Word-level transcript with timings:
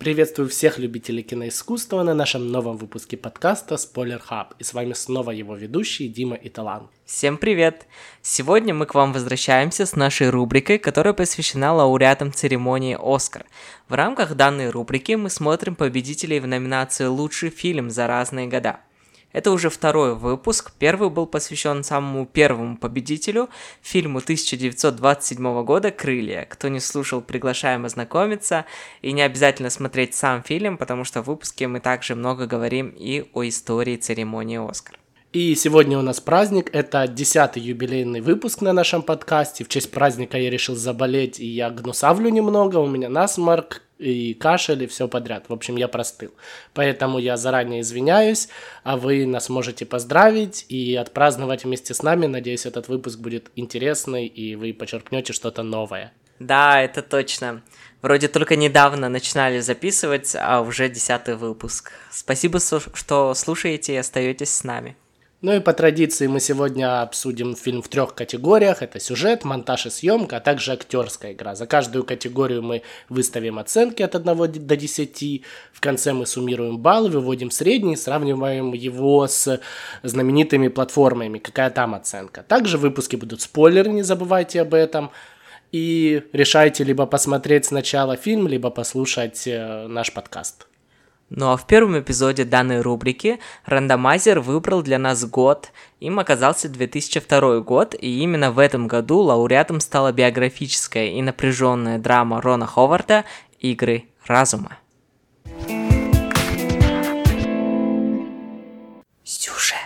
Приветствую 0.00 0.48
всех 0.48 0.78
любителей 0.78 1.22
киноискусства 1.22 2.02
на 2.02 2.14
нашем 2.14 2.50
новом 2.50 2.78
выпуске 2.78 3.18
подкаста 3.18 3.74
Spoiler 3.74 4.18
Hub. 4.30 4.46
И 4.58 4.64
с 4.64 4.72
вами 4.72 4.94
снова 4.94 5.30
его 5.30 5.54
ведущий 5.54 6.08
Дима 6.08 6.36
и 6.36 6.48
Талан. 6.48 6.88
Всем 7.04 7.36
привет! 7.36 7.86
Сегодня 8.22 8.72
мы 8.72 8.86
к 8.86 8.94
вам 8.94 9.12
возвращаемся 9.12 9.84
с 9.84 9.94
нашей 9.94 10.30
рубрикой, 10.30 10.78
которая 10.78 11.12
посвящена 11.12 11.74
лауреатам 11.74 12.32
церемонии 12.32 12.96
«Оскар». 12.98 13.44
В 13.90 13.92
рамках 13.92 14.36
данной 14.36 14.70
рубрики 14.70 15.12
мы 15.12 15.28
смотрим 15.28 15.74
победителей 15.74 16.40
в 16.40 16.46
номинации 16.46 17.04
«Лучший 17.04 17.50
фильм 17.50 17.90
за 17.90 18.06
разные 18.06 18.46
года». 18.46 18.80
Это 19.32 19.52
уже 19.52 19.70
второй 19.70 20.14
выпуск. 20.14 20.72
Первый 20.78 21.08
был 21.08 21.26
посвящен 21.26 21.84
самому 21.84 22.26
первому 22.26 22.76
победителю, 22.76 23.48
фильму 23.80 24.18
1927 24.18 25.64
года 25.64 25.92
«Крылья». 25.92 26.46
Кто 26.50 26.68
не 26.68 26.80
слушал, 26.80 27.20
приглашаем 27.20 27.84
ознакомиться. 27.84 28.64
И 29.02 29.12
не 29.12 29.22
обязательно 29.22 29.70
смотреть 29.70 30.14
сам 30.14 30.42
фильм, 30.42 30.76
потому 30.76 31.04
что 31.04 31.22
в 31.22 31.26
выпуске 31.26 31.68
мы 31.68 31.80
также 31.80 32.16
много 32.16 32.46
говорим 32.46 32.88
и 32.88 33.30
о 33.32 33.44
истории 33.46 33.96
церемонии 33.96 34.58
«Оскар». 34.58 34.98
И 35.32 35.54
сегодня 35.54 35.96
у 35.96 36.02
нас 36.02 36.18
праздник, 36.18 36.70
это 36.72 37.06
десятый 37.06 37.62
юбилейный 37.62 38.20
выпуск 38.20 38.62
на 38.62 38.72
нашем 38.72 39.00
подкасте. 39.00 39.62
В 39.62 39.68
честь 39.68 39.92
праздника 39.92 40.36
я 40.36 40.50
решил 40.50 40.74
заболеть, 40.74 41.38
и 41.38 41.46
я 41.46 41.70
гнусавлю 41.70 42.30
немного, 42.30 42.78
у 42.78 42.88
меня 42.88 43.08
насморк, 43.08 43.82
и 44.00 44.34
кашель, 44.34 44.82
и 44.82 44.86
все 44.86 45.08
подряд. 45.08 45.44
В 45.48 45.52
общем, 45.52 45.76
я 45.76 45.88
простыл. 45.88 46.32
Поэтому 46.74 47.18
я 47.18 47.36
заранее 47.36 47.82
извиняюсь, 47.82 48.48
а 48.82 48.96
вы 48.96 49.26
нас 49.26 49.48
можете 49.48 49.86
поздравить 49.86 50.66
и 50.68 50.96
отпраздновать 50.96 51.64
вместе 51.64 51.94
с 51.94 52.02
нами. 52.02 52.26
Надеюсь, 52.26 52.66
этот 52.66 52.88
выпуск 52.88 53.18
будет 53.18 53.50
интересный, 53.56 54.26
и 54.26 54.56
вы 54.56 54.72
почерпнете 54.72 55.32
что-то 55.32 55.62
новое. 55.62 56.12
Да, 56.38 56.80
это 56.80 57.02
точно. 57.02 57.62
Вроде 58.02 58.28
только 58.28 58.56
недавно 58.56 59.10
начинали 59.10 59.60
записывать, 59.60 60.34
а 60.34 60.62
уже 60.62 60.88
десятый 60.88 61.36
выпуск. 61.36 61.92
Спасибо, 62.10 62.58
что 62.58 63.34
слушаете 63.34 63.92
и 63.92 63.96
остаетесь 63.96 64.50
с 64.50 64.64
нами. 64.64 64.96
Ну 65.42 65.54
и 65.54 65.60
по 65.60 65.72
традиции 65.72 66.26
мы 66.26 66.38
сегодня 66.38 67.00
обсудим 67.00 67.56
фильм 67.56 67.80
в 67.80 67.88
трех 67.88 68.14
категориях. 68.14 68.82
Это 68.82 69.00
сюжет, 69.00 69.42
монтаж 69.42 69.86
и 69.86 69.90
съемка, 69.90 70.36
а 70.36 70.40
также 70.40 70.72
актерская 70.72 71.32
игра. 71.32 71.54
За 71.54 71.66
каждую 71.66 72.04
категорию 72.04 72.62
мы 72.62 72.82
выставим 73.08 73.58
оценки 73.58 74.02
от 74.02 74.14
1 74.14 74.66
до 74.66 74.76
10. 74.76 75.42
В 75.72 75.80
конце 75.80 76.12
мы 76.12 76.26
суммируем 76.26 76.76
баллы, 76.76 77.08
выводим 77.08 77.50
средний, 77.50 77.96
сравниваем 77.96 78.74
его 78.74 79.26
с 79.26 79.60
знаменитыми 80.02 80.68
платформами, 80.68 81.38
какая 81.38 81.70
там 81.70 81.94
оценка. 81.94 82.42
Также 82.42 82.76
в 82.76 82.82
выпуске 82.82 83.16
будут 83.16 83.40
спойлеры, 83.40 83.88
не 83.88 84.02
забывайте 84.02 84.60
об 84.60 84.74
этом. 84.74 85.10
И 85.72 86.22
решайте 86.34 86.84
либо 86.84 87.06
посмотреть 87.06 87.64
сначала 87.64 88.16
фильм, 88.16 88.46
либо 88.46 88.68
послушать 88.68 89.46
э, 89.46 89.86
наш 89.86 90.12
подкаст. 90.12 90.66
Ну 91.30 91.52
а 91.52 91.56
в 91.56 91.64
первом 91.64 92.00
эпизоде 92.00 92.44
данной 92.44 92.80
рубрики 92.80 93.38
рандомайзер 93.64 94.40
выбрал 94.40 94.82
для 94.82 94.98
нас 94.98 95.24
год. 95.24 95.70
Им 96.00 96.18
оказался 96.18 96.68
2002 96.68 97.60
год, 97.60 97.94
и 97.94 98.18
именно 98.20 98.50
в 98.50 98.58
этом 98.58 98.88
году 98.88 99.20
лауреатом 99.20 99.78
стала 99.78 100.10
биографическая 100.10 101.06
и 101.06 101.22
напряженная 101.22 102.00
драма 102.00 102.40
Рона 102.40 102.66
Ховарда 102.66 103.24
«Игры 103.60 104.06
разума». 104.26 104.78
Сюжет. 109.22 109.76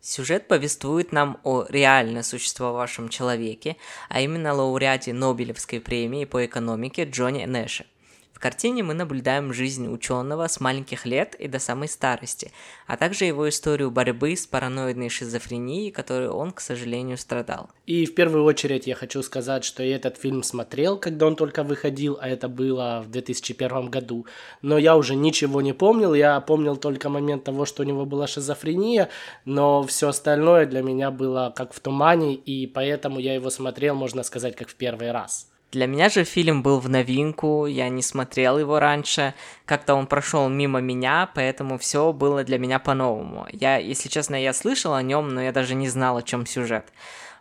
Сюжет 0.00 0.48
повествует 0.48 1.12
нам 1.12 1.38
о 1.44 1.64
реально 1.68 2.24
существовавшем 2.24 3.08
человеке, 3.08 3.76
а 4.08 4.20
именно 4.20 4.52
лауреате 4.52 5.12
Нобелевской 5.12 5.78
премии 5.78 6.24
по 6.24 6.44
экономике 6.44 7.04
Джонни 7.04 7.44
Нэше– 7.44 7.86
в 8.36 8.38
картине 8.38 8.82
мы 8.82 8.92
наблюдаем 8.92 9.54
жизнь 9.54 9.90
ученого 9.90 10.46
с 10.46 10.60
маленьких 10.60 11.06
лет 11.06 11.34
и 11.36 11.48
до 11.48 11.58
самой 11.58 11.88
старости, 11.88 12.52
а 12.86 12.98
также 12.98 13.24
его 13.24 13.48
историю 13.48 13.90
борьбы 13.90 14.36
с 14.36 14.46
параноидной 14.46 15.08
шизофренией, 15.08 15.90
которой 15.90 16.28
он, 16.28 16.52
к 16.52 16.60
сожалению, 16.60 17.16
страдал. 17.16 17.70
И 17.86 18.04
в 18.04 18.14
первую 18.14 18.44
очередь 18.44 18.86
я 18.86 18.94
хочу 18.94 19.22
сказать, 19.22 19.64
что 19.64 19.82
я 19.82 19.96
этот 19.96 20.18
фильм 20.18 20.42
смотрел, 20.42 20.98
когда 20.98 21.28
он 21.28 21.34
только 21.34 21.62
выходил, 21.62 22.18
а 22.20 22.28
это 22.28 22.50
было 22.50 23.02
в 23.06 23.10
2001 23.10 23.88
году. 23.88 24.26
Но 24.60 24.76
я 24.76 24.98
уже 24.98 25.14
ничего 25.14 25.62
не 25.62 25.72
помнил, 25.72 26.12
я 26.12 26.38
помнил 26.42 26.76
только 26.76 27.08
момент 27.08 27.44
того, 27.44 27.64
что 27.64 27.84
у 27.84 27.86
него 27.86 28.04
была 28.04 28.26
шизофрения, 28.26 29.08
но 29.46 29.82
все 29.84 30.08
остальное 30.08 30.66
для 30.66 30.82
меня 30.82 31.10
было 31.10 31.54
как 31.56 31.72
в 31.72 31.80
тумане, 31.80 32.34
и 32.34 32.66
поэтому 32.66 33.18
я 33.18 33.32
его 33.32 33.48
смотрел, 33.48 33.94
можно 33.94 34.22
сказать, 34.22 34.56
как 34.56 34.68
в 34.68 34.74
первый 34.74 35.10
раз. 35.10 35.48
Для 35.76 35.86
меня 35.86 36.08
же 36.08 36.24
фильм 36.24 36.62
был 36.62 36.80
в 36.80 36.88
новинку, 36.88 37.66
я 37.66 37.90
не 37.90 38.00
смотрел 38.00 38.58
его 38.58 38.80
раньше, 38.80 39.34
как-то 39.66 39.94
он 39.94 40.06
прошел 40.06 40.48
мимо 40.48 40.80
меня, 40.80 41.28
поэтому 41.34 41.76
все 41.76 42.14
было 42.14 42.44
для 42.44 42.58
меня 42.58 42.78
по-новому. 42.78 43.46
Я, 43.52 43.76
если 43.76 44.08
честно, 44.08 44.42
я 44.42 44.54
слышал 44.54 44.94
о 44.94 45.02
нем, 45.02 45.28
но 45.28 45.42
я 45.42 45.52
даже 45.52 45.74
не 45.74 45.90
знал, 45.90 46.16
о 46.16 46.22
чем 46.22 46.46
сюжет. 46.46 46.94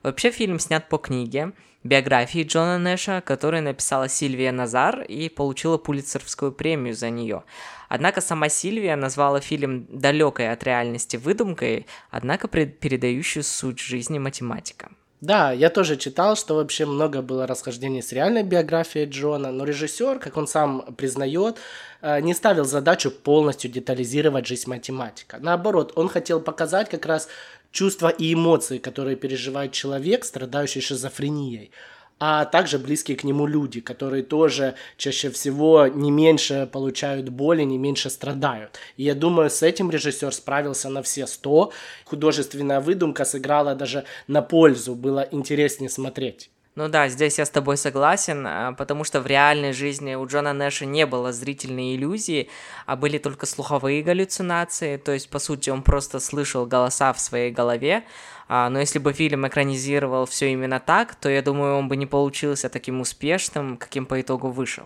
Вообще 0.03 0.31
фильм 0.31 0.59
снят 0.59 0.90
по 0.90 0.97
книге, 0.97 1.53
биографии 1.85 2.44
Джона 2.44 2.78
Нэша, 2.78 3.23
которую 3.25 3.63
написала 3.63 4.09
Сильвия 4.09 4.52
Назар 4.52 5.03
и 5.03 5.29
получила 5.29 5.78
Пулитцеровскую 5.78 6.52
премию 6.52 6.94
за 6.94 7.09
нее. 7.12 7.46
Однако 7.88 8.19
сама 8.19 8.50
Сильвия 8.50 8.97
назвала 8.97 9.40
фильм 9.40 9.88
далекой 9.88 10.52
от 10.52 10.62
реальности 10.66 11.16
выдумкой, 11.16 11.88
однако 12.12 12.50
передающую 12.50 13.44
суть 13.44 13.79
жизни 13.79 14.19
математика. 14.19 14.90
Да, 15.25 15.52
я 15.52 15.72
тоже 15.72 15.97
читал, 15.97 16.36
что 16.36 16.53
вообще 16.56 16.86
много 16.86 17.24
было 17.24 17.47
расхождений 17.47 18.03
с 18.03 18.12
реальной 18.12 18.44
биографией 18.44 19.09
Джона, 19.09 19.52
но 19.52 19.66
режиссер, 19.66 20.19
как 20.19 20.38
он 20.38 20.46
сам 20.47 20.94
признает, 20.97 21.58
э, 22.02 22.22
не 22.22 22.36
ставил 22.36 22.63
задачу 22.63 23.09
полностью 23.09 23.72
детализировать 23.72 24.46
жизнь 24.46 24.69
математика. 24.69 25.38
Наоборот, 25.41 25.94
он 25.96 26.09
хотел 26.09 26.40
показать 26.40 26.90
как 26.90 27.08
раз 27.08 27.28
чувства 27.72 28.09
и 28.09 28.35
эмоции, 28.35 28.78
которые 28.78 29.16
переживает 29.16 29.72
человек, 29.72 30.25
страдающий 30.25 30.81
шизофренией 30.81 31.72
а 32.20 32.46
также 32.46 32.80
близкие 32.80 33.18
к 33.18 33.24
нему 33.24 33.46
люди, 33.46 33.81
которые 33.81 34.24
тоже 34.24 34.76
чаще 34.98 35.30
всего 35.30 35.88
не 35.88 36.12
меньше 36.12 36.70
получают 36.72 37.30
боли, 37.30 37.64
не 37.64 37.78
меньше 37.78 38.09
страдают. 38.09 38.80
И 38.98 39.03
я 39.03 39.16
думаю, 39.16 39.50
с 39.50 39.62
этим 39.64 39.92
режиссер 39.92 40.34
справился 40.34 40.90
на 40.90 41.03
все 41.03 41.28
сто. 41.28 41.72
Художественная 42.06 42.80
выдумка 42.80 43.26
сыграла 43.26 43.76
даже 43.76 44.06
на 44.28 44.42
пользу, 44.42 44.96
было 44.96 45.28
интереснее 45.31 45.90
смотреть. 45.90 46.50
Ну 46.75 46.90
да, 46.90 47.08
здесь 47.08 47.40
я 47.40 47.46
с 47.46 47.50
тобой 47.50 47.78
согласен, 47.78 48.46
а, 48.46 48.74
потому 48.74 49.06
что 49.06 49.22
в 49.22 49.28
реальной 49.28 49.72
жизни 49.72 50.16
у 50.16 50.25
Джона 50.28 50.52
Нэша 50.52 50.86
не 50.86 51.06
было 51.06 51.31
зрительной 51.31 51.96
иллюзии, 51.96 52.50
а 52.86 52.97
были 52.97 53.18
только 53.18 53.46
слуховые 53.46 54.03
галлюцинации, 54.03 54.97
то 54.97 55.14
есть, 55.14 55.30
по 55.30 55.40
сути, 55.40 55.69
он 55.69 55.84
просто 55.84 56.19
слышал 56.19 56.66
голоса 56.66 57.14
в 57.14 57.19
своей 57.22 57.52
голове, 57.52 58.03
а, 58.50 58.69
но 58.69 58.80
если 58.81 59.00
бы 59.00 59.14
фильм 59.14 59.47
экранизировал 59.47 60.25
все 60.25 60.52
именно 60.52 60.81
так, 60.81 61.16
то 61.16 61.30
я 61.30 61.41
думаю, 61.41 61.78
он 61.78 61.88
бы 61.88 61.96
не 61.96 62.08
получился 62.08 62.68
таким 62.68 63.00
успешным, 63.00 63.78
каким 63.78 64.06
по 64.06 64.19
итогу 64.19 64.50
вышел. 64.50 64.85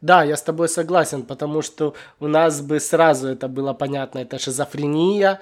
Да, 0.00 0.24
я 0.24 0.36
с 0.36 0.42
тобой 0.42 0.68
согласен, 0.68 1.22
потому 1.22 1.62
что 1.62 1.94
у 2.18 2.26
нас 2.26 2.60
бы 2.60 2.80
сразу 2.80 3.28
это 3.28 3.46
было 3.46 3.72
понятно, 3.72 4.18
это 4.18 4.40
шизофрения, 4.40 5.38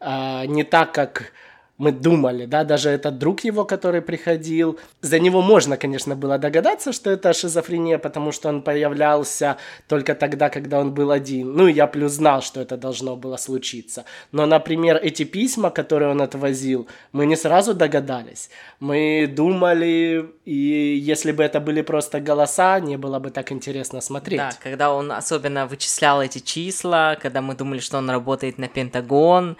а, 0.00 0.46
не 0.46 0.64
так, 0.64 0.92
как 0.92 1.32
мы 1.78 1.92
думали, 1.92 2.46
да, 2.46 2.64
даже 2.64 2.90
этот 2.90 3.18
друг 3.18 3.44
его, 3.44 3.64
который 3.64 4.02
приходил, 4.02 4.78
за 5.00 5.20
него 5.20 5.42
можно, 5.42 5.76
конечно, 5.76 6.16
было 6.16 6.36
догадаться, 6.38 6.92
что 6.92 7.10
это 7.10 7.32
шизофрения, 7.32 7.98
потому 7.98 8.32
что 8.32 8.48
он 8.48 8.62
появлялся 8.62 9.56
только 9.86 10.16
тогда, 10.16 10.50
когда 10.50 10.80
он 10.80 10.92
был 10.92 11.12
один. 11.12 11.52
Ну, 11.52 11.68
я 11.68 11.86
плюс 11.86 12.12
знал, 12.12 12.42
что 12.42 12.60
это 12.60 12.76
должно 12.76 13.16
было 13.16 13.36
случиться. 13.36 14.04
Но, 14.32 14.46
например, 14.46 14.96
эти 14.96 15.22
письма, 15.24 15.70
которые 15.70 16.10
он 16.10 16.20
отвозил, 16.20 16.88
мы 17.12 17.26
не 17.26 17.36
сразу 17.36 17.74
догадались. 17.74 18.50
Мы 18.80 19.32
думали, 19.32 20.28
и 20.44 20.98
если 21.00 21.30
бы 21.30 21.44
это 21.44 21.60
были 21.60 21.82
просто 21.82 22.20
голоса, 22.20 22.80
не 22.80 22.96
было 22.96 23.20
бы 23.20 23.30
так 23.30 23.52
интересно 23.52 24.00
смотреть. 24.00 24.38
Да, 24.38 24.50
когда 24.60 24.92
он 24.92 25.12
особенно 25.12 25.66
вычислял 25.66 26.20
эти 26.20 26.40
числа, 26.40 27.16
когда 27.22 27.40
мы 27.40 27.54
думали, 27.54 27.78
что 27.78 27.98
он 27.98 28.10
работает 28.10 28.58
на 28.58 28.66
Пентагон, 28.66 29.56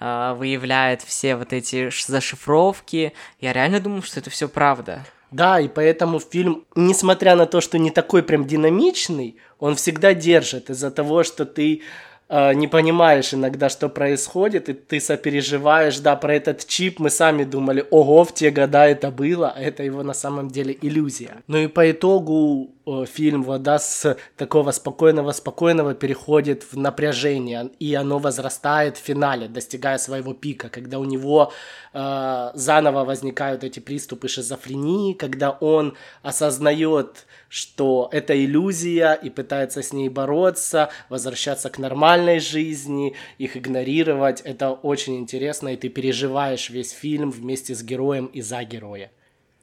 а, 0.00 0.34
выявляет 0.34 1.02
все 1.02 1.36
вот 1.36 1.52
эти 1.52 1.90
зашифровки. 2.06 3.12
Я 3.38 3.52
реально 3.52 3.80
думал, 3.80 4.02
что 4.02 4.18
это 4.18 4.30
все 4.30 4.48
правда. 4.48 5.04
Да, 5.30 5.60
и 5.60 5.68
поэтому 5.68 6.18
фильм, 6.18 6.64
несмотря 6.74 7.36
на 7.36 7.46
то, 7.46 7.60
что 7.60 7.78
не 7.78 7.90
такой 7.90 8.22
прям 8.22 8.46
динамичный, 8.46 9.36
он 9.58 9.76
всегда 9.76 10.14
держит 10.14 10.70
из-за 10.70 10.90
того, 10.90 11.22
что 11.22 11.44
ты 11.44 11.82
э, 12.28 12.54
не 12.54 12.66
понимаешь 12.66 13.32
иногда, 13.32 13.68
что 13.68 13.88
происходит, 13.88 14.68
и 14.68 14.72
ты 14.72 15.00
сопереживаешь, 15.00 15.98
да, 15.98 16.16
про 16.16 16.34
этот 16.34 16.66
чип 16.66 16.98
мы 16.98 17.10
сами 17.10 17.44
думали, 17.44 17.86
ого, 17.90 18.24
в 18.24 18.34
те 18.34 18.50
года 18.50 18.86
это 18.88 19.10
было, 19.10 19.52
а 19.54 19.60
это 19.60 19.84
его 19.84 20.02
на 20.02 20.14
самом 20.14 20.48
деле 20.48 20.76
иллюзия. 20.80 21.42
Ну 21.46 21.58
и 21.58 21.66
по 21.68 21.88
итогу 21.88 22.70
фильм 23.06 23.42
вода 23.42 23.78
с 23.78 24.16
такого 24.36 24.70
спокойного-спокойного 24.70 25.94
переходит 25.94 26.64
в 26.70 26.76
напряжение, 26.76 27.70
и 27.78 27.94
оно 27.94 28.18
возрастает 28.18 28.96
в 28.96 29.00
финале, 29.00 29.48
достигая 29.48 29.98
своего 29.98 30.34
пика, 30.34 30.68
когда 30.68 30.98
у 30.98 31.04
него 31.04 31.52
э, 31.92 32.50
заново 32.54 33.04
возникают 33.04 33.64
эти 33.64 33.80
приступы 33.80 34.28
шизофрении, 34.28 35.12
когда 35.12 35.50
он 35.50 35.96
осознает, 36.22 37.26
что 37.48 38.08
это 38.12 38.34
иллюзия 38.34 39.14
и 39.14 39.30
пытается 39.30 39.82
с 39.82 39.92
ней 39.92 40.08
бороться, 40.08 40.90
возвращаться 41.08 41.70
к 41.70 41.78
нормальной 41.78 42.40
жизни, 42.40 43.14
их 43.38 43.56
игнорировать. 43.56 44.40
Это 44.42 44.70
очень 44.70 45.18
интересно, 45.18 45.68
и 45.68 45.76
ты 45.76 45.88
переживаешь 45.88 46.70
весь 46.70 46.92
фильм 46.92 47.30
вместе 47.30 47.74
с 47.74 47.82
героем 47.82 48.26
и 48.26 48.40
за 48.40 48.62
героя. 48.64 49.10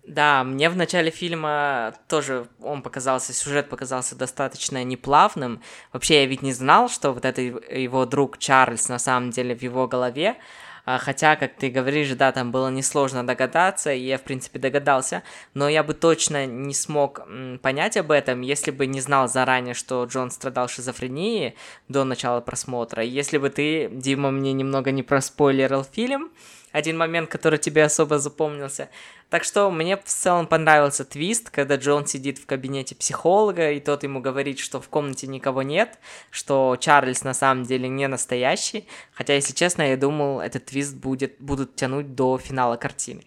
Да, 0.07 0.45
мне 0.45 0.69
в 0.69 0.77
начале 0.77 1.11
фильма 1.11 1.93
тоже 2.07 2.47
он 2.61 2.81
показался, 2.81 3.33
сюжет 3.33 3.67
показался 3.67 4.15
достаточно 4.15 4.81
неплавным. 4.85 5.61
Вообще, 5.91 6.21
я 6.21 6.25
ведь 6.25 6.41
не 6.41 6.53
знал, 6.53 6.87
что 6.87 7.11
вот 7.11 7.25
это 7.25 7.41
его 7.41 8.05
друг 8.05 8.37
Чарльз 8.37 8.87
на 8.87 8.99
самом 8.99 9.31
деле 9.31 9.53
в 9.53 9.61
его 9.61 9.85
голове. 9.85 10.37
А, 10.85 10.97
хотя, 10.97 11.35
как 11.35 11.57
ты 11.57 11.69
говоришь, 11.69 12.09
да, 12.11 12.31
там 12.31 12.53
было 12.53 12.69
несложно 12.69 13.27
догадаться, 13.27 13.91
и 13.91 13.99
я, 13.99 14.17
в 14.17 14.21
принципе, 14.21 14.59
догадался, 14.59 15.23
но 15.53 15.67
я 15.67 15.83
бы 15.83 15.93
точно 15.93 16.45
не 16.45 16.73
смог 16.73 17.27
понять 17.61 17.97
об 17.97 18.11
этом, 18.11 18.39
если 18.39 18.71
бы 18.71 18.85
не 18.85 19.01
знал 19.01 19.27
заранее, 19.27 19.73
что 19.73 20.05
Джон 20.05 20.31
страдал 20.31 20.69
шизофренией 20.69 21.57
до 21.89 22.05
начала 22.05 22.39
просмотра. 22.39 23.03
Если 23.03 23.37
бы 23.37 23.49
ты, 23.49 23.89
Дима, 23.91 24.31
мне 24.31 24.53
немного 24.53 24.91
не 24.91 25.03
проспойлерил 25.03 25.83
фильм, 25.83 26.31
один 26.77 26.97
момент, 26.97 27.29
который 27.29 27.57
тебе 27.57 27.83
особо 27.83 28.19
запомнился. 28.19 28.89
Так 29.29 29.43
что 29.43 29.71
мне 29.71 29.97
в 29.97 30.03
целом 30.05 30.45
понравился 30.47 31.03
твист, 31.03 31.49
когда 31.49 31.75
Джон 31.75 32.05
сидит 32.05 32.37
в 32.37 32.45
кабинете 32.45 32.95
психолога, 32.95 33.71
и 33.71 33.79
тот 33.79 34.03
ему 34.03 34.21
говорит, 34.21 34.59
что 34.59 34.79
в 34.79 34.87
комнате 34.87 35.27
никого 35.27 35.63
нет, 35.63 35.97
что 36.29 36.77
Чарльз 36.79 37.23
на 37.23 37.33
самом 37.33 37.63
деле 37.63 37.89
не 37.89 38.07
настоящий. 38.07 38.87
Хотя, 39.11 39.33
если 39.33 39.53
честно, 39.53 39.81
я 39.81 39.97
думал, 39.97 40.39
этот 40.39 40.65
твист 40.65 40.95
будет, 40.95 41.35
будут 41.39 41.75
тянуть 41.75 42.15
до 42.15 42.37
финала 42.37 42.77
картины. 42.77 43.23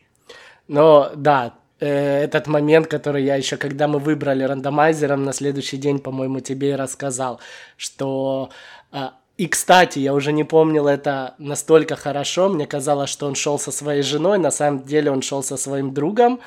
Но 0.69 1.11
да, 1.17 1.55
э, 1.81 2.23
этот 2.23 2.46
момент, 2.46 2.87
который 2.87 3.25
я 3.25 3.35
еще, 3.35 3.56
когда 3.56 3.88
мы 3.88 3.99
выбрали 3.99 4.44
рандомайзером, 4.44 5.25
на 5.25 5.32
следующий 5.32 5.76
день, 5.76 5.99
по-моему, 5.99 6.41
тебе 6.41 6.70
и 6.70 6.76
рассказал, 6.76 7.41
что 7.76 8.50
а, 8.93 9.14
и, 9.41 9.47
кстати, 9.47 9.99
я 10.01 10.13
уже 10.13 10.33
не 10.33 10.45
помнил 10.45 10.87
это 10.87 11.35
настолько 11.39 11.97
хорошо. 11.97 12.51
Мне 12.51 12.67
казалось, 12.67 13.09
что 13.09 13.27
он 13.27 13.35
шел 13.35 13.59
со 13.59 13.73
своей 13.73 14.03
женой. 14.03 14.39
На 14.39 14.51
самом 14.51 14.85
деле 14.85 15.11
он 15.11 15.23
шел 15.23 15.43
со 15.43 15.57
своим 15.57 15.95
другом. 15.95 16.41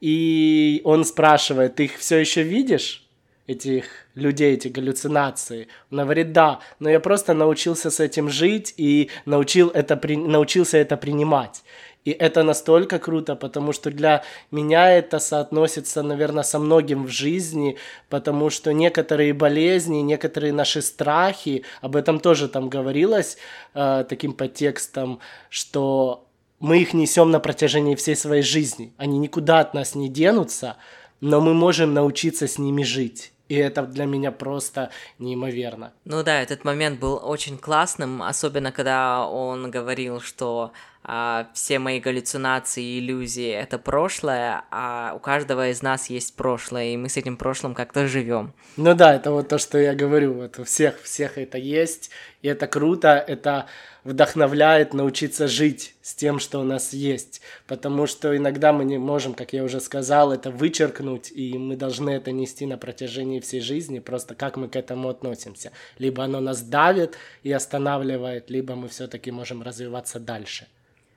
И 0.00 0.80
он 0.84 1.04
спрашивает, 1.04 1.74
ты 1.74 1.84
их 1.84 1.98
все 1.98 2.16
еще 2.16 2.42
видишь? 2.42 3.02
этих 3.46 3.84
людей, 4.14 4.54
эти 4.54 4.68
галлюцинации. 4.68 5.68
Он 5.90 5.98
говорит, 5.98 6.32
да, 6.32 6.60
но 6.78 6.88
я 6.88 7.00
просто 7.00 7.34
научился 7.34 7.90
с 7.90 8.00
этим 8.00 8.30
жить 8.30 8.72
и 8.76 9.10
научил 9.26 9.68
это, 9.68 9.96
при... 9.96 10.16
научился 10.16 10.78
это 10.78 10.96
принимать. 10.96 11.62
И 12.04 12.10
это 12.10 12.42
настолько 12.42 12.98
круто, 12.98 13.36
потому 13.36 13.72
что 13.72 13.90
для 13.90 14.24
меня 14.50 14.90
это 14.90 15.20
соотносится, 15.20 16.02
наверное, 16.02 16.42
со 16.42 16.58
многим 16.58 17.04
в 17.04 17.10
жизни, 17.10 17.76
потому 18.08 18.50
что 18.50 18.72
некоторые 18.72 19.32
болезни, 19.32 19.98
некоторые 19.98 20.52
наши 20.52 20.82
страхи, 20.82 21.64
об 21.80 21.94
этом 21.94 22.18
тоже 22.18 22.48
там 22.48 22.68
говорилось 22.68 23.36
э, 23.74 24.04
таким 24.08 24.32
подтекстом, 24.32 25.20
что 25.48 26.26
мы 26.58 26.80
их 26.80 26.92
несем 26.92 27.30
на 27.30 27.38
протяжении 27.38 27.94
всей 27.94 28.16
своей 28.16 28.42
жизни. 28.42 28.92
Они 28.96 29.18
никуда 29.18 29.60
от 29.60 29.74
нас 29.74 29.94
не 29.94 30.08
денутся, 30.08 30.76
но 31.20 31.40
мы 31.40 31.54
можем 31.54 31.94
научиться 31.94 32.48
с 32.48 32.58
ними 32.58 32.82
жить. 32.82 33.32
И 33.48 33.54
это 33.54 33.82
для 33.82 34.06
меня 34.06 34.32
просто 34.32 34.90
неимоверно. 35.18 35.92
Ну 36.04 36.22
да, 36.22 36.40
этот 36.40 36.64
момент 36.64 36.98
был 36.98 37.20
очень 37.22 37.58
классным, 37.58 38.22
особенно 38.22 38.72
когда 38.72 39.26
он 39.26 39.70
говорил, 39.70 40.20
что 40.20 40.72
а, 41.04 41.48
все 41.52 41.78
мои 41.78 41.98
галлюцинации 41.98 42.82
и 42.84 42.98
иллюзии 43.00 43.50
это 43.50 43.78
прошлое, 43.78 44.62
а 44.70 45.12
у 45.16 45.18
каждого 45.18 45.68
из 45.68 45.82
нас 45.82 46.08
есть 46.10 46.36
прошлое, 46.36 46.92
и 46.92 46.96
мы 46.96 47.08
с 47.08 47.16
этим 47.16 47.36
прошлым 47.36 47.74
как-то 47.74 48.06
живем. 48.06 48.52
Ну 48.76 48.94
да, 48.94 49.14
это 49.14 49.32
вот 49.32 49.48
то, 49.48 49.58
что 49.58 49.78
я 49.78 49.94
говорю, 49.94 50.34
вот 50.34 50.58
у 50.60 50.64
всех, 50.64 51.02
всех 51.02 51.38
это 51.38 51.58
есть, 51.58 52.10
и 52.42 52.48
это 52.48 52.68
круто, 52.68 53.24
это 53.26 53.66
вдохновляет 54.04 54.94
научиться 54.94 55.48
жить 55.48 55.94
с 56.02 56.14
тем, 56.14 56.38
что 56.38 56.60
у 56.60 56.64
нас 56.64 56.92
есть, 56.92 57.40
потому 57.66 58.06
что 58.06 58.36
иногда 58.36 58.72
мы 58.72 58.84
не 58.84 58.98
можем, 58.98 59.34
как 59.34 59.52
я 59.52 59.64
уже 59.64 59.80
сказал, 59.80 60.32
это 60.32 60.50
вычеркнуть, 60.50 61.32
и 61.32 61.58
мы 61.58 61.76
должны 61.76 62.10
это 62.10 62.30
нести 62.30 62.64
на 62.66 62.78
протяжении 62.78 63.40
всей 63.40 63.60
жизни, 63.60 63.98
просто 63.98 64.36
как 64.36 64.56
мы 64.56 64.68
к 64.68 64.76
этому 64.76 65.08
относимся. 65.08 65.72
Либо 65.98 66.22
оно 66.24 66.40
нас 66.40 66.62
давит 66.62 67.16
и 67.42 67.52
останавливает, 67.52 68.50
либо 68.50 68.76
мы 68.76 68.88
все-таки 68.88 69.32
можем 69.32 69.62
развиваться 69.62 70.20
дальше. 70.20 70.66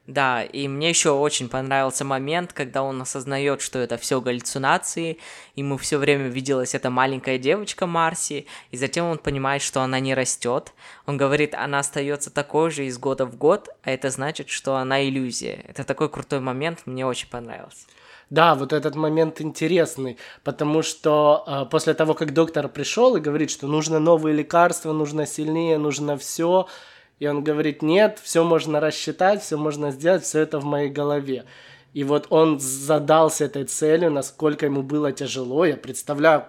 Да, 0.08 0.44
и 0.44 0.68
мне 0.68 0.90
еще 0.90 1.12
очень 1.12 1.50
понравился 1.50 2.06
момент, 2.06 2.54
когда 2.54 2.84
он 2.84 3.02
осознает, 3.02 3.62
что 3.62 3.80
это 3.80 3.98
все 3.98 4.22
галлюцинации, 4.22 5.18
ему 5.56 5.78
все 5.78 5.98
время 5.98 6.28
виделась 6.28 6.76
эта 6.76 6.92
маленькая 6.92 7.40
девочка 7.40 7.88
Марси, 7.88 8.46
и 8.70 8.78
затем 8.78 9.06
он 9.06 9.18
понимает, 9.18 9.64
что 9.64 9.82
она 9.82 10.00
не 10.00 10.14
растет. 10.14 10.74
Он 11.08 11.18
говорит, 11.18 11.56
она 11.56 11.80
остается 11.80 12.30
такой 12.30 12.70
же 12.70 12.86
из 12.86 13.00
года 13.00 13.26
в 13.26 13.36
год, 13.36 13.70
а 13.82 13.90
это 13.90 14.12
значит, 14.12 14.50
что 14.50 14.76
она 14.76 15.04
иллюзия. 15.04 15.66
Это 15.68 15.84
такой 15.84 16.10
крутой 16.10 16.40
момент, 16.40 16.84
мне 16.86 17.04
очень 17.04 17.30
понравился. 17.30 17.88
Да, 18.30 18.54
вот 18.56 18.74
этот 18.74 18.96
момент 18.96 19.42
интересный, 19.42 20.18
потому 20.44 20.82
что 20.84 21.44
э, 21.48 21.66
после 21.70 21.94
того, 21.96 22.14
как 22.14 22.34
доктор 22.34 22.68
пришел 22.70 23.16
и 23.16 23.22
говорит, 23.22 23.50
что 23.50 23.68
нужно 23.68 24.00
новые 24.00 24.36
лекарства, 24.36 24.94
нужно 24.94 25.26
сильнее, 25.28 25.78
нужно 25.78 26.18
все, 26.18 26.68
и 27.20 27.28
он 27.28 27.44
говорит, 27.44 27.82
нет, 27.82 28.20
все 28.22 28.44
можно 28.44 28.80
рассчитать, 28.80 29.42
все 29.42 29.58
можно 29.58 29.92
сделать, 29.92 30.24
все 30.24 30.40
это 30.40 30.60
в 30.60 30.66
моей 30.66 30.90
голове. 30.90 31.46
И 31.94 32.04
вот 32.04 32.28
он 32.30 32.60
задался 32.60 33.46
этой 33.46 33.64
целью, 33.64 34.12
насколько 34.12 34.66
ему 34.66 34.82
было 34.84 35.14
тяжело. 35.14 35.64
Я 35.64 35.78
представляю, 35.78 36.44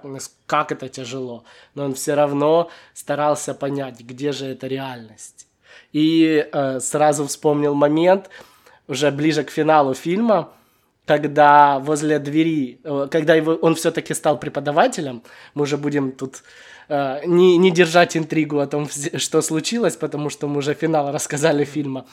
как 0.47 0.73
это 0.73 0.89
тяжело. 0.89 1.45
Но 1.77 1.85
он 1.85 1.95
все 1.95 2.15
равно 2.15 2.69
старался 2.95 3.55
понять, 3.55 4.01
где 4.01 4.33
же 4.33 4.47
эта 4.47 4.67
реальность. 4.67 5.47
И 5.93 6.49
э, 6.53 6.81
сразу 6.81 7.29
вспомнил 7.29 7.75
момент, 7.75 8.29
уже 8.89 9.13
ближе 9.13 9.45
к 9.45 9.51
финалу 9.51 9.95
фильма, 9.95 10.51
когда 11.05 11.79
возле 11.79 12.19
двери, 12.19 12.81
э, 12.83 13.07
когда 13.09 13.37
его, 13.37 13.55
он 13.55 13.77
все-таки 13.77 14.15
стал 14.15 14.41
преподавателем, 14.41 15.23
мы 15.55 15.63
уже 15.63 15.77
будем 15.77 16.11
тут 16.11 16.43
Э, 16.88 17.21
не, 17.27 17.56
не 17.56 17.71
держать 17.71 18.17
интригу 18.17 18.61
о 18.61 18.67
том, 18.67 18.88
что 19.17 19.43
случилось, 19.43 19.97
потому 19.97 20.31
что 20.31 20.47
мы 20.47 20.59
уже 20.59 20.75
финал 20.75 21.12
рассказали 21.12 21.65
фильма. 21.65 22.06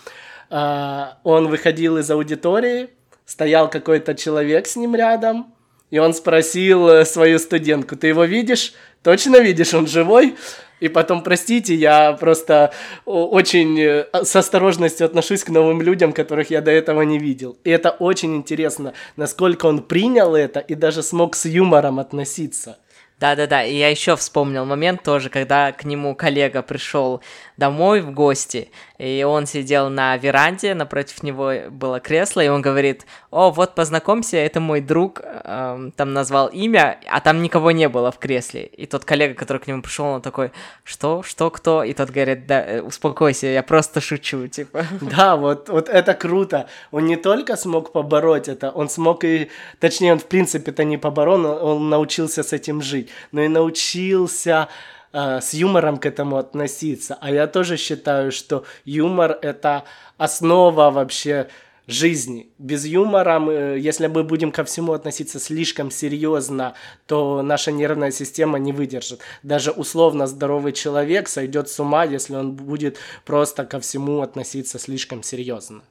Э, 0.50 1.14
он 1.24 1.48
выходил 1.48 1.97
из 1.97 2.09
аудитории, 2.09 2.90
стоял 3.26 3.69
какой-то 3.69 4.16
человек 4.16 4.68
с 4.68 4.76
ним 4.76 4.95
рядом, 4.95 5.54
и 5.92 6.00
он 6.00 6.14
спросил 6.14 6.90
э, 6.90 7.06
свою 7.06 7.38
студентку, 7.38 7.95
ты 7.95 8.07
его 8.07 8.24
видишь? 8.24 8.74
Точно 9.04 9.38
видишь, 9.38 9.74
он 9.74 9.86
живой? 9.86 10.36
И 10.80 10.90
потом, 10.90 11.24
простите, 11.24 11.76
я 11.76 12.14
просто 12.14 12.74
очень 13.06 14.06
с 14.12 14.36
осторожностью 14.36 15.06
отношусь 15.06 15.44
к 15.44 15.50
новым 15.50 15.81
людям, 15.81 16.12
которых 16.12 16.50
я 16.50 16.62
до 16.62 16.71
этого 16.71 17.04
не 17.04 17.19
видел. 17.19 17.57
И 17.64 17.69
это 17.69 17.92
очень 17.92 18.36
интересно, 18.36 18.94
насколько 19.16 19.68
он 19.68 19.83
принял 19.83 20.36
это 20.36 20.59
и 20.59 20.76
даже 20.76 21.02
смог 21.02 21.36
с 21.36 21.45
юмором 21.45 22.00
относиться. 22.00 22.80
Да-да-да, 23.20 23.64
и 23.64 23.76
я 23.76 23.90
еще 23.90 24.16
вспомнил 24.16 24.66
момент 24.66 25.04
тоже, 25.04 25.30
когда 25.30 25.72
к 25.72 25.86
нему 25.86 26.16
коллега 26.16 26.62
пришел 26.62 27.22
домой 27.58 28.02
в 28.02 28.12
гости, 28.12 28.70
и 28.98 29.24
он 29.24 29.46
сидел 29.46 29.90
на 29.90 30.18
веранде, 30.18 30.74
напротив 30.74 31.24
него 31.24 31.52
было 31.70 32.00
кресло, 32.00 32.42
и 32.42 32.48
он 32.48 32.62
говорит, 32.62 33.06
о, 33.32 33.52
вот 33.52 33.76
познакомься, 33.76 34.38
это 34.38 34.60
мой 34.60 34.82
друг, 34.82 35.22
эм, 35.24 35.92
там 35.92 36.14
назвал 36.14 36.48
имя, 36.48 37.00
а 37.10 37.20
там 37.20 37.42
никого 37.42 37.72
не 37.72 37.90
было 37.90 38.12
в 38.12 38.18
кресле. 38.18 38.66
И 38.66 38.86
тот 38.86 39.06
коллега, 39.06 39.36
который 39.36 39.58
к 39.60 39.68
нему 39.68 39.82
пришел, 39.82 40.06
он 40.06 40.22
такой, 40.22 40.52
что, 40.84 41.24
что, 41.24 41.50
кто? 41.50 41.84
И 41.84 41.94
тот 41.94 42.10
говорит, 42.10 42.48
да, 42.48 42.64
э, 42.66 42.82
успокойся, 42.82 43.48
я 43.48 43.64
просто 43.64 44.02
шучу, 44.02 44.48
типа. 44.48 44.86
Да, 45.02 45.36
вот, 45.36 45.70
вот 45.70 45.90
это 45.90 46.14
круто. 46.14 46.68
Он 46.92 47.06
не 47.06 47.18
только 47.18 47.56
смог 47.56 47.92
побороть 47.92 48.48
это, 48.48 48.72
он 48.72 48.90
смог 48.90 49.24
и, 49.24 49.50
точнее, 49.80 50.14
он 50.14 50.20
в 50.20 50.26
принципе-то 50.26 50.84
не 50.84 50.98
поборол, 50.98 51.46
он 51.46 51.90
научился 51.90 52.42
с 52.44 52.54
этим 52.54 52.82
жить, 52.82 53.10
но 53.32 53.42
и 53.42 53.48
научился 53.48 54.70
э, 55.12 55.40
с 55.42 55.54
юмором 55.54 55.98
к 55.98 56.06
этому 56.06 56.38
относиться. 56.38 57.18
А 57.22 57.32
я 57.32 57.48
тоже 57.48 57.78
считаю, 57.78 58.32
что 58.32 58.64
юмор 58.86 59.38
это 59.42 59.84
основа 60.18 60.92
вообще 60.92 61.48
жизни. 61.88 62.50
Без 62.58 62.86
юмора, 62.86 63.40
мы, 63.40 63.54
если 63.54 64.08
мы 64.08 64.24
будем 64.24 64.52
ко 64.52 64.64
всему 64.64 64.94
относиться 64.94 65.40
слишком 65.40 65.92
серьезно, 65.92 66.76
то 67.08 67.42
наша 67.42 67.72
нервная 67.72 68.12
система 68.12 68.58
не 68.58 68.72
выдержит. 68.72 69.20
Даже 69.44 69.72
условно 69.72 70.28
здоровый 70.28 70.72
человек 70.72 71.28
сойдет 71.28 71.70
с 71.70 71.80
ума, 71.80 72.06
если 72.06 72.36
он 72.36 72.54
будет 72.54 72.98
просто 73.26 73.66
ко 73.66 73.80
всему 73.80 74.22
относиться 74.22 74.80
слишком 74.80 75.24
серьезно. 75.24 75.82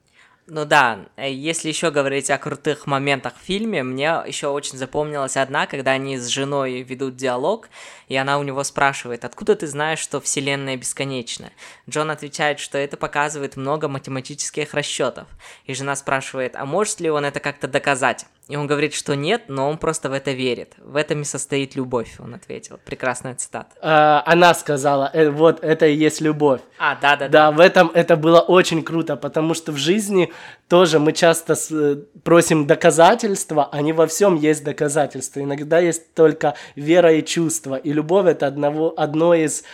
Ну 0.48 0.64
да, 0.64 1.06
э, 1.16 1.32
если 1.32 1.68
еще 1.68 1.92
говорить 1.92 2.28
о 2.28 2.36
крутых 2.36 2.88
моментах 2.88 3.34
в 3.36 3.46
фильме, 3.46 3.84
мне 3.84 4.22
еще 4.26 4.48
очень 4.48 4.76
запомнилась 4.76 5.36
одна, 5.36 5.68
когда 5.68 5.92
они 5.92 6.18
с 6.18 6.26
женой 6.26 6.82
ведут 6.82 7.14
диалог, 7.14 7.68
и 8.08 8.16
она 8.16 8.40
у 8.40 8.42
него 8.42 8.64
спрашивает, 8.64 9.24
откуда 9.24 9.54
ты 9.54 9.68
знаешь, 9.68 10.00
что 10.00 10.20
Вселенная 10.20 10.76
бесконечна? 10.76 11.52
Джон 11.88 12.10
отвечает, 12.10 12.58
что 12.58 12.76
это 12.76 12.96
показывает 12.96 13.56
много 13.56 13.86
математических 13.86 14.74
расчетов. 14.74 15.28
И 15.66 15.74
жена 15.74 15.94
спрашивает, 15.94 16.56
а 16.56 16.66
может 16.66 16.98
ли 16.98 17.08
он 17.08 17.24
это 17.24 17.38
как-то 17.38 17.68
доказать? 17.68 18.26
И 18.52 18.56
он 18.56 18.66
говорит, 18.66 18.92
что 18.92 19.16
нет, 19.16 19.44
но 19.48 19.66
он 19.66 19.78
просто 19.78 20.10
в 20.10 20.12
это 20.12 20.32
верит. 20.32 20.74
В 20.76 20.96
этом 20.96 21.22
и 21.22 21.24
состоит 21.24 21.74
любовь, 21.74 22.16
он 22.18 22.34
ответил. 22.34 22.78
Прекрасная 22.84 23.34
цитата. 23.34 23.70
А, 23.80 24.22
она 24.26 24.52
сказала, 24.52 25.10
э, 25.14 25.30
вот 25.30 25.64
это 25.64 25.86
и 25.86 25.94
есть 25.94 26.20
любовь. 26.20 26.60
А, 26.78 26.94
да, 27.00 27.16
да, 27.16 27.28
Да, 27.28 27.50
в 27.50 27.60
этом 27.60 27.90
это 27.94 28.14
было 28.14 28.40
очень 28.40 28.82
круто, 28.82 29.16
потому 29.16 29.54
что 29.54 29.72
в 29.72 29.78
жизни 29.78 30.30
тоже 30.68 30.98
мы 30.98 31.14
часто 31.14 31.54
э, 31.70 31.96
просим 32.24 32.66
доказательства, 32.66 33.70
а 33.72 33.80
не 33.80 33.94
во 33.94 34.06
всем 34.06 34.36
есть 34.36 34.64
доказательства. 34.64 35.40
Иногда 35.40 35.78
есть 35.78 36.12
только 36.12 36.54
вера 36.76 37.10
и 37.10 37.24
чувство. 37.24 37.76
И 37.76 37.90
любовь 37.90 38.26
это 38.26 38.46
одного, 38.46 38.92
одно 38.98 39.32
из 39.32 39.64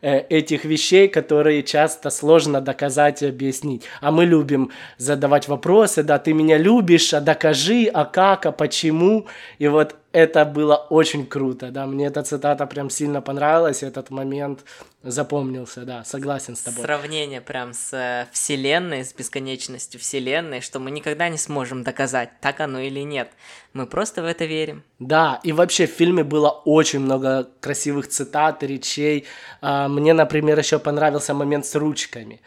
этих 0.00 0.64
вещей, 0.64 1.08
которые 1.08 1.62
часто 1.62 2.10
сложно 2.10 2.60
доказать 2.60 3.22
и 3.22 3.26
объяснить. 3.26 3.84
А 4.00 4.10
мы 4.10 4.24
любим 4.24 4.70
задавать 4.96 5.48
вопросы, 5.48 6.02
да, 6.02 6.18
ты 6.18 6.32
меня 6.32 6.56
любишь, 6.58 7.14
а 7.14 7.20
докажи, 7.20 7.90
а 7.92 8.04
как, 8.04 8.46
а 8.46 8.52
почему. 8.52 9.26
И 9.58 9.68
вот 9.68 9.96
это 10.18 10.44
было 10.44 10.74
очень 10.74 11.26
круто, 11.26 11.70
да, 11.70 11.86
мне 11.86 12.06
эта 12.06 12.22
цитата 12.24 12.66
прям 12.66 12.90
сильно 12.90 13.22
понравилась, 13.22 13.84
этот 13.84 14.10
момент 14.10 14.64
запомнился, 15.04 15.84
да, 15.84 16.02
согласен 16.04 16.56
с 16.56 16.60
тобой. 16.62 16.82
Сравнение 16.82 17.40
прям 17.40 17.72
с 17.72 17.92
э, 17.92 18.26
Вселенной, 18.32 19.04
с 19.04 19.14
бесконечностью 19.14 20.00
Вселенной, 20.00 20.60
что 20.60 20.80
мы 20.80 20.90
никогда 20.90 21.28
не 21.28 21.38
сможем 21.38 21.84
доказать, 21.84 22.30
так 22.40 22.58
оно 22.60 22.80
или 22.80 23.04
нет. 23.04 23.30
Мы 23.74 23.86
просто 23.86 24.22
в 24.22 24.24
это 24.24 24.44
верим. 24.44 24.82
Да, 24.98 25.38
и 25.44 25.52
вообще 25.52 25.86
в 25.86 25.90
фильме 25.90 26.24
было 26.24 26.50
очень 26.64 26.98
много 26.98 27.48
красивых 27.60 28.08
цитат 28.08 28.64
речей. 28.64 29.24
А, 29.60 29.86
Мне, 29.88 30.14
например, 30.14 30.58
еще 30.58 30.80
понравился 30.80 31.32
момент 31.32 31.64
с 31.64 31.76
ручками. 31.76 32.40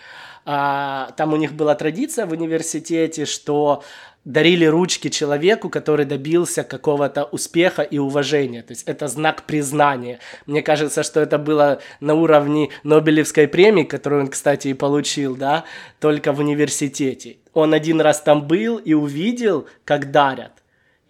А, 0.46 1.12
Там 1.16 1.32
у 1.34 1.38
них 1.38 1.54
была 1.54 1.76
традиция 1.76 2.26
в 2.26 2.34
университете, 2.34 3.26
что 3.26 3.84
дарили 4.26 4.66
ручки 4.66 5.10
человеку, 5.10 5.70
который 5.70 6.06
добился 6.06 6.64
какого-то 6.64 7.24
успеха 7.24 7.82
и 7.82 7.98
уважения. 7.98 8.62
То 8.62 8.72
есть 8.72 8.84
это 8.88 9.08
знак 9.08 9.44
признания. 9.44 10.20
Мне 10.46 10.62
кажется, 10.62 11.04
что 11.04 11.20
это 11.20 11.38
было 11.38 11.82
на 12.00 12.14
уровне 12.14 12.70
Нобелевской 12.84 13.48
премии, 13.48 13.84
которую 13.84 14.24
он, 14.24 14.28
кстати, 14.28 14.70
и 14.70 14.74
получил, 14.74 15.36
да, 15.36 15.66
только 16.00 16.34
в 16.34 16.40
университете. 16.40 17.38
Он 17.54 17.74
один 17.74 18.00
раз 18.00 18.22
там 18.22 18.48
был 18.48 18.78
и 18.78 18.94
увидел, 18.94 19.68
как 19.86 20.12
дарят. 20.12 20.61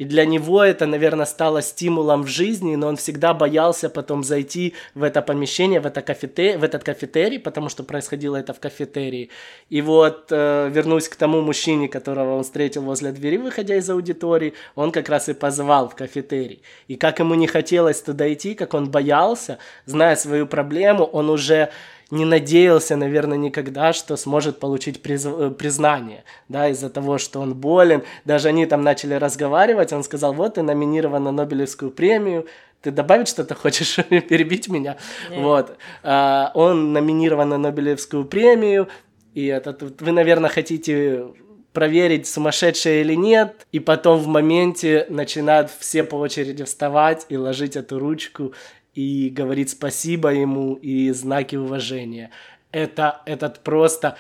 И 0.02 0.06
для 0.06 0.26
него 0.26 0.64
это, 0.64 0.88
наверное, 0.88 1.28
стало 1.28 1.62
стимулом 1.62 2.24
в 2.24 2.28
жизни, 2.28 2.76
но 2.76 2.88
он 2.88 2.96
всегда 2.96 3.36
боялся 3.36 3.88
потом 3.88 4.24
зайти 4.24 4.74
в 4.96 5.04
это 5.04 5.22
помещение, 5.22 5.80
в, 5.80 5.86
это 5.86 6.02
кафете... 6.02 6.58
в 6.58 6.64
этот 6.64 6.84
кафетерий, 6.84 7.38
потому 7.38 7.70
что 7.70 7.84
происходило 7.84 8.36
это 8.36 8.52
в 8.52 8.60
кафетерии. 8.60 9.30
И 9.70 9.80
вот, 9.84 10.32
э, 10.32 10.72
вернусь 10.74 11.08
к 11.08 11.16
тому 11.16 11.42
мужчине, 11.42 11.88
которого 11.88 12.38
он 12.38 12.44
встретил 12.44 12.82
возле 12.82 13.12
двери, 13.12 13.38
выходя 13.38 13.76
из 13.76 13.88
аудитории, 13.92 14.56
он 14.74 14.92
как 14.92 15.08
раз 15.08 15.30
и 15.30 15.34
позвал 15.34 15.88
в 15.88 15.94
кафетерий. 15.94 16.64
И 16.88 16.96
как 16.96 17.20
ему 17.20 17.36
не 17.36 17.46
хотелось 17.46 18.02
туда 18.02 18.34
идти, 18.34 18.56
как 18.56 18.74
он 18.74 18.90
боялся, 18.90 19.60
зная 19.86 20.16
свою 20.16 20.48
проблему, 20.48 21.04
он 21.04 21.30
уже 21.30 21.70
не 22.12 22.26
надеялся, 22.26 22.96
наверное, 22.98 23.38
никогда, 23.38 23.94
что 23.94 24.18
сможет 24.18 24.60
получить 24.60 25.02
приз- 25.02 25.48
э, 25.48 25.50
признание, 25.52 26.24
да, 26.50 26.68
из-за 26.70 26.90
того, 26.90 27.18
что 27.18 27.40
он 27.40 27.54
болен. 27.54 28.04
Даже 28.26 28.50
они 28.50 28.66
там 28.66 28.82
начали 28.84 29.14
разговаривать, 29.14 29.94
он 29.94 30.04
сказал, 30.04 30.34
вот 30.34 30.56
ты 30.56 30.62
номинирован 30.62 31.24
на 31.24 31.32
Нобелевскую 31.32 31.92
премию, 31.92 32.48
ты 32.82 32.92
добавить 32.92 33.30
что-то 33.30 33.56
хочешь, 33.56 33.96
перебить 34.10 34.68
меня? 34.68 34.98
Вот. 35.36 35.78
А, 36.04 36.52
он 36.54 36.94
номинирован 36.94 37.50
на 37.50 37.58
Нобелевскую 37.58 38.26
премию, 38.26 38.90
и 39.34 39.46
это 39.46 39.72
тут 39.72 40.02
вы, 40.02 40.12
наверное, 40.12 40.50
хотите 40.50 41.28
проверить, 41.74 42.28
сумасшедший 42.28 43.02
или 43.02 43.16
нет, 43.16 43.66
и 43.72 43.80
потом 43.80 44.20
в 44.20 44.28
моменте 44.28 45.06
начинают 45.10 45.72
все 45.80 46.04
по 46.04 46.16
очереди 46.16 46.64
вставать 46.66 47.26
и 47.30 47.38
ложить 47.38 47.78
эту 47.78 47.98
ручку 47.98 48.54
и 48.94 49.30
говорить 49.30 49.70
спасибо 49.70 50.30
ему 50.30 50.76
и 50.76 51.12
знаки 51.12 51.56
уважения. 51.56 52.32
Это 52.72 53.22
этот 53.26 53.60
просто 53.60 54.18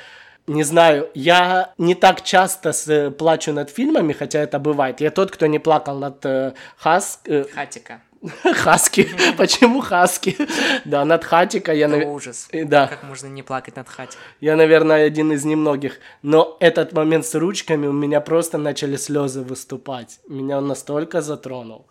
не 0.48 0.63
знаю, 0.63 1.10
я 1.13 1.74
не 1.78 1.96
так 1.96 2.24
часто 2.24 2.74
с, 2.74 3.12
плачу 3.12 3.54
над 3.54 3.70
фильмами, 3.70 4.13
хотя 4.13 4.40
это 4.40 4.60
бывает. 4.60 5.00
Я 5.00 5.12
тот, 5.12 5.32
кто 5.32 5.46
не 5.46 5.60
плакал 5.60 5.98
над 6.00 6.25
э, 6.25 6.54
Хас... 6.78 7.22
э, 7.25 7.46
Хатика. 7.54 8.01
Хаски. 8.44 9.08
Почему 9.38 9.82
Хаски? 9.82 10.38
Да, 10.86 11.06
над 11.06 11.24
Хатика 11.24 11.74
я... 11.74 11.88
Это 11.88 12.08
ужас. 12.08 12.48
Э, 12.51 12.66
Да, 12.66 12.88
Как 12.88 13.04
можно 13.04 13.28
не 13.28 13.44
плакать 13.44 13.75
над 13.75 13.90
Хатикой? 13.90 14.22
я, 14.40 14.56
наверное, 14.56 15.06
один 15.06 15.32
из 15.32 15.44
немногих. 15.46 16.00
Но 16.22 16.58
этот 16.60 16.94
момент 16.94 17.25
с 17.25 17.34
ручками 17.36 17.88
у 17.88 17.94
меня 17.94 18.22
просто 18.22 18.58
начали 18.58 18.96
слезы 18.96 19.42
выступать. 19.42 20.20
Меня 20.28 20.58
он 20.58 20.68
настолько 20.68 21.22
затронул. 21.22 21.88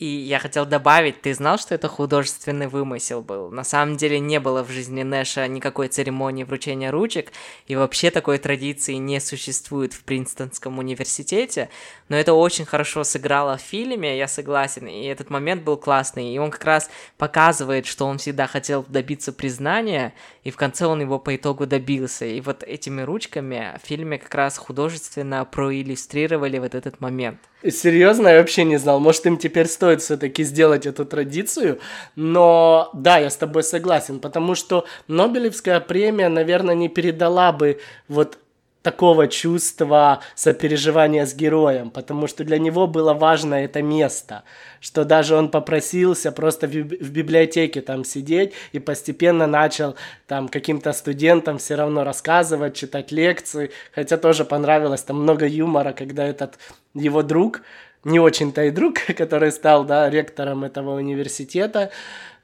И 0.00 0.06
я 0.06 0.38
хотел 0.38 0.64
добавить, 0.64 1.20
ты 1.20 1.34
знал, 1.34 1.58
что 1.58 1.74
это 1.74 1.86
художественный 1.86 2.68
вымысел 2.68 3.20
был? 3.20 3.50
На 3.50 3.64
самом 3.64 3.98
деле 3.98 4.18
не 4.18 4.40
было 4.40 4.64
в 4.64 4.70
жизни 4.70 5.02
Нэша 5.02 5.46
никакой 5.46 5.88
церемонии 5.88 6.42
вручения 6.42 6.90
ручек, 6.90 7.32
и 7.66 7.76
вообще 7.76 8.10
такой 8.10 8.38
традиции 8.38 8.94
не 8.94 9.20
существует 9.20 9.92
в 9.92 10.02
Принстонском 10.04 10.78
университете, 10.78 11.68
но 12.08 12.16
это 12.16 12.32
очень 12.32 12.64
хорошо 12.64 13.04
сыграло 13.04 13.58
в 13.58 13.60
фильме, 13.60 14.16
я 14.16 14.26
согласен, 14.26 14.86
и 14.86 15.04
этот 15.04 15.28
момент 15.28 15.64
был 15.64 15.76
классный, 15.76 16.32
и 16.32 16.38
он 16.38 16.50
как 16.50 16.64
раз 16.64 16.88
показывает, 17.18 17.84
что 17.84 18.06
он 18.06 18.16
всегда 18.16 18.46
хотел 18.46 18.86
добиться 18.88 19.34
признания, 19.34 20.14
и 20.44 20.50
в 20.50 20.56
конце 20.56 20.86
он 20.86 21.02
его 21.02 21.18
по 21.18 21.36
итогу 21.36 21.66
добился, 21.66 22.24
и 22.24 22.40
вот 22.40 22.62
этими 22.62 23.02
ручками 23.02 23.78
в 23.78 23.86
фильме 23.86 24.16
как 24.16 24.34
раз 24.34 24.56
художественно 24.56 25.44
проиллюстрировали 25.44 26.56
вот 26.58 26.74
этот 26.74 27.02
момент. 27.02 27.38
Серьезно, 27.68 28.28
я 28.28 28.38
вообще 28.38 28.64
не 28.64 28.78
знал. 28.78 29.00
Может, 29.00 29.26
им 29.26 29.36
теперь 29.36 29.66
стоит 29.66 30.00
все-таки 30.00 30.44
сделать 30.44 30.86
эту 30.86 31.04
традицию. 31.04 31.78
Но 32.16 32.90
да, 32.94 33.18
я 33.18 33.28
с 33.28 33.36
тобой 33.36 33.62
согласен, 33.62 34.18
потому 34.18 34.54
что 34.54 34.86
Нобелевская 35.08 35.80
премия, 35.80 36.28
наверное, 36.28 36.74
не 36.74 36.88
передала 36.88 37.52
бы 37.52 37.78
вот 38.08 38.38
такого 38.82 39.28
чувства 39.28 40.20
сопереживания 40.34 41.26
с 41.26 41.34
героем, 41.34 41.90
потому 41.90 42.26
что 42.26 42.44
для 42.44 42.58
него 42.58 42.86
было 42.86 43.12
важно 43.12 43.54
это 43.54 43.82
место, 43.82 44.42
что 44.80 45.04
даже 45.04 45.36
он 45.36 45.50
попросился 45.50 46.32
просто 46.32 46.66
в, 46.66 46.70
биб- 46.70 47.02
в 47.02 47.10
библиотеке 47.10 47.82
там 47.82 48.04
сидеть 48.04 48.54
и 48.72 48.78
постепенно 48.78 49.46
начал 49.46 49.96
там 50.26 50.48
каким-то 50.48 50.92
студентам 50.92 51.58
все 51.58 51.74
равно 51.74 52.04
рассказывать, 52.04 52.74
читать 52.74 53.12
лекции, 53.12 53.70
хотя 53.94 54.16
тоже 54.16 54.44
понравилось, 54.44 55.02
там 55.02 55.22
много 55.22 55.46
юмора, 55.46 55.92
когда 55.92 56.24
этот 56.24 56.58
его 56.94 57.22
друг, 57.22 57.62
не 58.04 58.18
очень-то 58.18 58.64
и 58.64 58.70
друг, 58.70 58.94
который 59.16 59.52
стал, 59.52 59.84
да, 59.84 60.08
ректором 60.08 60.64
этого 60.64 60.96
университета, 60.96 61.90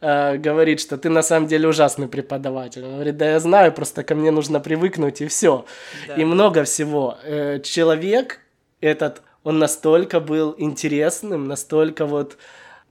э, 0.01 0.37
говорит, 0.37 0.81
что 0.81 0.97
ты 0.97 1.09
на 1.09 1.23
самом 1.23 1.47
деле 1.47 1.69
ужасный 1.69 2.09
преподаватель. 2.09 2.85
Он 2.85 2.95
говорит, 2.95 3.17
да 3.17 3.31
я 3.31 3.41
знаю, 3.41 3.73
просто 3.73 4.03
ко 4.05 4.15
мне 4.15 4.31
нужно 4.31 4.61
привыкнуть 4.61 5.21
и 5.21 5.27
все. 5.27 5.65
И 6.17 6.25
много 6.25 6.65
всего. 6.65 7.19
Э, 7.25 7.61
человек 7.61 8.41
этот, 8.81 9.23
он 9.45 9.59
настолько 9.59 10.21
был 10.21 10.55
интересным, 10.59 11.49
настолько 11.49 12.07
вот 12.07 12.37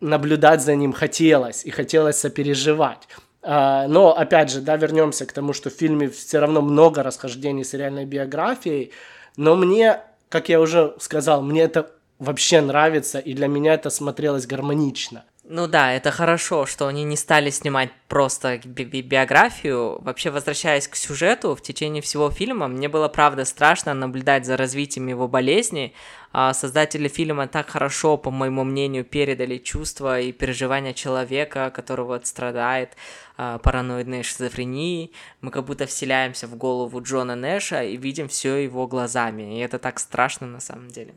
наблюдать 0.02 0.62
за 0.62 0.76
ним 0.76 0.94
хотелось, 0.94 1.66
и 1.66 1.72
хотелось 1.72 2.18
сопереживать. 2.18 3.08
А, 3.42 3.88
Но, 3.88 4.18
опять 4.18 4.52
же, 4.52 4.62
да, 4.62 4.76
вернемся 4.76 5.26
к 5.26 5.32
тому, 5.32 5.54
что 5.54 5.70
в 5.70 5.74
фильме 5.74 6.10
все 6.10 6.40
равно 6.40 6.62
много 6.62 7.04
расхождений 7.04 7.64
с 7.64 7.74
реальной 7.74 8.06
биографией, 8.06 8.92
но 9.38 9.56
мне, 9.56 10.00
как 10.30 10.50
я 10.50 10.60
уже 10.60 10.96
сказал, 11.00 11.42
мне 11.42 11.62
это 11.62 11.92
вообще 12.20 12.62
нравится, 12.62 13.20
и 13.20 13.34
для 13.34 13.48
меня 13.48 13.74
это 13.74 13.90
смотрелось 13.90 14.48
гармонично. 14.48 15.26
Ну 15.48 15.68
да, 15.68 15.94
это 15.94 16.10
хорошо, 16.10 16.66
что 16.66 16.88
они 16.88 17.04
не 17.04 17.16
стали 17.16 17.52
снимать 17.52 17.92
просто 18.08 18.60
би- 18.66 18.84
би- 18.84 19.04
биографию. 19.04 20.02
Вообще, 20.02 20.32
возвращаясь 20.32 20.88
к 20.88 20.96
сюжету, 20.96 21.54
в 21.54 21.62
течение 21.62 22.02
всего 22.02 22.32
фильма 22.32 22.68
мне 22.68 22.90
было, 22.90 23.10
правда, 23.10 23.46
страшно 23.46 23.94
наблюдать 23.94 24.48
за 24.48 24.58
развитием 24.58 25.06
его 25.06 25.28
болезни. 25.28 25.94
А 26.34 26.52
создатели 26.54 27.08
фильма 27.08 27.48
так 27.48 27.70
хорошо, 27.70 28.18
по 28.18 28.32
моему 28.32 28.64
мнению, 28.64 29.06
передали 29.06 29.58
чувства 29.58 30.20
и 30.20 30.32
переживания 30.32 30.94
человека, 30.94 31.70
который 31.70 32.06
вот 32.06 32.26
страдает 32.26 32.98
а, 33.38 33.60
параноидной 33.60 34.24
шизофренией. 34.24 35.12
Мы 35.42 35.52
как 35.52 35.66
будто 35.66 35.86
вселяемся 35.86 36.48
в 36.48 36.56
голову 36.56 37.04
Джона 37.04 37.36
Нэша 37.36 37.84
и 37.84 37.98
видим 37.98 38.30
все 38.30 38.56
его 38.56 38.88
глазами. 38.88 39.60
И 39.60 39.60
это 39.60 39.78
так 39.78 40.00
страшно 40.00 40.48
на 40.48 40.60
самом 40.60 40.88
деле. 40.88 41.14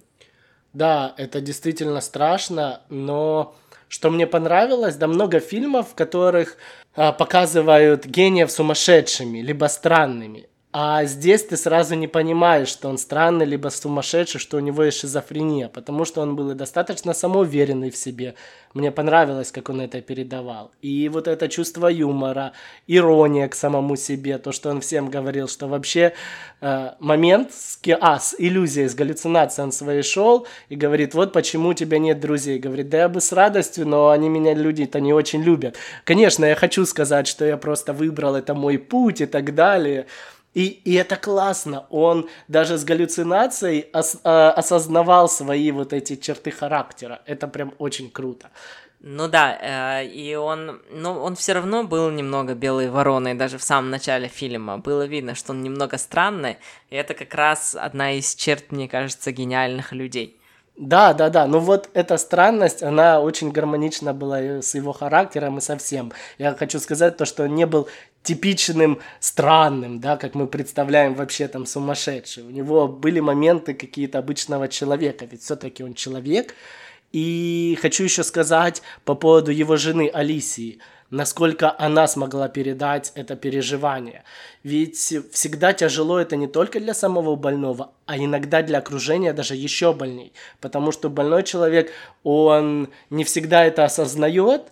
Да, 0.75 1.15
это 1.17 1.41
действительно 1.41 2.03
страшно, 2.03 2.83
но 2.91 3.57
что 3.89 4.11
мне 4.11 4.27
понравилось, 4.27 4.97
да 4.97 5.07
много 5.07 5.41
фильмов, 5.41 5.91
в 5.91 5.95
которых 5.95 6.57
а, 6.95 7.13
показывают 7.13 8.07
гениев 8.07 8.51
сумасшедшими, 8.51 9.39
либо 9.41 9.67
странными. 9.67 10.49
А 10.71 11.05
здесь 11.07 11.45
ты 11.45 11.57
сразу 11.57 11.95
не 11.95 12.09
понимаешь, 12.09 12.69
что 12.69 12.91
он 12.91 12.99
странный, 12.99 13.47
либо 13.47 13.71
сумасшедший, 13.71 14.39
что 14.39 14.59
у 14.59 14.61
него 14.61 14.85
есть 14.85 14.99
шизофрения, 14.99 15.69
потому 15.69 16.05
что 16.05 16.21
он 16.21 16.37
был 16.37 16.51
и 16.51 16.55
достаточно 16.55 17.15
самоуверенный 17.15 17.91
в 17.91 17.97
себе. 17.97 18.35
Мне 18.75 18.93
понравилось, 18.93 19.51
как 19.51 19.71
он 19.71 19.81
это 19.81 20.03
передавал. 20.03 20.71
И 20.83 21.09
вот 21.09 21.27
это 21.27 21.49
чувство 21.49 21.87
юмора, 21.87 22.53
ирония 22.87 23.49
к 23.49 23.55
самому 23.55 23.97
себе, 23.97 24.37
то, 24.37 24.53
что 24.53 24.69
он 24.69 24.83
всем 24.83 25.09
говорил, 25.09 25.49
что 25.49 25.69
вообще 25.69 26.13
э, 26.61 26.91
момент 26.99 27.55
с, 27.55 27.81
а, 27.99 28.19
с 28.19 28.35
иллюзией, 28.39 28.89
с 28.89 28.95
галлюцинацией 28.95 29.65
он 29.65 29.73
своей 29.73 30.03
шел 30.03 30.47
и 30.69 30.77
говорит, 30.77 31.15
вот 31.15 31.33
почему 31.33 31.71
у 31.71 31.75
тебя 31.75 31.99
нет 31.99 32.21
друзей. 32.21 32.59
Говорит, 32.59 32.91
да 32.91 32.99
я 32.99 33.09
бы 33.09 33.23
с 33.23 33.33
радостью, 33.33 33.89
но 33.89 34.11
они 34.11 34.29
меня 34.29 34.53
люди-то 34.53 35.01
не 35.01 35.15
очень 35.15 35.43
любят. 35.43 35.77
Конечно, 36.05 36.45
я 36.45 36.55
хочу 36.55 36.85
сказать, 36.85 37.27
что 37.27 37.47
я 37.47 37.57
просто 37.57 37.95
выбрал, 37.95 38.37
это 38.37 38.53
мой 38.53 38.77
путь 38.77 39.23
и 39.23 39.27
так 39.27 39.55
далее. 39.55 40.07
И, 40.55 40.67
и 40.67 40.95
это 40.95 41.17
классно. 41.17 41.87
Он 41.91 42.29
даже 42.49 42.79
с 42.79 42.85
галлюцинацией 42.85 43.87
ос, 43.93 44.19
э, 44.25 44.29
осознавал 44.29 45.29
свои 45.29 45.71
вот 45.71 45.93
эти 45.93 46.17
черты 46.17 46.51
характера. 46.51 47.21
Это 47.27 47.47
прям 47.49 47.75
очень 47.79 48.11
круто. 48.11 48.51
Ну 49.01 49.29
да, 49.29 50.01
э, 50.01 50.07
и 50.07 50.35
он, 50.35 50.83
ну, 50.91 51.13
он 51.13 51.37
все 51.37 51.53
равно 51.53 51.85
был 51.85 52.11
немного 52.11 52.55
белой 52.55 52.91
вороной, 52.91 53.35
даже 53.35 53.57
в 53.57 53.63
самом 53.63 53.91
начале 53.91 54.27
фильма. 54.27 54.79
Было 54.79 55.07
видно, 55.07 55.37
что 55.37 55.53
он 55.53 55.63
немного 55.63 55.99
странный, 55.99 56.57
и 56.91 56.97
это 56.97 57.15
как 57.15 57.33
раз 57.35 57.77
одна 57.79 58.13
из 58.13 58.35
черт, 58.35 58.73
мне 58.73 58.89
кажется, 58.89 59.31
гениальных 59.31 59.93
людей. 59.93 60.39
Да, 60.79 61.13
да, 61.13 61.29
да. 61.29 61.47
Но 61.47 61.59
вот 61.59 61.91
эта 61.93 62.17
странность, 62.19 62.85
она 62.85 63.21
очень 63.21 63.51
гармонична 63.51 64.15
была 64.15 64.63
с 64.63 64.77
его 64.77 64.93
характером 64.93 65.59
и 65.59 65.61
со 65.61 65.77
всем. 65.77 66.13
Я 66.39 66.55
хочу 66.55 66.79
сказать 66.79 67.17
то, 67.17 67.25
что 67.25 67.45
он 67.45 67.55
не 67.57 67.67
был 67.67 67.89
типичным 68.23 69.01
странным, 69.21 70.01
да, 70.01 70.17
как 70.17 70.35
мы 70.35 70.47
представляем 70.47 71.15
вообще 71.15 71.49
там 71.49 71.67
сумасшедший. 71.67 72.43
У 72.43 72.51
него 72.51 72.89
были 72.89 73.21
моменты 73.21 73.75
какие-то 73.75 74.19
обычного 74.19 74.69
человека, 74.69 75.25
ведь 75.25 75.43
все-таки 75.43 75.83
он 75.83 75.95
человек. 75.95 76.55
И 77.13 77.79
хочу 77.81 78.05
еще 78.05 78.23
сказать 78.23 78.83
по 79.05 79.15
поводу 79.15 79.51
его 79.51 79.77
жены 79.77 80.11
Алисии– 80.13 80.79
насколько 81.11 81.75
она 81.79 82.07
смогла 82.07 82.49
передать 82.49 83.13
это 83.15 83.37
переживание. 83.37 84.25
Ведь 84.63 84.97
всегда 84.97 85.73
тяжело 85.73 86.19
это 86.19 86.37
не 86.37 86.47
только 86.47 86.81
для 86.81 86.95
самого 86.95 87.37
больного, 87.37 87.93
а 88.07 88.19
иногда 88.19 88.63
для 88.63 88.79
окружения 88.79 89.33
даже 89.33 89.55
еще 89.55 89.93
больней. 89.93 90.33
Потому 90.61 90.93
что 90.93 91.09
больной 91.09 91.43
человек, 91.45 91.93
он 92.23 92.91
не 93.11 93.25
всегда 93.25 93.65
это 93.65 93.85
осознает, 93.85 94.63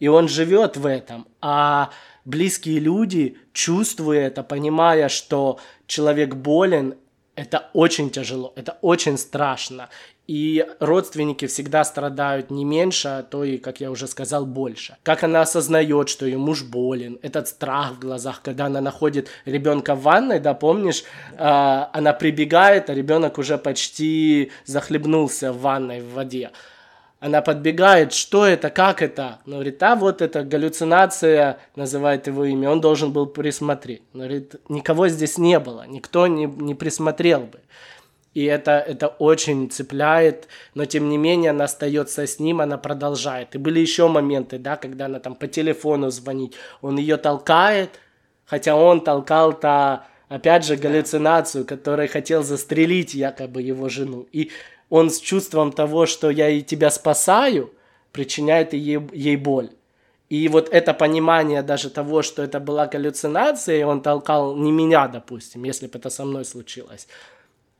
и 0.00 0.08
он 0.08 0.28
живет 0.28 0.76
в 0.76 0.86
этом. 0.86 1.26
А 1.40 1.90
близкие 2.24 2.78
люди, 2.78 3.36
чувствуя 3.52 4.26
это, 4.26 4.42
понимая, 4.42 5.08
что 5.08 5.58
человек 5.86 6.34
болен, 6.34 6.94
это 7.34 7.70
очень 7.72 8.10
тяжело, 8.10 8.52
это 8.56 8.78
очень 8.82 9.16
страшно. 9.16 9.88
И 10.28 10.64
родственники 10.78 11.46
всегда 11.46 11.82
страдают 11.82 12.50
не 12.50 12.64
меньше, 12.64 13.08
а 13.08 13.22
то 13.22 13.42
и, 13.42 13.58
как 13.58 13.80
я 13.80 13.90
уже 13.90 14.06
сказал, 14.06 14.46
больше. 14.46 14.96
Как 15.02 15.24
она 15.24 15.40
осознает, 15.42 16.08
что 16.08 16.26
ее 16.26 16.38
муж 16.38 16.62
болен, 16.62 17.18
этот 17.22 17.48
страх 17.48 17.94
в 17.94 17.98
глазах, 17.98 18.40
когда 18.42 18.66
она 18.66 18.80
находит 18.80 19.28
ребенка 19.46 19.94
в 19.94 20.02
ванной, 20.02 20.38
да, 20.38 20.54
помнишь, 20.54 21.02
э, 21.32 21.36
она 21.38 22.12
прибегает, 22.12 22.88
а 22.88 22.94
ребенок 22.94 23.38
уже 23.38 23.58
почти 23.58 24.52
захлебнулся 24.64 25.52
в 25.52 25.60
ванной 25.60 26.00
в 26.00 26.12
воде. 26.12 26.52
Она 27.22 27.40
подбегает, 27.40 28.12
что 28.12 28.44
это, 28.44 28.68
как 28.68 29.00
это? 29.00 29.38
Он 29.46 29.52
говорит, 29.52 29.80
а 29.80 29.94
вот 29.94 30.20
это 30.20 30.42
галлюцинация, 30.42 31.60
называет 31.76 32.26
его 32.26 32.44
имя, 32.44 32.68
он 32.68 32.80
должен 32.80 33.12
был 33.12 33.26
присмотреть. 33.26 34.02
Он 34.12 34.22
говорит, 34.22 34.56
никого 34.68 35.06
здесь 35.06 35.38
не 35.38 35.60
было, 35.60 35.86
никто 35.86 36.26
не, 36.26 36.46
не 36.46 36.74
присмотрел 36.74 37.42
бы. 37.42 37.60
И 38.34 38.42
это, 38.42 38.72
это 38.72 39.06
очень 39.06 39.70
цепляет, 39.70 40.48
но 40.74 40.84
тем 40.84 41.08
не 41.08 41.16
менее 41.16 41.50
она 41.50 41.66
остается 41.66 42.26
с 42.26 42.40
ним, 42.40 42.60
она 42.60 42.76
продолжает. 42.76 43.54
И 43.54 43.58
были 43.58 43.78
еще 43.78 44.08
моменты, 44.08 44.58
да, 44.58 44.76
когда 44.76 45.06
она 45.06 45.20
там 45.20 45.36
по 45.36 45.46
телефону 45.46 46.10
звонит, 46.10 46.56
он 46.80 46.96
ее 46.96 47.18
толкает, 47.18 48.00
хотя 48.46 48.74
он 48.74 49.00
толкал-то, 49.00 50.06
опять 50.28 50.64
же, 50.64 50.74
галлюцинацию, 50.74 51.66
который 51.66 52.08
хотел 52.08 52.42
застрелить 52.42 53.14
якобы 53.14 53.62
его 53.62 53.88
жену. 53.88 54.26
И 54.32 54.50
он 54.92 55.08
с 55.08 55.20
чувством 55.20 55.72
того, 55.72 56.04
что 56.04 56.28
я 56.28 56.50
и 56.50 56.60
тебя 56.60 56.90
спасаю, 56.90 57.72
причиняет 58.12 58.74
ей, 58.74 59.00
ей 59.14 59.36
боль. 59.36 59.70
И 60.28 60.48
вот 60.48 60.68
это 60.70 60.92
понимание 60.92 61.62
даже 61.62 61.88
того, 61.88 62.20
что 62.20 62.42
это 62.42 62.60
была 62.60 62.86
галлюцинация, 62.86 63.80
и 63.80 63.84
он 63.84 64.02
толкал 64.02 64.54
не 64.54 64.70
меня, 64.70 65.08
допустим, 65.08 65.64
если 65.64 65.86
бы 65.86 65.98
это 65.98 66.10
со 66.10 66.26
мной 66.26 66.44
случилось, 66.44 67.08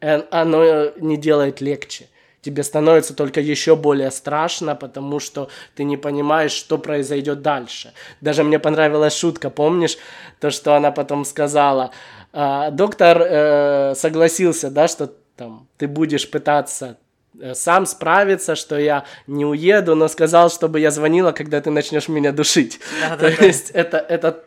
оно 0.01 0.91
не 0.97 1.19
делает 1.19 1.61
легче. 1.61 2.09
Тебе 2.41 2.63
становится 2.63 3.15
только 3.15 3.41
еще 3.41 3.77
более 3.77 4.11
страшно, 4.11 4.75
потому 4.75 5.21
что 5.21 5.51
ты 5.77 5.85
не 5.85 5.99
понимаешь, 5.99 6.53
что 6.53 6.79
произойдет 6.79 7.43
дальше. 7.43 7.93
Даже 8.23 8.43
мне 8.43 8.59
понравилась 8.59 9.15
шутка, 9.15 9.51
помнишь, 9.51 9.99
то, 10.41 10.51
что 10.51 10.75
она 10.77 10.91
потом 10.91 11.27
сказала. 11.27 11.91
А, 12.33 12.71
доктор 12.71 13.21
э, 13.21 13.95
согласился, 13.97 14.71
да, 14.71 14.89
что 14.89 15.13
там 15.43 15.67
ты 15.77 15.89
будешь 15.89 16.31
пытаться 16.31 16.99
э, 17.41 17.55
сам 17.55 17.87
справиться, 17.87 18.55
что 18.55 18.79
я 18.79 19.05
не 19.27 19.45
уеду, 19.45 19.97
но 19.97 20.09
сказал, 20.09 20.51
чтобы 20.51 20.79
я 20.81 20.91
звонила, 20.91 21.33
когда 21.33 21.61
ты 21.61 21.71
начнешь 21.71 22.09
меня 22.09 22.33
душить. 22.33 22.81
Да, 23.01 23.17
То 23.19 23.37
да, 23.37 23.47
есть 23.47 23.73
да. 23.73 23.81
это, 23.81 23.97
это 23.99 24.45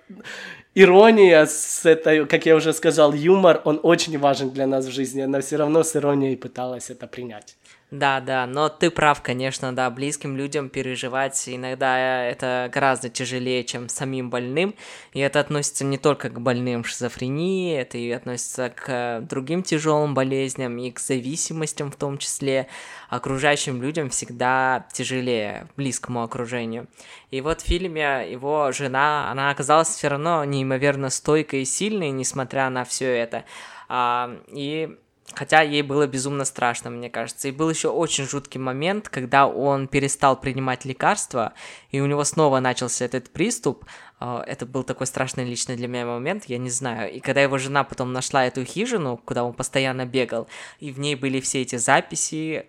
ирония 0.73 1.45
с 1.45 1.85
этой, 1.85 2.25
как 2.25 2.45
я 2.45 2.55
уже 2.55 2.71
сказал, 2.73 3.13
юмор, 3.13 3.61
он 3.65 3.79
очень 3.83 4.17
важен 4.17 4.51
для 4.51 4.67
нас 4.67 4.85
в 4.85 4.91
жизни. 4.91 5.21
Она 5.21 5.39
все 5.41 5.57
равно 5.57 5.83
с 5.83 5.95
иронией 5.95 6.37
пыталась 6.37 6.89
это 6.89 7.07
принять. 7.07 7.57
Да, 7.95 8.19
да, 8.19 8.45
но 8.45 8.67
ты 8.67 8.91
прав, 8.91 9.21
конечно, 9.21 9.73
да, 9.73 9.89
близким 9.89 10.35
людям 10.35 10.67
переживать 10.67 11.41
иногда 11.47 12.25
это 12.25 12.69
гораздо 12.73 13.07
тяжелее, 13.07 13.63
чем 13.63 13.87
самим 13.87 14.29
больным, 14.29 14.75
и 15.13 15.21
это 15.21 15.39
относится 15.39 15.85
не 15.85 15.97
только 15.97 16.29
к 16.29 16.41
больным 16.41 16.83
шизофрении, 16.83 17.73
это 17.73 17.97
и 17.97 18.11
относится 18.11 18.69
к 18.69 19.21
другим 19.21 19.63
тяжелым 19.63 20.13
болезням 20.13 20.77
и 20.77 20.91
к 20.91 20.99
зависимостям 20.99 21.89
в 21.89 21.95
том 21.95 22.17
числе. 22.17 22.67
Окружающим 23.07 23.81
людям 23.81 24.09
всегда 24.09 24.87
тяжелее, 24.91 25.69
близкому 25.77 26.21
окружению. 26.21 26.87
И 27.31 27.39
вот 27.39 27.61
в 27.61 27.65
фильме 27.65 28.29
его 28.29 28.73
жена, 28.73 29.31
она 29.31 29.51
оказалась 29.51 29.87
все 29.87 30.09
равно 30.09 30.43
неимоверно 30.43 31.09
стойкой 31.09 31.61
и 31.61 31.65
сильной, 31.65 32.09
несмотря 32.09 32.69
на 32.69 32.83
все 32.83 33.05
это. 33.15 33.45
А, 33.87 34.37
и 34.49 34.97
Хотя 35.33 35.61
ей 35.61 35.81
было 35.81 36.05
безумно 36.05 36.45
страшно, 36.45 36.91
мне 36.91 37.09
кажется. 37.09 37.47
И 37.47 37.51
был 37.51 37.69
еще 37.69 37.89
очень 37.89 38.25
жуткий 38.25 38.59
момент, 38.59 39.09
когда 39.09 39.47
он 39.47 39.87
перестал 39.87 40.39
принимать 40.39 40.85
лекарства, 40.85 41.53
и 41.89 41.99
у 41.99 42.05
него 42.05 42.23
снова 42.23 42.59
начался 42.59 43.05
этот 43.05 43.31
приступ. 43.31 43.85
А, 44.19 44.43
это 44.45 44.65
был 44.65 44.83
такой 44.83 45.07
страшный 45.07 45.43
лично 45.43 45.75
для 45.75 45.87
меня 45.87 46.05
момент, 46.05 46.45
я 46.45 46.59
не 46.59 46.69
знаю. 46.69 47.11
И 47.11 47.19
когда 47.19 47.41
его 47.41 47.57
жена 47.57 47.83
потом 47.83 48.13
нашла 48.13 48.45
эту 48.45 48.63
хижину, 48.63 49.17
куда 49.17 49.43
он 49.43 49.53
постоянно 49.53 50.05
бегал, 50.05 50.47
и 50.79 50.91
в 50.91 50.99
ней 50.99 51.15
были 51.15 51.41
все 51.41 51.63
эти 51.63 51.77
записи, 51.77 52.67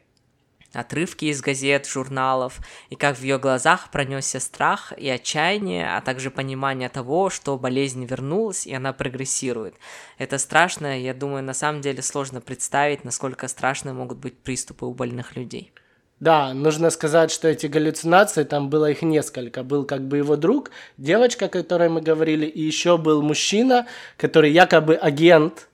отрывки 0.77 1.27
из 1.27 1.41
газет, 1.41 1.87
журналов, 1.87 2.59
и 2.91 2.97
как 2.97 3.17
в 3.17 3.23
ее 3.23 3.39
глазах 3.39 3.91
пронесся 3.91 4.41
страх 4.41 4.93
и 4.97 5.09
отчаяние, 5.09 5.97
а 5.97 6.01
также 6.01 6.31
понимание 6.31 6.89
того, 6.89 7.31
что 7.31 7.59
болезнь 7.59 8.05
вернулась 8.05 8.67
и 8.67 8.75
она 8.75 8.93
прогрессирует. 8.93 9.75
Это 10.19 10.39
страшно, 10.39 11.01
я 11.01 11.15
думаю, 11.15 11.43
на 11.43 11.55
самом 11.55 11.81
деле 11.81 12.03
сложно 12.03 12.41
представить, 12.41 13.05
насколько 13.05 13.49
страшны 13.49 13.93
могут 13.93 14.19
быть 14.19 14.39
приступы 14.39 14.87
у 14.87 14.93
больных 14.93 15.37
людей. 15.37 15.73
Да, 16.19 16.55
нужно 16.55 16.89
сказать, 16.89 17.31
что 17.31 17.47
эти 17.47 17.67
галлюцинации, 17.67 18.45
там 18.45 18.71
было 18.71 18.91
их 18.91 19.03
несколько. 19.03 19.63
Был 19.63 19.85
как 19.85 20.09
бы 20.09 20.17
его 20.17 20.37
друг, 20.37 20.71
девочка, 20.97 21.45
о 21.45 21.49
которой 21.49 21.91
мы 21.91 22.01
говорили, 22.01 22.47
и 22.47 22.63
еще 22.63 22.97
был 22.97 23.21
мужчина, 23.21 23.87
который 24.17 24.51
якобы 24.51 24.95
агент 24.95 25.69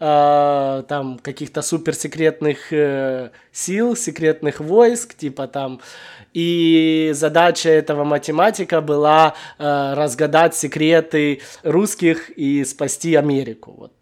э, 0.00 0.82
там 0.88 1.18
каких-то 1.18 1.62
суперсекретных 1.62 2.72
э, 2.72 3.30
сил, 3.52 3.96
секретных 3.96 4.60
войск, 4.60 5.14
типа 5.14 5.46
там. 5.46 5.80
И 6.34 7.10
задача 7.14 7.70
этого 7.70 8.04
математика 8.04 8.80
была 8.80 9.34
э, 9.58 9.94
разгадать 9.94 10.54
секреты 10.54 11.40
русских 11.62 12.30
и 12.30 12.64
спасти 12.64 13.14
Америку. 13.14 13.74
Вот 13.76 13.92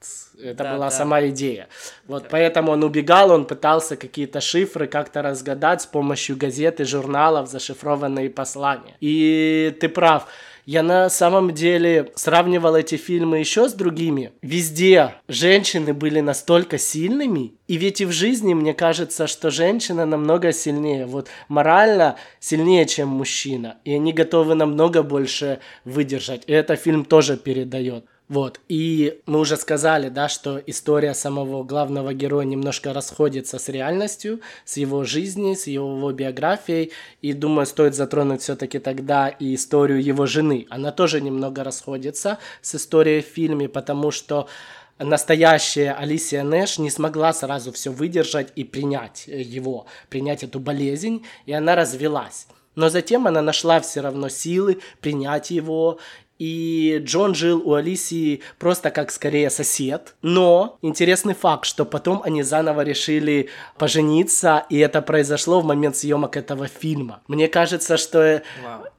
это 0.43 0.65
да, 0.65 0.75
была 0.75 0.87
да. 0.87 0.91
сама 0.91 1.27
идея. 1.29 1.69
Вот 2.07 2.25
да. 2.25 2.29
поэтому 2.31 2.73
он 2.73 2.85
убегал, 2.85 3.31
он 3.31 3.47
пытался 3.47 3.97
какие-то 3.97 4.41
шифры 4.41 4.87
как-то 4.87 5.23
разгадать 5.23 5.83
с 5.83 5.87
помощью 5.87 6.37
газет 6.37 6.81
и 6.81 6.85
журналов, 6.85 7.49
зашифрованные 7.49 8.29
послания. 8.31 8.97
И 9.01 9.77
ты 9.81 9.89
прав 9.89 10.27
я 10.67 10.83
на 10.83 11.09
самом 11.09 11.55
деле 11.55 12.11
сравнивал 12.17 12.75
эти 12.75 12.97
фильмы 12.97 13.39
еще 13.39 13.69
с 13.69 13.73
другими. 13.73 14.33
Везде 14.43 15.15
женщины 15.29 15.95
были 15.95 16.19
настолько 16.21 16.77
сильными, 16.77 17.55
и 17.69 17.77
ведь 17.77 18.01
и 18.01 18.05
в 18.05 18.11
жизни 18.11 18.53
мне 18.53 18.75
кажется, 18.75 19.29
что 19.29 19.51
женщина 19.51 20.05
намного 20.05 20.53
сильнее, 20.53 21.07
вот 21.07 21.29
морально 21.49 22.17
сильнее, 22.41 22.85
чем 22.87 23.09
мужчина, 23.09 23.77
и 23.85 23.95
они 23.95 24.13
готовы 24.13 24.57
намного 24.57 25.05
больше 25.05 25.61
выдержать. 25.85 26.43
И 26.49 26.53
это 26.53 26.75
фильм 26.75 27.05
тоже 27.05 27.37
передает. 27.37 28.05
Вот. 28.29 28.61
И 28.69 29.21
мы 29.27 29.39
уже 29.39 29.57
сказали, 29.57 30.09
да, 30.09 30.29
что 30.29 30.59
история 30.67 31.15
самого 31.15 31.63
главного 31.63 32.13
героя 32.13 32.45
немножко 32.45 32.93
расходится 32.93 33.59
с 33.59 33.69
реальностью, 33.69 34.41
с 34.65 34.77
его 34.79 35.05
жизнью, 35.05 35.55
с 35.55 35.69
его 35.69 36.11
биографией. 36.11 36.91
И 37.23 37.33
думаю, 37.33 37.67
стоит 37.67 37.95
затронуть 37.95 38.43
все-таки 38.43 38.81
тогда 38.81 39.29
и 39.29 39.55
историю 39.55 40.03
его 40.03 40.27
жены. 40.27 40.67
Она 40.71 40.91
тоже 40.91 41.21
немного 41.21 41.63
расходится 41.63 42.39
с 42.63 42.75
историей 42.75 43.23
в 43.23 43.27
фильме, 43.27 43.69
потому 43.69 44.11
что 44.11 44.49
настоящая 44.99 45.93
Алисия 45.93 46.43
Нэш 46.43 46.79
не 46.79 46.91
смогла 46.91 47.33
сразу 47.33 47.71
все 47.71 47.93
выдержать 47.93 48.53
и 48.57 48.65
принять 48.65 49.29
его, 49.29 49.87
принять 50.09 50.43
эту 50.43 50.59
болезнь, 50.59 51.25
и 51.45 51.53
она 51.53 51.77
развелась. 51.77 52.49
Но 52.75 52.91
затем 52.91 53.27
она 53.27 53.41
нашла 53.41 53.81
все 53.81 54.01
равно 54.01 54.29
силы 54.29 54.81
принять 55.01 55.51
его 55.51 55.99
и 56.39 57.01
Джон 57.05 57.35
жил 57.35 57.63
у 57.65 57.75
Алисии 57.75 58.43
просто 58.59 58.91
как 58.91 59.11
скорее 59.11 59.51
сосед. 59.51 60.15
Но 60.23 60.79
интересный 60.83 61.35
факт, 61.35 61.65
что 61.65 61.85
потом 61.85 62.23
они 62.25 62.43
заново 62.43 62.83
решили 62.83 63.49
пожениться, 63.79 64.65
и 64.69 64.79
это 64.79 65.03
произошло 65.03 65.61
в 65.61 65.65
момент 65.65 65.97
съемок 65.97 66.37
этого 66.37 66.69
фильма. 66.69 67.23
Мне 67.29 67.49
кажется, 67.49 67.97
что, 67.97 68.43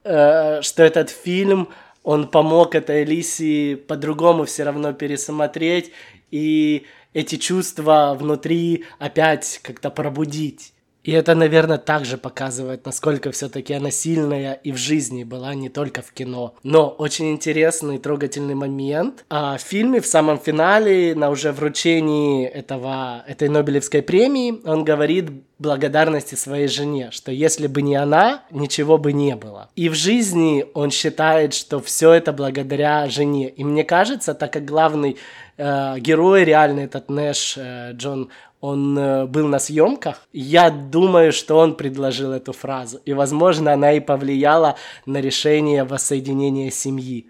э, 0.04 0.62
что 0.62 0.84
этот 0.84 1.10
фильм, 1.10 1.69
он 2.04 2.28
помог 2.28 2.73
этой 2.73 3.02
Алисии 3.02 3.76
по-другому 3.76 4.45
все 4.45 4.63
равно 4.63 4.93
пересмотреть 4.93 5.91
и 6.32 6.86
эти 7.13 7.36
чувства 7.36 8.15
внутри 8.17 8.86
опять 9.00 9.60
как-то 9.63 9.89
пробудить. 9.89 10.73
И 11.08 11.13
это, 11.13 11.36
наверное, 11.36 11.78
также 11.78 12.17
показывает, 12.17 12.86
насколько 12.86 13.32
все-таки 13.32 13.74
она 13.74 13.91
сильная 13.91 14.52
и 14.52 14.74
в 14.74 14.78
жизни 14.78 15.24
была, 15.24 15.54
не 15.56 15.70
только 15.70 16.02
в 16.02 16.12
кино. 16.12 16.54
Но 16.63 16.89
очень 16.89 17.32
интересный 17.32 17.98
трогательный 17.98 18.56
момент. 18.56 19.24
А 19.30 19.56
в 19.56 19.62
фильме 19.62 20.02
в 20.02 20.06
самом 20.06 20.38
финале, 20.38 21.15
на 21.15 21.30
уже 21.30 21.54
вручении 21.54 22.46
этого, 22.46 23.24
этой 23.26 23.48
Нобелевской 23.48 24.02
премии, 24.02 24.60
он 24.65 24.84
говорит 24.84 25.32
благодарности 25.60 26.36
своей 26.36 26.67
жене, 26.67 27.10
что 27.12 27.32
если 27.32 27.67
бы 27.67 27.82
не 27.82 27.96
она, 27.96 28.43
ничего 28.52 28.98
бы 28.98 29.13
не 29.13 29.38
было. 29.38 29.70
И 29.78 29.88
в 29.88 29.93
жизни 29.93 30.65
он 30.74 30.91
считает, 30.91 31.54
что 31.54 31.80
все 31.80 32.12
это 32.12 32.34
благодаря 32.34 33.08
жене. 33.08 33.48
И 33.48 33.63
мне 33.63 33.86
кажется, 33.86 34.34
так 34.34 34.52
как 34.52 34.65
главный 34.65 35.15
э, 35.56 36.00
герой 36.00 36.43
реальный 36.43 36.84
этот 36.84 37.10
Нэш 37.10 37.58
э, 37.58 37.93
Джон 37.93 38.30
он 38.60 38.98
э, 38.98 39.26
был 39.26 39.48
на 39.48 39.60
съемках. 39.60 40.28
Я 40.34 40.70
думаю, 40.70 41.32
что 41.32 41.58
он 41.58 41.76
предложил 41.76 42.32
эту 42.32 42.54
фразу. 42.54 43.00
И, 43.06 43.13
возможно, 43.13 43.74
она 43.74 43.93
и 43.93 44.00
повлияла 44.00 44.76
на 45.06 45.22
решение 45.22 45.84
воссоединения 45.84 46.72
семьи. 46.72 47.30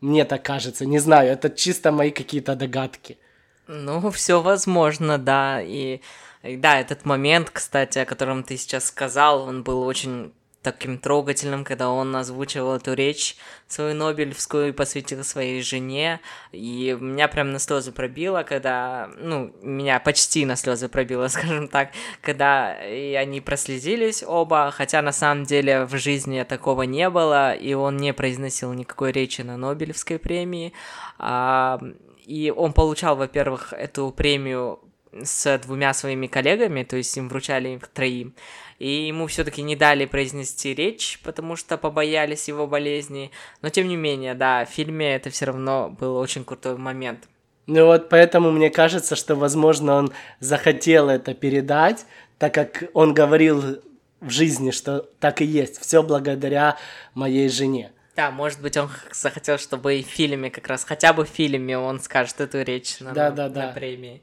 Мне 0.00 0.24
так 0.24 0.42
кажется. 0.42 0.84
Не 0.84 0.98
знаю, 0.98 1.30
это 1.30 1.48
чисто 1.48 1.92
мои 1.92 2.10
какие-то 2.10 2.54
догадки. 2.54 3.18
Ну, 3.66 4.10
все 4.10 4.42
возможно, 4.42 5.18
да. 5.18 5.60
И 5.62 6.00
да, 6.42 6.78
этот 6.78 7.04
момент, 7.04 7.50
кстати, 7.50 7.98
о 7.98 8.04
котором 8.04 8.44
ты 8.44 8.56
сейчас 8.56 8.86
сказал, 8.86 9.42
он 9.42 9.62
был 9.62 9.82
очень 9.82 10.32
таким 10.66 10.98
трогательным, 10.98 11.62
когда 11.62 11.90
он 11.90 12.16
озвучивал 12.16 12.74
эту 12.74 12.92
речь 12.94 13.36
свою 13.68 13.94
Нобелевскую 13.94 14.70
и 14.70 14.72
посвятил 14.72 15.22
своей 15.22 15.62
жене. 15.62 16.20
И 16.50 16.96
меня 17.00 17.28
прям 17.28 17.52
на 17.52 17.60
слезы 17.60 17.92
пробило, 17.92 18.42
когда, 18.42 19.08
ну, 19.16 19.54
меня 19.62 20.00
почти 20.00 20.44
на 20.44 20.56
слезы 20.56 20.88
пробило, 20.88 21.28
скажем 21.28 21.68
так, 21.68 21.90
когда 22.20 22.74
и 22.84 23.14
они 23.14 23.40
прослезились 23.40 24.24
оба, 24.26 24.72
хотя 24.72 25.02
на 25.02 25.12
самом 25.12 25.44
деле 25.44 25.84
в 25.84 25.96
жизни 25.96 26.42
такого 26.42 26.82
не 26.82 27.08
было, 27.10 27.54
и 27.54 27.74
он 27.74 27.96
не 27.96 28.12
произносил 28.12 28.72
никакой 28.72 29.12
речи 29.12 29.42
на 29.42 29.56
Нобелевской 29.56 30.18
премии. 30.18 30.72
А, 31.18 31.78
и 32.24 32.52
он 32.56 32.72
получал, 32.72 33.14
во-первых, 33.14 33.72
эту 33.72 34.10
премию 34.10 34.80
с 35.22 35.58
двумя 35.58 35.94
своими 35.94 36.26
коллегами, 36.26 36.82
то 36.82 36.96
есть 36.96 37.16
им 37.16 37.28
вручали 37.28 37.68
их 37.68 37.86
троим 37.86 38.34
и 38.78 39.06
ему 39.06 39.26
все-таки 39.26 39.62
не 39.62 39.76
дали 39.76 40.04
произнести 40.04 40.74
речь, 40.74 41.18
потому 41.22 41.56
что 41.56 41.78
побоялись 41.78 42.48
его 42.48 42.66
болезни. 42.66 43.30
Но 43.62 43.70
тем 43.70 43.88
не 43.88 43.96
менее, 43.96 44.34
да, 44.34 44.64
в 44.64 44.70
фильме 44.70 45.14
это 45.14 45.30
все 45.30 45.46
равно 45.46 45.94
был 45.98 46.16
очень 46.16 46.44
крутой 46.44 46.76
момент. 46.76 47.28
Ну 47.66 47.86
вот 47.86 48.08
поэтому 48.08 48.52
мне 48.52 48.70
кажется, 48.70 49.16
что, 49.16 49.34
возможно, 49.34 49.96
он 49.96 50.12
захотел 50.40 51.08
это 51.08 51.34
передать, 51.34 52.06
так 52.38 52.54
как 52.54 52.84
он 52.92 53.12
говорил 53.12 53.82
в 54.20 54.30
жизни, 54.30 54.70
что 54.70 55.08
так 55.20 55.40
и 55.40 55.44
есть, 55.44 55.80
все 55.80 56.02
благодаря 56.02 56.76
моей 57.14 57.48
жене. 57.48 57.92
Да, 58.14 58.30
может 58.30 58.62
быть, 58.62 58.76
он 58.76 58.88
захотел, 59.12 59.58
чтобы 59.58 59.96
и 59.96 60.02
в 60.02 60.06
фильме 60.06 60.50
как 60.50 60.68
раз, 60.68 60.84
хотя 60.84 61.12
бы 61.12 61.26
в 61.26 61.28
фильме 61.28 61.76
он 61.76 62.00
скажет 62.00 62.40
эту 62.40 62.62
речь 62.62 63.00
на, 63.00 63.12
да, 63.12 63.30
да, 63.30 63.48
на 63.48 63.48
да. 63.50 63.72
премии. 63.72 64.22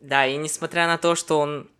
Да, 0.00 0.26
и 0.26 0.36
несмотря 0.36 0.86
на 0.86 0.98
то, 0.98 1.14
что 1.14 1.38
он 1.38 1.70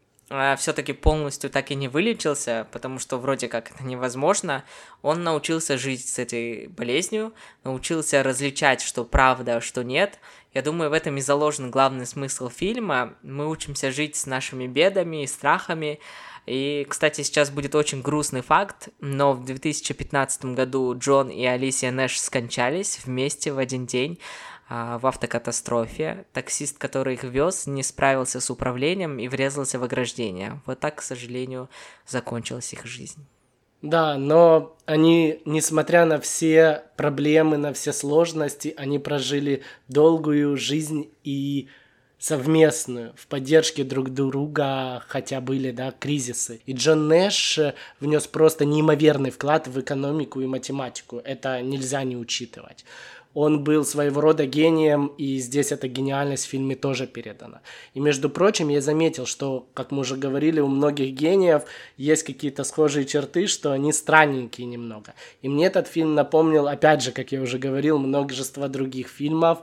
все-таки 0.57 0.93
полностью 0.93 1.51
так 1.51 1.71
и 1.71 1.75
не 1.75 1.89
вылечился, 1.89 2.67
потому 2.73 2.99
что 2.99 3.19
вроде 3.19 3.49
как 3.49 3.71
это 3.71 3.85
невозможно, 3.85 4.65
он 5.03 5.23
научился 5.23 5.77
жить 5.77 6.09
с 6.09 6.19
этой 6.19 6.69
болезнью, 6.69 7.35
научился 7.63 8.23
различать, 8.23 8.81
что 8.81 9.05
правда, 9.05 9.57
а 9.57 9.61
что 9.61 9.85
нет. 9.85 10.19
Я 10.55 10.63
думаю, 10.63 10.89
в 10.91 10.95
этом 10.95 11.17
и 11.17 11.21
заложен 11.21 11.71
главный 11.71 12.07
смысл 12.07 12.49
фильма. 12.49 13.15
Мы 13.23 13.49
учимся 13.49 13.91
жить 13.91 14.17
с 14.17 14.27
нашими 14.27 14.67
бедами 14.67 15.25
и 15.25 15.27
страхами. 15.27 16.01
И, 16.47 16.87
кстати, 16.89 17.23
сейчас 17.23 17.51
будет 17.51 17.75
очень 17.75 18.03
грустный 18.03 18.43
факт, 18.43 18.91
но 19.01 19.33
в 19.33 19.45
2015 19.45 20.45
году 20.47 20.95
Джон 20.97 21.31
и 21.31 21.45
Алисия 21.45 21.91
Нэш 21.91 22.21
скончались 22.21 23.01
вместе 23.05 23.53
в 23.53 23.59
один 23.59 23.87
день. 23.87 24.19
А, 24.67 24.99
в 24.99 25.07
автокатастрофе. 25.07 26.25
Таксист, 26.33 26.79
который 26.79 27.15
их 27.15 27.25
вез, 27.25 27.67
не 27.67 27.83
справился 27.83 28.41
с 28.41 28.49
управлением 28.51 29.19
и 29.19 29.29
врезался 29.29 29.79
в 29.79 29.85
ограждение. 29.85 30.61
Вот 30.65 30.81
так, 30.81 30.97
к 30.97 31.03
сожалению, 31.03 31.69
закончилась 32.07 32.73
их 32.73 32.87
жизнь. 32.87 33.27
Да, 33.83 34.17
но 34.17 34.75
они, 34.87 35.43
несмотря 35.45 36.07
на 36.07 36.19
все 36.19 36.85
проблемы, 36.97 37.59
на 37.59 37.75
все 37.75 37.93
сложности, 37.93 38.73
они 38.79 38.99
прожили 38.99 39.63
долгую 39.89 40.57
жизнь 40.57 41.11
и 41.23 41.69
совместную, 42.19 43.13
в 43.19 43.27
поддержке 43.27 43.85
друг 43.85 44.09
друга, 44.09 45.05
хотя 45.09 45.43
были, 45.43 45.73
да, 45.73 45.93
кризисы. 45.93 46.63
И 46.65 46.73
Джон 46.73 47.07
Нэш 47.07 47.59
внес 48.01 48.27
просто 48.27 48.65
неимоверный 48.65 49.31
вклад 49.31 49.69
в 49.69 49.79
экономику 49.79 50.41
и 50.41 50.47
математику. 50.47 51.19
Это 51.19 51.61
нельзя 51.61 52.03
не 52.05 52.17
учитывать 52.17 52.87
он 53.35 53.65
был 53.65 53.85
своего 53.85 54.21
рода 54.21 54.47
гением, 54.47 55.09
и 55.19 55.39
здесь 55.39 55.73
эта 55.73 55.89
гениальность 55.89 56.47
в 56.47 56.49
фильме 56.49 56.77
тоже 56.77 57.07
передана. 57.07 57.61
И, 57.93 58.01
между 58.01 58.31
прочим, 58.31 58.69
я 58.69 58.81
заметил, 58.81 59.27
что, 59.27 59.69
как 59.75 59.91
мы 59.91 60.01
уже 60.01 60.17
говорили, 60.17 60.61
у 60.61 60.69
многих 60.69 61.13
гениев 61.13 61.65
есть 61.97 62.23
какие-то 62.23 62.63
схожие 62.63 63.05
черты, 63.05 63.49
что 63.49 63.73
они 63.73 63.93
странненькие 63.93 64.69
немного. 64.69 65.15
И 65.43 65.49
мне 65.49 65.67
этот 65.67 65.89
фильм 65.89 66.15
напомнил, 66.15 66.69
опять 66.69 67.03
же, 67.03 67.11
как 67.11 67.33
я 67.33 67.43
уже 67.43 67.59
говорил, 67.59 67.99
множество 67.99 68.69
других 68.69 69.09
фильмов, 69.09 69.63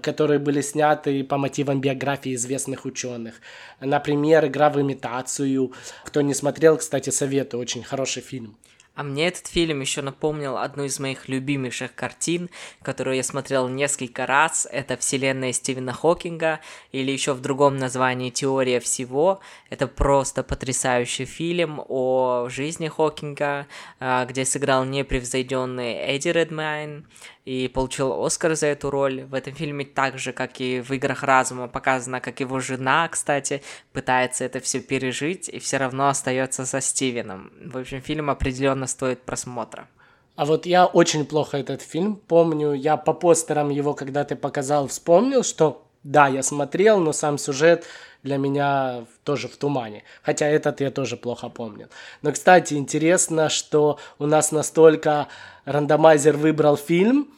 которые 0.00 0.38
были 0.38 0.60
сняты 0.60 1.24
по 1.24 1.38
мотивам 1.38 1.80
биографии 1.80 2.34
известных 2.34 2.84
ученых. 2.84 3.34
Например, 3.80 4.46
«Игра 4.46 4.70
в 4.70 4.80
имитацию». 4.80 5.72
Кто 6.04 6.20
не 6.20 6.34
смотрел, 6.34 6.76
кстати, 6.76 7.10
советую, 7.10 7.60
очень 7.60 7.82
хороший 7.82 8.22
фильм. 8.22 8.56
А 8.98 9.04
мне 9.04 9.28
этот 9.28 9.46
фильм 9.46 9.80
еще 9.80 10.02
напомнил 10.02 10.58
одну 10.58 10.82
из 10.82 10.98
моих 10.98 11.28
любимейших 11.28 11.94
картин, 11.94 12.50
которую 12.82 13.14
я 13.14 13.22
смотрел 13.22 13.68
несколько 13.68 14.26
раз. 14.26 14.66
Это 14.72 14.96
«Вселенная 14.96 15.52
Стивена 15.52 15.92
Хокинга» 15.92 16.58
или 16.90 17.12
еще 17.12 17.32
в 17.34 17.40
другом 17.40 17.76
названии 17.76 18.30
«Теория 18.30 18.80
всего». 18.80 19.38
Это 19.70 19.86
просто 19.86 20.42
потрясающий 20.42 21.26
фильм 21.26 21.80
о 21.86 22.48
жизни 22.50 22.88
Хокинга, 22.88 23.68
а, 24.00 24.24
где 24.24 24.44
сыграл 24.44 24.84
непревзойденный 24.84 25.94
Эдди 25.94 26.30
Редмайн 26.30 27.06
и 27.48 27.66
получил 27.68 28.24
Оскар 28.24 28.56
за 28.56 28.66
эту 28.66 28.90
роль. 28.90 29.24
В 29.24 29.32
этом 29.32 29.54
фильме 29.54 29.86
так 29.86 30.18
же, 30.18 30.32
как 30.32 30.60
и 30.60 30.80
в 30.80 30.92
«Играх 30.92 31.22
разума», 31.22 31.66
показано, 31.66 32.20
как 32.20 32.40
его 32.40 32.60
жена, 32.60 33.08
кстати, 33.08 33.62
пытается 33.92 34.44
это 34.44 34.60
все 34.60 34.80
пережить 34.80 35.48
и 35.48 35.58
все 35.58 35.78
равно 35.78 36.08
остается 36.08 36.66
со 36.66 36.80
Стивеном. 36.80 37.52
В 37.64 37.78
общем, 37.78 38.02
фильм 38.02 38.28
определенно 38.28 38.87
стоит 38.88 39.22
просмотра. 39.22 39.88
А 40.36 40.44
вот 40.44 40.66
я 40.66 40.86
очень 40.86 41.24
плохо 41.24 41.58
этот 41.58 41.82
фильм 41.82 42.16
помню. 42.16 42.72
Я 42.72 42.96
по 42.96 43.12
постерам 43.12 43.70
его, 43.70 43.94
когда 43.94 44.24
ты 44.24 44.36
показал, 44.36 44.86
вспомнил, 44.86 45.42
что 45.42 45.84
да, 46.04 46.28
я 46.28 46.42
смотрел, 46.42 47.00
но 47.00 47.12
сам 47.12 47.38
сюжет 47.38 47.84
для 48.22 48.36
меня 48.36 49.04
тоже 49.24 49.48
в 49.48 49.56
тумане. 49.56 50.04
Хотя 50.22 50.46
этот 50.46 50.80
я 50.80 50.90
тоже 50.90 51.16
плохо 51.16 51.48
помню. 51.48 51.88
Но, 52.22 52.32
кстати, 52.32 52.74
интересно, 52.74 53.48
что 53.48 53.98
у 54.18 54.26
нас 54.26 54.52
настолько 54.52 55.28
рандомайзер 55.64 56.36
выбрал 56.36 56.76
фильм, 56.76 57.28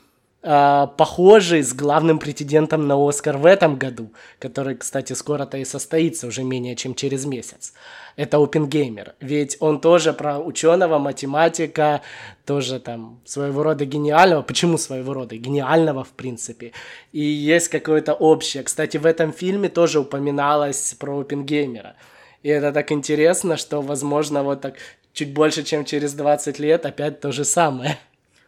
э, 0.42 0.87
похожий 0.96 1.62
с 1.62 1.72
главным 1.72 2.18
претендентом 2.18 2.87
на 2.87 2.96
Оскар 2.96 3.37
в 3.37 3.46
этом 3.46 3.76
году, 3.76 4.12
который, 4.38 4.76
кстати, 4.76 5.12
скоро-то 5.12 5.59
и 5.59 5.64
состоится 5.64 6.26
уже 6.26 6.44
менее 6.44 6.76
чем 6.76 6.94
через 6.94 7.24
месяц. 7.24 7.72
Это 8.16 8.38
Опенгеймер. 8.38 9.14
Ведь 9.20 9.57
он 9.61 9.81
тоже 9.81 10.12
про 10.12 10.38
ученого, 10.38 10.98
математика, 10.98 12.03
тоже 12.44 12.81
там 12.81 13.20
своего 13.24 13.62
рода 13.62 13.85
гениального. 13.85 14.42
Почему 14.42 14.79
своего 14.79 15.14
рода? 15.14 15.37
Гениального, 15.37 16.05
в 16.05 16.11
принципе. 16.11 16.72
И 17.12 17.20
есть 17.22 17.68
какое-то 17.68 18.14
общее. 18.14 18.62
Кстати, 18.62 18.96
в 18.96 19.07
этом 19.07 19.33
фильме 19.33 19.68
тоже 19.68 20.00
упоминалось 20.00 20.94
про 20.98 21.20
Опенгеймера. 21.20 21.96
И 22.42 22.48
это 22.48 22.72
так 22.72 22.90
интересно, 22.92 23.57
что, 23.57 23.83
возможно, 23.83 24.42
вот 24.42 24.61
так 24.62 24.74
чуть 25.12 25.33
больше, 25.33 25.62
чем 25.62 25.85
через 25.85 26.14
20 26.14 26.59
лет 26.59 26.87
опять 26.87 27.20
то 27.20 27.33
же 27.33 27.44
самое. 27.44 27.98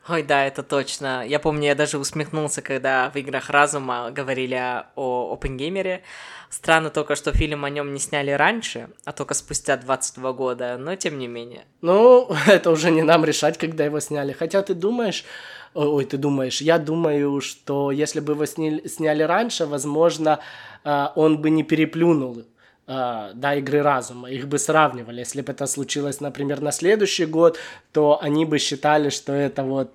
Ой, 0.09 0.25
да, 0.25 0.45
это 0.47 0.65
точно. 0.65 1.25
Я 1.25 1.39
помню, 1.39 1.69
я 1.69 1.75
даже 1.77 1.97
усмехнулся, 1.97 2.61
когда 2.61 3.09
в 3.11 3.17
играх 3.17 3.51
разума 3.51 4.11
говорили 4.11 4.61
о 4.97 5.33
Опенгеймере. 5.33 6.03
Странно 6.51 6.91
только, 6.91 7.15
что 7.15 7.33
фильм 7.33 7.65
о 7.65 7.71
нем 7.71 7.95
не 7.95 8.01
сняли 8.01 8.33
раньше, 8.33 8.89
а 9.05 9.13
только 9.13 9.35
спустя 9.35 9.77
22 9.77 10.33
года, 10.33 10.77
но 10.77 10.97
тем 10.97 11.19
не 11.19 11.29
менее. 11.29 11.67
Ну, 11.83 12.29
это 12.49 12.73
уже 12.73 12.91
не 12.91 13.03
нам 13.03 13.25
решать, 13.25 13.59
когда 13.59 13.85
его 13.85 14.01
сняли. 14.01 14.33
Хотя 14.33 14.63
ты 14.63 14.75
думаешь, 14.75 15.25
ой, 15.73 16.05
ты 16.05 16.17
думаешь, 16.17 16.61
я 16.61 16.79
думаю, 16.79 17.41
что 17.41 17.93
если 17.93 18.19
бы 18.19 18.33
его 18.33 18.45
сняли, 18.45 19.23
раньше, 19.23 19.67
возможно, 19.67 20.41
а, 20.83 21.13
он 21.15 21.41
бы 21.41 21.49
не 21.51 21.63
переплюнул 21.63 22.45
Uh, 22.85 23.31
да, 23.35 23.55
игры 23.55 23.81
разума, 23.81 24.29
их 24.29 24.49
бы 24.49 24.59
сравнивали. 24.59 25.21
Если 25.21 25.41
бы 25.41 25.53
это 25.53 25.67
случилось, 25.67 26.21
например, 26.21 26.61
на 26.61 26.73
следующий 26.73 27.27
год, 27.27 27.57
то 27.93 28.19
они 28.21 28.45
бы 28.45 28.59
считали, 28.59 29.09
что 29.09 29.33
это 29.33 29.63
вот 29.63 29.93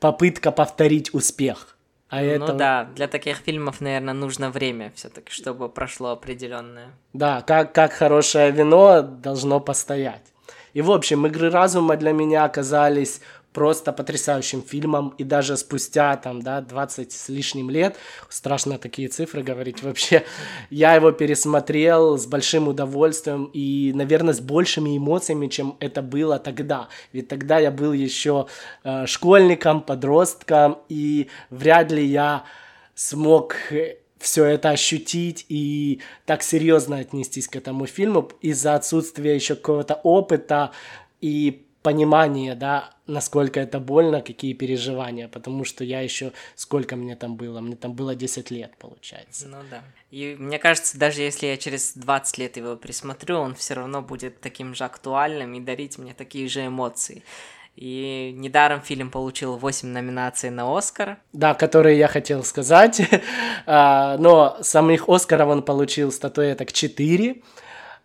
попытка 0.00 0.50
повторить 0.50 1.14
успех. 1.14 1.76
А 2.08 2.16
ну 2.16 2.22
это... 2.22 2.52
да, 2.52 2.84
для 2.94 3.08
таких 3.08 3.38
фильмов, 3.38 3.80
наверное, 3.80 4.14
нужно 4.14 4.50
время 4.50 4.92
все-таки, 4.94 5.30
чтобы 5.30 5.68
прошло 5.68 6.10
определенное. 6.10 6.90
Да, 7.12 7.42
как, 7.42 7.72
как 7.72 7.92
хорошее 7.92 8.50
вино 8.50 9.02
должно 9.02 9.60
постоять. 9.60 10.22
И 10.72 10.82
в 10.82 10.90
общем, 10.90 11.26
игры 11.26 11.50
разума 11.50 11.96
для 11.96 12.12
меня 12.12 12.44
оказались 12.44 13.20
просто 13.56 13.90
потрясающим 13.90 14.60
фильмом, 14.60 15.14
и 15.16 15.24
даже 15.24 15.56
спустя 15.56 16.14
там, 16.18 16.42
да, 16.42 16.60
20 16.60 17.10
с 17.10 17.30
лишним 17.30 17.70
лет, 17.70 17.96
страшно 18.28 18.76
такие 18.76 19.08
цифры 19.08 19.42
говорить 19.42 19.82
вообще, 19.82 20.24
я 20.70 20.94
его 20.94 21.10
пересмотрел 21.10 22.18
с 22.18 22.26
большим 22.26 22.68
удовольствием 22.68 23.48
и, 23.54 23.92
наверное, 23.94 24.34
с 24.34 24.40
большими 24.40 24.98
эмоциями, 24.98 25.46
чем 25.46 25.78
это 25.80 26.02
было 26.02 26.38
тогда. 26.38 26.88
Ведь 27.14 27.28
тогда 27.28 27.58
я 27.58 27.70
был 27.70 27.94
еще 27.94 28.46
э, 28.84 29.06
школьником, 29.06 29.80
подростком, 29.80 30.76
и 30.90 31.28
вряд 31.48 31.90
ли 31.90 32.04
я 32.04 32.44
смог 32.94 33.56
все 34.18 34.44
это 34.44 34.68
ощутить 34.68 35.46
и 35.48 36.02
так 36.26 36.42
серьезно 36.42 36.98
отнестись 36.98 37.48
к 37.48 37.56
этому 37.56 37.86
фильму 37.86 38.30
из-за 38.42 38.74
отсутствия 38.74 39.34
еще 39.34 39.54
какого-то 39.54 39.94
опыта 39.94 40.72
и 41.22 41.65
понимание, 41.86 42.56
да, 42.56 42.90
насколько 43.06 43.60
это 43.60 43.78
больно, 43.78 44.20
какие 44.20 44.54
переживания, 44.54 45.28
потому 45.28 45.64
что 45.64 45.84
я 45.84 46.00
еще, 46.00 46.32
сколько 46.56 46.96
мне 46.96 47.14
там 47.14 47.36
было, 47.36 47.60
мне 47.60 47.76
там 47.76 47.92
было 47.92 48.16
10 48.16 48.50
лет, 48.50 48.76
получается. 48.76 49.46
Ну 49.46 49.58
да. 49.70 49.84
И 50.10 50.34
мне 50.36 50.58
кажется, 50.58 50.98
даже 50.98 51.22
если 51.22 51.46
я 51.46 51.56
через 51.56 51.92
20 51.94 52.38
лет 52.38 52.56
его 52.56 52.74
присмотрю, 52.74 53.38
он 53.38 53.54
все 53.54 53.74
равно 53.74 54.02
будет 54.02 54.40
таким 54.40 54.74
же 54.74 54.84
актуальным 54.84 55.54
и 55.54 55.60
дарить 55.60 55.96
мне 55.96 56.12
такие 56.12 56.48
же 56.48 56.66
эмоции. 56.66 57.22
И 57.76 58.34
недаром 58.36 58.80
фильм 58.80 59.12
получил 59.12 59.56
8 59.56 59.88
номинаций 59.88 60.50
на 60.50 60.76
Оскар. 60.76 61.18
Да, 61.32 61.54
которые 61.54 61.96
я 61.98 62.08
хотел 62.08 62.42
сказать. 62.42 63.00
А, 63.68 64.16
но 64.18 64.58
самих 64.60 65.08
Оскаров 65.08 65.48
он 65.48 65.62
получил 65.62 66.12
статуэток 66.12 66.72
4. 66.72 67.42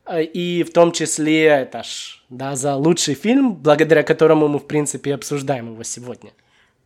А, 0.06 0.22
и 0.22 0.64
в 0.64 0.72
том 0.72 0.92
числе 0.92 1.46
это 1.46 1.84
ж, 1.84 2.24
да, 2.30 2.56
за 2.56 2.76
лучший 2.76 3.14
фильм, 3.14 3.54
благодаря 3.54 4.04
которому 4.04 4.48
мы, 4.48 4.60
в 4.60 4.68
принципе, 4.68 5.14
обсуждаем 5.14 5.74
его 5.74 5.84
сегодня. 5.84 6.32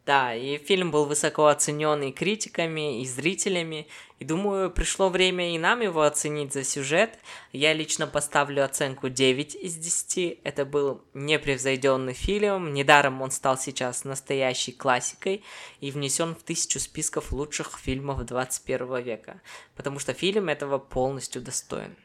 Да, 0.06 0.36
и 0.36 0.60
фильм 0.60 0.92
был 0.92 1.06
высоко 1.06 1.48
оценен 1.48 2.04
и 2.04 2.12
критиками, 2.12 3.02
и 3.02 3.08
зрителями. 3.08 3.88
И 4.20 4.26
думаю, 4.26 4.70
пришло 4.70 5.10
время 5.10 5.56
и 5.56 5.58
нам 5.58 5.82
его 5.82 6.04
оценить 6.04 6.54
за 6.54 6.64
сюжет. 6.64 7.18
Я 7.52 7.74
лично 7.74 8.06
поставлю 8.06 8.64
оценку 8.64 9.10
9 9.10 9.56
из 9.56 9.76
10. 9.76 10.42
Это 10.44 10.64
был 10.64 11.02
непревзойденный 11.16 12.14
фильм. 12.14 12.72
Недаром 12.72 13.24
он 13.24 13.32
стал 13.32 13.58
сейчас 13.58 14.04
настоящей 14.04 14.74
классикой 14.74 15.44
и 15.82 15.90
внесен 15.90 16.36
в 16.36 16.44
тысячу 16.44 16.80
списков 16.80 17.32
лучших 17.32 17.80
фильмов 17.80 18.24
21 18.24 19.02
века. 19.02 19.42
Потому 19.76 19.98
что 19.98 20.14
фильм 20.14 20.50
этого 20.50 20.78
полностью 20.78 21.42
достоин. 21.42 21.96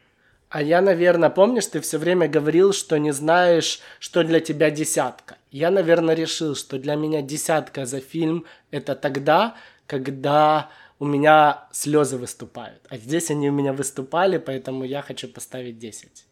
А 0.50 0.62
я, 0.62 0.80
наверное, 0.80 1.30
помнишь, 1.30 1.66
ты 1.66 1.80
все 1.80 1.96
время 1.96 2.26
говорил, 2.26 2.72
что 2.72 2.98
не 2.98 3.12
знаешь, 3.12 3.78
что 4.00 4.24
для 4.24 4.40
тебя 4.40 4.72
десятка. 4.72 5.36
Я, 5.52 5.70
наверное, 5.70 6.16
решил, 6.16 6.56
что 6.56 6.76
для 6.76 6.96
меня 6.96 7.22
десятка 7.22 7.86
за 7.86 8.00
фильм 8.00 8.44
это 8.72 8.96
тогда, 8.96 9.54
когда 9.86 10.68
у 10.98 11.04
меня 11.04 11.68
слезы 11.70 12.16
выступают. 12.16 12.84
А 12.88 12.96
здесь 12.96 13.30
они 13.30 13.48
у 13.48 13.52
меня 13.52 13.72
выступали, 13.72 14.38
поэтому 14.38 14.82
я 14.82 15.02
хочу 15.02 15.28
поставить 15.28 15.78
10. 15.78 16.26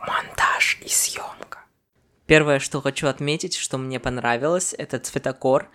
Монтаж 0.00 0.80
и 0.84 0.88
съемка. 0.88 1.60
Первое, 2.26 2.58
что 2.58 2.80
хочу 2.80 3.06
отметить, 3.06 3.54
что 3.54 3.78
мне 3.78 4.00
понравилось, 4.00 4.74
это 4.76 4.98
цветокор 4.98 5.70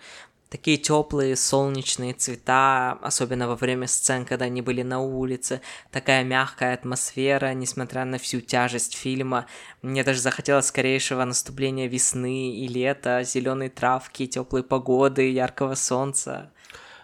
такие 0.50 0.76
теплые 0.76 1.36
солнечные 1.36 2.12
цвета, 2.12 2.98
особенно 3.00 3.48
во 3.48 3.56
время 3.56 3.86
сцен, 3.86 4.26
когда 4.26 4.46
они 4.46 4.60
были 4.60 4.82
на 4.82 5.00
улице, 5.00 5.60
такая 5.92 6.24
мягкая 6.24 6.74
атмосфера, 6.74 7.54
несмотря 7.54 8.04
на 8.04 8.18
всю 8.18 8.40
тяжесть 8.40 8.96
фильма. 8.96 9.46
Мне 9.80 10.02
даже 10.04 10.20
захотелось 10.20 10.66
скорейшего 10.66 11.24
наступления 11.24 11.86
весны 11.86 12.56
и 12.56 12.68
лета, 12.68 13.22
зеленой 13.24 13.68
травки, 13.68 14.26
теплой 14.26 14.64
погоды, 14.64 15.30
яркого 15.30 15.76
солнца. 15.76 16.50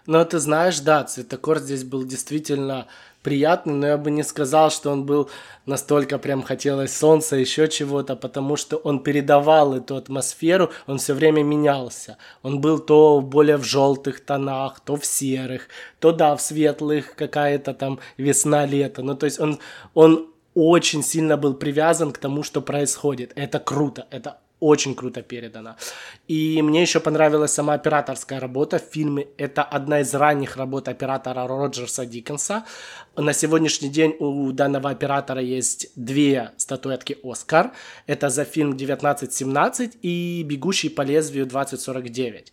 Но 0.05 0.23
ты 0.23 0.39
знаешь, 0.39 0.79
да, 0.79 1.03
цветокор 1.03 1.59
здесь 1.59 1.83
был 1.83 2.05
действительно 2.05 2.87
приятный, 3.27 3.73
но 3.73 3.87
я 3.87 3.97
бы 3.97 4.09
не 4.09 4.23
сказал, 4.23 4.71
что 4.71 4.89
он 4.89 5.05
был 5.05 5.29
настолько 5.65 6.17
прям 6.17 6.43
хотелось 6.43 6.95
солнца, 6.95 7.35
еще 7.35 7.67
чего-то, 7.67 8.15
потому 8.15 8.55
что 8.55 8.77
он 8.77 9.03
передавал 9.03 9.73
эту 9.73 9.97
атмосферу, 9.97 10.71
он 10.87 10.97
все 10.97 11.13
время 11.13 11.43
менялся. 11.43 12.17
Он 12.41 12.61
был 12.61 12.79
то 12.79 13.19
более 13.19 13.57
в 13.57 13.65
желтых 13.65 14.21
тонах, 14.25 14.79
то 14.79 14.95
в 14.95 15.05
серых, 15.05 15.67
то 15.99 16.13
да, 16.13 16.35
в 16.37 16.41
светлых, 16.41 17.15
какая-то 17.15 17.73
там 17.73 17.99
весна-лето. 18.17 19.01
Ну, 19.03 19.15
то 19.15 19.25
есть 19.25 19.41
он, 19.41 19.59
он 19.93 20.27
очень 20.55 21.03
сильно 21.03 21.35
был 21.35 21.53
привязан 21.53 22.13
к 22.13 22.19
тому, 22.19 22.43
что 22.43 22.61
происходит. 22.61 23.33
Это 23.35 23.59
круто, 23.59 24.05
это 24.09 24.37
очень 24.59 24.95
круто 24.95 25.21
передано. 25.21 25.75
И 26.27 26.61
мне 26.61 26.81
еще 26.81 26.99
понравилась 26.99 27.51
сама 27.51 27.73
операторская 27.73 28.39
работа 28.39 28.79
в 28.79 28.93
фильме. 28.93 29.27
Это 29.37 29.63
одна 29.63 30.01
из 30.01 30.13
ранних 30.13 30.57
работ 30.57 30.87
оператора 30.87 31.47
Роджерса 31.47 32.05
Диккенса. 32.05 32.65
На 33.15 33.33
сегодняшний 33.33 33.89
день 33.89 34.15
у 34.19 34.51
данного 34.51 34.89
оператора 34.89 35.41
есть 35.41 35.91
две 35.95 36.51
статуэтки 36.57 37.17
«Оскар». 37.23 37.71
Это 38.07 38.29
за 38.29 38.45
фильм 38.45 38.73
«1917» 38.73 39.97
и 40.01 40.43
«Бегущий 40.43 40.89
по 40.89 41.01
лезвию 41.01 41.45
2049». 41.45 42.47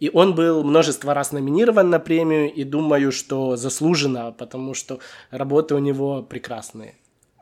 И 0.00 0.10
он 0.12 0.34
был 0.34 0.64
множество 0.64 1.14
раз 1.14 1.30
номинирован 1.30 1.88
на 1.88 2.00
премию, 2.00 2.52
и 2.52 2.64
думаю, 2.64 3.12
что 3.12 3.54
заслуженно, 3.54 4.32
потому 4.32 4.74
что 4.74 4.98
работы 5.30 5.76
у 5.76 5.78
него 5.78 6.22
прекрасные. 6.22 6.96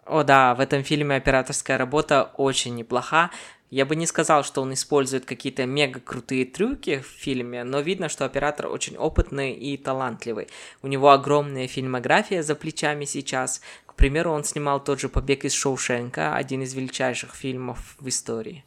О 0.04 0.24
да, 0.24 0.54
в 0.54 0.60
этом 0.60 0.82
фильме 0.82 1.16
операторская 1.16 1.78
работа 1.78 2.32
очень 2.36 2.74
неплоха. 2.74 3.30
Я 3.70 3.86
бы 3.86 3.94
не 3.94 4.06
сказал, 4.06 4.42
что 4.42 4.62
он 4.62 4.72
использует 4.72 5.24
какие-то 5.24 5.64
мега 5.64 6.00
крутые 6.00 6.44
трюки 6.44 6.98
в 6.98 7.06
фильме, 7.06 7.62
но 7.62 7.78
видно, 7.80 8.08
что 8.08 8.24
оператор 8.24 8.66
очень 8.66 8.96
опытный 8.96 9.52
и 9.52 9.76
талантливый. 9.76 10.48
У 10.82 10.88
него 10.88 11.10
огромная 11.10 11.68
фильмография 11.68 12.42
за 12.42 12.56
плечами 12.56 13.04
сейчас. 13.04 13.60
К 13.86 13.94
примеру, 13.94 14.32
он 14.32 14.42
снимал 14.42 14.82
тот 14.82 14.98
же 14.98 15.08
«Побег 15.08 15.44
из 15.44 15.52
Шоушенка», 15.52 16.34
один 16.34 16.62
из 16.62 16.74
величайших 16.74 17.32
фильмов 17.32 17.94
в 18.00 18.08
истории. 18.08 18.64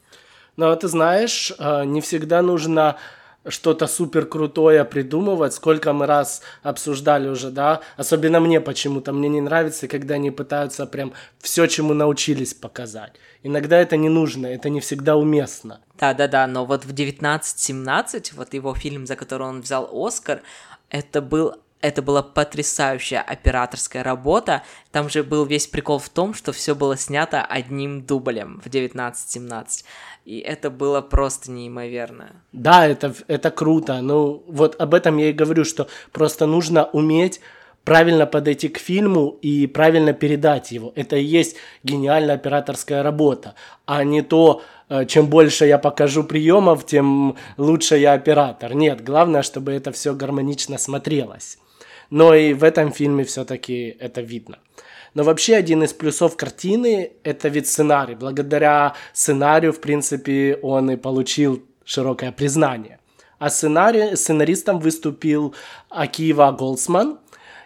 Но 0.56 0.74
ты 0.76 0.88
знаешь, 0.88 1.52
э, 1.58 1.84
не 1.84 2.00
всегда 2.00 2.42
нужно 2.42 2.98
что-то 3.48 3.88
супер 3.88 4.26
крутое 4.26 4.86
придумывать, 4.86 5.54
сколько 5.54 5.94
мы 5.94 6.06
раз 6.06 6.42
обсуждали 6.62 7.28
уже, 7.28 7.52
да, 7.52 7.82
особенно 7.98 8.40
мне 8.40 8.62
почему-то, 8.62 9.12
мне 9.12 9.30
не 9.30 9.42
нравится, 9.42 9.88
когда 9.88 10.16
они 10.16 10.32
пытаются 10.32 10.86
прям 10.86 11.14
все, 11.40 11.68
чему 11.68 11.94
научились 11.94 12.54
показать. 12.54 13.14
Иногда 13.44 13.78
это 13.80 13.98
не 13.98 14.10
нужно, 14.10 14.48
это 14.48 14.70
не 14.70 14.80
всегда 14.80 15.18
уместно. 15.18 15.82
Да-да-да, 16.00 16.48
но 16.48 16.66
вот 16.66 16.86
в 16.86 16.92
1917, 16.92 18.34
вот 18.34 18.54
его 18.54 18.74
фильм, 18.74 19.06
за 19.06 19.16
который 19.16 19.48
он 19.48 19.62
взял 19.62 19.90
Оскар, 19.92 20.42
это 20.90 21.22
был 21.22 21.56
Это 21.84 22.02
была 22.02 22.24
потрясающая 22.24 23.22
операторская 23.22 24.04
работа. 24.04 24.64
Там 24.94 25.10
же 25.10 25.22
был 25.22 25.44
весь 25.44 25.68
прикол 25.68 26.00
в 26.00 26.08
том, 26.08 26.34
что 26.34 26.54
все 26.54 26.76
было 26.76 26.96
снято 26.96 27.44
одним 27.44 28.06
дублем 28.06 28.62
в 28.64 28.68
1917. 28.68 29.84
И 30.24 30.40
это 30.40 30.70
было 30.70 31.02
просто 31.02 31.52
неимоверно. 31.52 32.42
Да, 32.54 32.88
это, 32.88 33.14
это 33.28 33.52
круто. 33.52 34.00
Ну, 34.02 34.46
вот 34.48 34.80
об 34.80 34.94
этом 34.94 35.18
я 35.18 35.32
и 35.32 35.34
говорю, 35.34 35.66
что 35.66 35.90
просто 36.14 36.46
нужно 36.46 36.86
уметь 36.86 37.42
правильно 37.84 38.26
подойти 38.28 38.70
к 38.70 38.78
фильму 38.78 39.38
и 39.42 39.68
правильно 39.68 40.14
передать 40.14 40.72
его. 40.72 40.94
Это 40.96 41.18
и 41.18 41.24
есть 41.26 41.58
гениальная 41.84 42.36
операторская 42.36 43.04
работа, 43.04 43.56
а 43.86 44.06
не 44.06 44.22
то, 44.22 44.62
э, 44.88 45.06
чем 45.06 45.28
больше 45.28 45.66
я 45.66 45.78
покажу 45.78 46.24
приемов, 46.24 46.86
тем 46.86 47.36
лучше 47.58 47.98
я 47.98 48.14
оператор. 48.14 48.74
Нет, 48.74 49.04
главное, 49.04 49.42
чтобы 49.42 49.74
это 49.74 49.92
все 49.92 50.14
гармонично 50.14 50.78
смотрелось. 50.78 51.58
Но 52.14 52.36
и 52.36 52.54
в 52.54 52.64
этом 52.64 52.92
фильме 52.92 53.24
все-таки 53.24 53.98
это 54.00 54.22
видно. 54.22 54.60
Но 55.16 55.24
вообще 55.24 55.56
один 55.56 55.82
из 55.82 55.94
плюсов 55.94 56.38
картины– 56.38 57.14
это 57.24 57.48
ведь 57.48 57.68
сценарий. 57.68 58.14
Благодаря 58.14 58.94
сценарию, 59.14 59.74
в 59.74 59.80
принципе, 59.80 60.60
он 60.62 60.92
и 60.92 60.96
получил 60.96 61.64
широкое 61.84 62.32
признание. 62.32 63.00
А 63.40 63.50
сценарий, 63.50 64.16
сценаристом 64.16 64.80
выступил 64.80 65.56
Акива 65.90 66.52
Голдсман. 66.52 67.18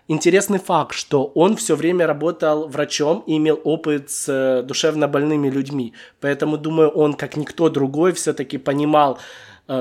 Интересный 0.07 0.59
факт, 0.59 0.93
что 0.95 1.25
он 1.35 1.57
все 1.57 1.75
время 1.75 2.07
работал 2.07 2.69
врачом 2.69 3.25
и 3.27 3.35
имел 3.35 3.59
опыт 3.65 4.09
с 4.09 4.29
э, 4.29 4.63
душевно 4.63 5.09
больными 5.09 5.49
людьми. 5.49 5.91
Поэтому, 6.21 6.57
думаю, 6.57 6.87
он, 6.87 7.15
как 7.15 7.35
никто 7.35 7.67
другой, 7.67 8.13
все-таки 8.13 8.57
понимал, 8.57 9.19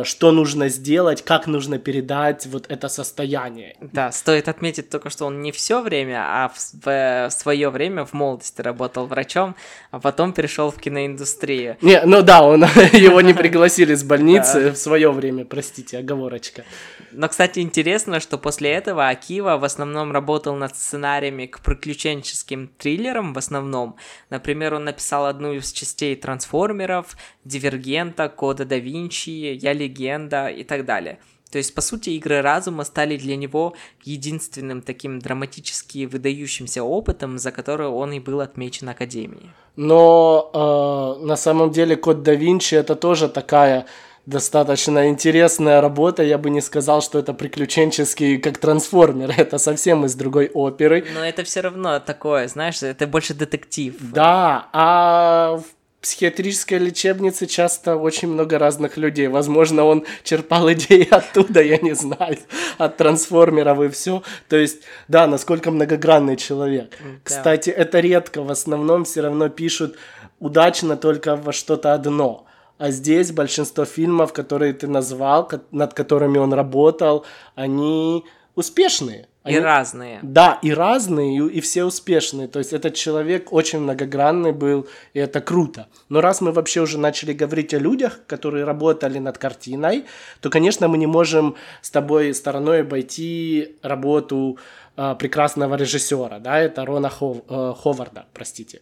что 0.03 0.33
нужно 0.33 0.68
сделать, 0.68 1.22
как 1.22 1.46
нужно 1.46 1.79
передать 1.79 2.46
вот 2.46 2.66
это 2.68 2.88
состояние. 2.88 3.77
Да, 3.81 4.11
стоит 4.11 4.49
отметить 4.49 4.90
только, 4.90 5.11
что 5.11 5.27
он 5.27 5.42
не 5.42 5.53
все 5.53 5.81
время, 5.81 6.25
а 6.27 6.49
в, 6.49 6.85
в 6.85 7.31
свое 7.31 7.70
время 7.70 8.05
в 8.05 8.12
молодости 8.12 8.61
работал 8.61 9.07
врачом, 9.07 9.55
а 9.90 10.01
потом 10.01 10.33
перешел 10.33 10.70
в 10.70 10.81
киноиндустрию. 10.81 11.77
Не, 11.83 12.03
ну 12.05 12.22
да, 12.22 12.42
он 12.42 12.64
его 12.92 13.20
не 13.20 13.33
пригласили 13.33 13.94
с 13.94 14.03
больницы 14.03 14.70
в 14.72 14.77
свое 14.77 15.12
время, 15.12 15.44
простите, 15.44 15.99
оговорочка. 15.99 16.64
Но, 17.12 17.29
кстати, 17.29 17.61
интересно, 17.61 18.20
что 18.20 18.38
после 18.38 18.72
этого 18.72 19.09
Акива 19.09 19.57
в 19.57 19.64
основном 19.64 20.12
работал 20.12 20.55
над 20.55 20.77
сценариями 20.77 21.46
к 21.46 21.61
приключенческим 21.61 22.70
триллерам 22.77 23.33
в 23.33 23.38
основном. 23.38 23.96
Например, 24.31 24.75
он 24.75 24.85
написал 24.85 25.27
одну 25.27 25.53
из 25.53 25.72
частей 25.72 26.16
Трансформеров, 26.16 27.16
Дивергента, 27.44 28.29
Кода 28.29 28.64
да 28.64 28.77
Винчи, 28.77 29.57
Я 29.61 29.72
легенда 29.76 30.48
и 30.48 30.64
так 30.64 30.84
далее. 30.84 31.18
То 31.50 31.58
есть, 31.58 31.74
по 31.74 31.80
сути, 31.80 32.10
игры 32.10 32.42
разума 32.42 32.84
стали 32.84 33.16
для 33.16 33.36
него 33.36 33.74
единственным 34.04 34.82
таким 34.82 35.20
драматически 35.20 36.06
выдающимся 36.06 36.82
опытом, 36.82 37.38
за 37.38 37.52
который 37.52 37.86
он 37.86 38.12
и 38.12 38.20
был 38.20 38.40
отмечен 38.40 38.88
Академией. 38.88 39.50
Но 39.76 40.50
э, 40.52 41.24
на 41.24 41.36
самом 41.36 41.70
деле 41.70 41.96
Код 41.96 42.22
да 42.22 42.34
Винчи 42.34 42.74
это 42.74 42.96
тоже 42.96 43.28
такая 43.28 43.86
достаточно 44.26 45.08
интересная 45.08 45.80
работа. 45.80 46.22
Я 46.22 46.36
бы 46.36 46.50
не 46.50 46.60
сказал, 46.60 47.00
что 47.00 47.18
это 47.18 47.32
приключенческий, 47.32 48.38
как 48.38 48.58
трансформер. 48.58 49.32
Это 49.38 49.58
совсем 49.58 50.04
из 50.04 50.14
другой 50.14 50.50
оперы. 50.52 51.06
Но 51.14 51.24
это 51.24 51.44
все 51.44 51.60
равно 51.60 52.00
такое, 52.00 52.48
знаешь, 52.48 52.82
это 52.82 53.06
больше 53.06 53.34
детектив. 53.34 53.94
Да, 54.00 54.68
а 54.72 55.58
в 55.58 55.75
психиатрической 56.06 56.78
лечебнице 56.78 57.46
часто 57.46 57.96
очень 57.96 58.28
много 58.28 58.60
разных 58.60 58.96
людей. 58.96 59.26
Возможно, 59.26 59.84
он 59.84 60.04
черпал 60.22 60.72
идеи 60.72 61.08
оттуда, 61.10 61.60
я 61.60 61.78
не 61.78 61.96
знаю, 61.96 62.38
от 62.78 62.96
трансформеров 62.96 63.80
и 63.80 63.88
все. 63.88 64.22
То 64.48 64.56
есть, 64.56 64.82
да, 65.08 65.26
насколько 65.26 65.72
многогранный 65.72 66.36
человек. 66.36 66.90
Да. 66.90 67.06
Кстати, 67.24 67.70
это 67.70 67.98
редко. 67.98 68.42
В 68.42 68.52
основном 68.52 69.04
все 69.04 69.22
равно 69.22 69.48
пишут 69.48 69.96
удачно 70.38 70.96
только 70.96 71.34
во 71.34 71.52
что-то 71.52 71.92
одно. 71.92 72.46
А 72.78 72.92
здесь 72.92 73.32
большинство 73.32 73.84
фильмов, 73.84 74.32
которые 74.32 74.74
ты 74.74 74.86
назвал, 74.86 75.50
над 75.72 75.92
которыми 75.92 76.38
он 76.38 76.52
работал, 76.52 77.26
они 77.56 78.24
успешные. 78.54 79.26
Они, 79.46 79.56
и 79.56 79.61
разные. 79.61 80.18
Да, 80.22 80.59
и 80.62 80.72
разные, 80.72 81.38
и, 81.38 81.59
и 81.59 81.61
все 81.61 81.85
успешные. 81.85 82.48
То 82.48 82.59
есть 82.59 82.72
этот 82.72 82.94
человек 82.94 83.52
очень 83.52 83.80
многогранный 83.80 84.52
был, 84.52 84.88
и 85.14 85.20
это 85.20 85.40
круто. 85.40 85.88
Но 86.09 86.20
раз 86.20 86.40
мы 86.40 86.52
вообще 86.52 86.80
уже 86.80 86.98
начали 86.98 87.32
говорить 87.32 87.72
о 87.72 87.78
людях, 87.78 88.20
которые 88.26 88.64
работали 88.64 89.18
над 89.18 89.38
картиной, 89.38 90.04
то, 90.40 90.50
конечно, 90.50 90.88
мы 90.88 90.98
не 90.98 91.06
можем 91.06 91.56
с 91.80 91.90
тобой 91.90 92.35
стороной 92.35 92.82
обойти 92.82 93.76
работу 93.82 94.59
прекрасного 94.96 95.76
режиссера, 95.76 96.38
да, 96.38 96.59
это 96.59 96.85
Рона 96.85 97.11
Хов, 97.11 97.38
э, 97.48 97.74
Ховарда, 97.82 98.24
простите. 98.32 98.80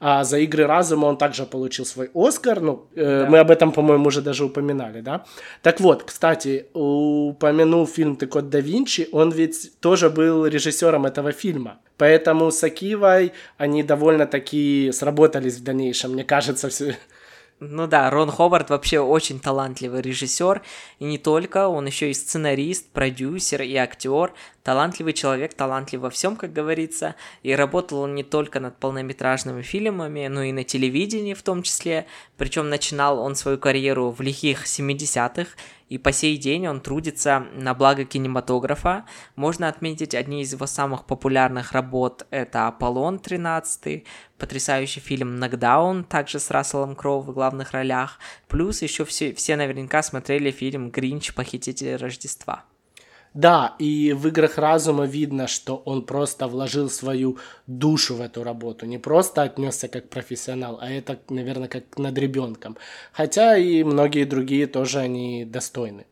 А 0.00 0.24
за 0.24 0.38
игры 0.38 0.66
разума 0.66 1.06
он 1.06 1.16
также 1.16 1.44
получил 1.44 1.84
свой 1.84 2.10
Оскар, 2.14 2.60
ну, 2.60 2.86
э, 2.94 3.22
да. 3.24 3.30
мы 3.30 3.38
об 3.38 3.50
этом, 3.50 3.72
по-моему, 3.72 4.06
уже 4.06 4.22
даже 4.22 4.44
упоминали, 4.44 5.00
да. 5.00 5.24
Так 5.62 5.80
вот, 5.80 6.04
кстати, 6.04 6.66
упомянул 6.74 7.86
фильм 7.86 8.16
«Ты 8.16 8.26
кот 8.26 8.48
да 8.48 8.60
Винчи», 8.60 9.08
он 9.12 9.30
ведь 9.30 9.80
тоже 9.80 10.08
был 10.10 10.46
режиссером 10.46 11.06
этого 11.06 11.32
фильма. 11.32 11.78
Поэтому 11.98 12.50
с 12.50 12.62
Акивой 12.62 13.32
они 13.58 13.82
довольно-таки 13.82 14.92
сработались 14.92 15.56
в 15.56 15.64
дальнейшем, 15.64 16.12
мне 16.12 16.24
кажется, 16.24 16.68
все 16.68 16.96
ну 17.58 17.86
да, 17.86 18.10
Рон 18.10 18.30
Ховард 18.30 18.68
вообще 18.68 19.00
очень 19.00 19.40
талантливый 19.40 20.02
режиссер, 20.02 20.60
и 20.98 21.04
не 21.04 21.16
только, 21.16 21.68
он 21.68 21.86
еще 21.86 22.10
и 22.10 22.14
сценарист, 22.14 22.90
продюсер 22.90 23.62
и 23.62 23.74
актер, 23.76 24.34
талантливый 24.62 25.14
человек, 25.14 25.54
талантлив 25.54 26.02
во 26.02 26.10
всем, 26.10 26.36
как 26.36 26.52
говорится, 26.52 27.14
и 27.42 27.54
работал 27.54 28.00
он 28.00 28.14
не 28.14 28.24
только 28.24 28.60
над 28.60 28.76
полнометражными 28.76 29.62
фильмами, 29.62 30.26
но 30.26 30.42
и 30.42 30.52
на 30.52 30.64
телевидении 30.64 31.32
в 31.32 31.42
том 31.42 31.62
числе, 31.62 32.06
причем 32.36 32.68
начинал 32.68 33.18
он 33.18 33.34
свою 33.34 33.58
карьеру 33.58 34.10
в 34.10 34.20
лихих 34.20 34.66
70-х, 34.66 35.50
и 35.88 35.98
по 35.98 36.12
сей 36.12 36.36
день 36.36 36.66
он 36.66 36.80
трудится 36.80 37.46
на 37.54 37.72
благо 37.72 38.04
кинематографа. 38.04 39.04
Можно 39.36 39.68
отметить 39.68 40.14
одни 40.14 40.42
из 40.42 40.52
его 40.52 40.66
самых 40.66 41.04
популярных 41.04 41.72
работ, 41.72 42.26
это 42.30 42.66
«Аполлон 42.66 43.16
13», 43.16 44.04
потрясающий 44.38 45.00
фильм 45.00 45.36
«Нокдаун», 45.36 46.04
также 46.04 46.40
с 46.40 46.50
Расселом 46.50 46.96
Кроу 46.96 47.20
в 47.20 47.32
главных 47.32 47.72
ролях, 47.72 48.18
плюс 48.48 48.82
еще 48.82 49.04
все, 49.04 49.32
все 49.34 49.56
наверняка 49.56 50.02
смотрели 50.02 50.50
фильм 50.50 50.90
«Гринч. 50.90 51.34
Похититель 51.34 51.96
Рождества». 51.96 52.64
Да, 53.36 53.74
и 53.78 54.14
в 54.14 54.28
играх 54.28 54.56
разума 54.56 55.04
видно, 55.04 55.46
что 55.46 55.76
он 55.84 56.06
просто 56.06 56.46
вложил 56.48 56.88
свою 56.88 57.36
душу 57.66 58.14
в 58.14 58.22
эту 58.22 58.42
работу, 58.42 58.86
не 58.86 58.96
просто 58.96 59.42
отнесся 59.42 59.88
как 59.88 60.08
профессионал, 60.08 60.78
а 60.80 60.90
это, 60.90 61.18
наверное, 61.28 61.68
как 61.68 61.98
над 61.98 62.16
ребенком. 62.16 62.78
Хотя 63.12 63.58
и 63.58 63.84
многие 63.84 64.24
другие 64.24 64.66
тоже 64.66 65.00
они 65.00 65.44
достойны. 65.44 66.06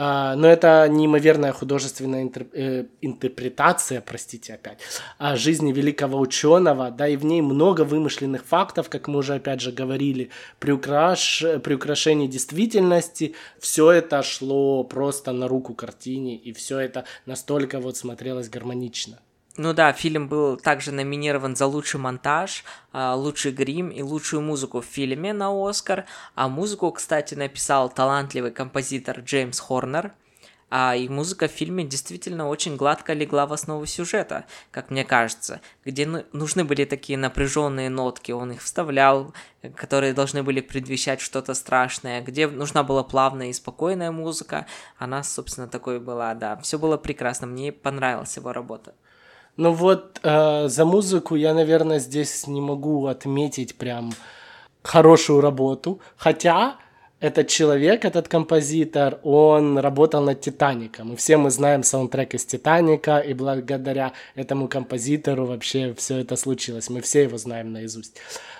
А, 0.00 0.36
но 0.36 0.46
это 0.46 0.86
неимоверная 0.88 1.52
художественная 1.52 2.22
интер, 2.22 2.46
э, 2.52 2.84
интерпретация, 3.00 4.00
простите 4.00 4.54
опять, 4.54 4.78
о 5.18 5.34
жизни 5.34 5.72
великого 5.72 6.20
ученого, 6.20 6.92
да, 6.92 7.08
и 7.08 7.16
в 7.16 7.24
ней 7.24 7.42
много 7.42 7.80
вымышленных 7.80 8.44
фактов, 8.44 8.88
как 8.90 9.08
мы 9.08 9.18
уже 9.18 9.34
опять 9.34 9.60
же 9.60 9.72
говорили, 9.72 10.30
при, 10.60 10.70
украш, 10.70 11.42
при 11.64 11.74
украшении 11.74 12.28
действительности, 12.28 13.34
все 13.58 13.90
это 13.90 14.22
шло 14.22 14.84
просто 14.84 15.32
на 15.32 15.48
руку 15.48 15.74
картине, 15.74 16.36
и 16.36 16.52
все 16.52 16.78
это 16.78 17.04
настолько 17.26 17.80
вот 17.80 17.96
смотрелось 17.96 18.48
гармонично. 18.48 19.18
Ну 19.58 19.72
да, 19.72 19.92
фильм 19.92 20.28
был 20.28 20.56
также 20.56 20.92
номинирован 20.92 21.56
за 21.56 21.66
лучший 21.66 21.98
монтаж, 21.98 22.62
а, 22.92 23.16
лучший 23.16 23.50
грим 23.50 23.88
и 23.88 24.02
лучшую 24.02 24.40
музыку 24.40 24.80
в 24.80 24.84
фильме 24.84 25.32
на 25.32 25.50
Оскар. 25.50 26.04
А 26.36 26.48
музыку, 26.48 26.92
кстати, 26.92 27.34
написал 27.34 27.88
талантливый 27.88 28.52
композитор 28.52 29.18
Джеймс 29.18 29.58
Хорнер. 29.58 30.12
А 30.70 30.94
и 30.94 31.08
музыка 31.08 31.48
в 31.48 31.50
фильме 31.50 31.82
действительно 31.82 32.48
очень 32.48 32.76
гладко 32.76 33.14
легла 33.14 33.46
в 33.46 33.52
основу 33.52 33.84
сюжета, 33.86 34.44
как 34.70 34.90
мне 34.90 35.04
кажется, 35.04 35.60
где 35.84 36.06
нужны 36.06 36.62
были 36.62 36.84
такие 36.84 37.18
напряженные 37.18 37.88
нотки, 37.88 38.32
он 38.32 38.52
их 38.52 38.62
вставлял, 38.62 39.32
которые 39.74 40.12
должны 40.12 40.42
были 40.42 40.60
предвещать 40.60 41.22
что-то 41.22 41.54
страшное, 41.54 42.20
где 42.20 42.46
нужна 42.46 42.82
была 42.82 43.02
плавная 43.02 43.48
и 43.48 43.54
спокойная 43.54 44.10
музыка, 44.10 44.66
она, 44.98 45.22
собственно, 45.22 45.68
такой 45.68 46.00
была, 46.00 46.34
да, 46.34 46.58
все 46.58 46.78
было 46.78 46.98
прекрасно, 46.98 47.46
мне 47.46 47.72
понравилась 47.72 48.36
его 48.36 48.52
работа. 48.52 48.94
Ну 49.58 49.72
вот 49.72 50.20
э, 50.22 50.68
за 50.68 50.84
музыку 50.84 51.34
я, 51.34 51.52
наверное, 51.52 51.98
здесь 51.98 52.46
не 52.46 52.60
могу 52.60 53.06
отметить 53.06 53.74
прям 53.74 54.12
хорошую 54.84 55.40
работу. 55.40 56.00
Хотя 56.16 56.76
этот 57.18 57.48
человек, 57.48 58.04
этот 58.04 58.28
композитор, 58.28 59.18
он 59.24 59.78
работал 59.78 60.22
над 60.22 60.40
«Титаником». 60.40 61.12
И 61.12 61.16
все 61.16 61.36
мы 61.36 61.50
знаем 61.50 61.82
саундтрек 61.82 62.34
из 62.34 62.44
«Титаника», 62.44 63.18
и 63.18 63.34
благодаря 63.34 64.12
этому 64.36 64.68
композитору 64.68 65.46
вообще 65.46 65.92
все 65.94 66.18
это 66.18 66.36
случилось. 66.36 66.88
Мы 66.88 67.00
все 67.00 67.24
его 67.24 67.36
знаем 67.36 67.72
наизусть. 67.72 68.16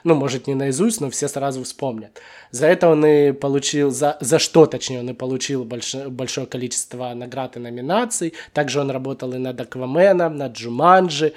Ну, 0.09 0.15
может, 0.15 0.47
не 0.47 0.55
наизусть, 0.55 1.03
но 1.03 1.11
все 1.11 1.29
сразу 1.29 1.63
вспомнят. 1.65 2.19
За 2.51 2.67
это 2.67 2.89
он 2.89 3.05
и 3.05 3.33
получил, 3.33 3.91
за, 3.91 4.17
за 4.21 4.39
что, 4.39 4.65
точнее, 4.65 5.01
он 5.01 5.11
и 5.11 5.13
получил 5.13 5.65
большое, 5.67 6.09
большое 6.09 6.47
количество 6.47 7.13
наград 7.13 7.59
и 7.59 7.61
номинаций. 7.61 8.33
Также 8.55 8.81
он 8.81 8.91
работал 8.91 9.35
и 9.35 9.37
над 9.37 9.61
«Акваменом», 9.61 10.39
над 10.39 10.55
«Джуманджи», 10.55 11.35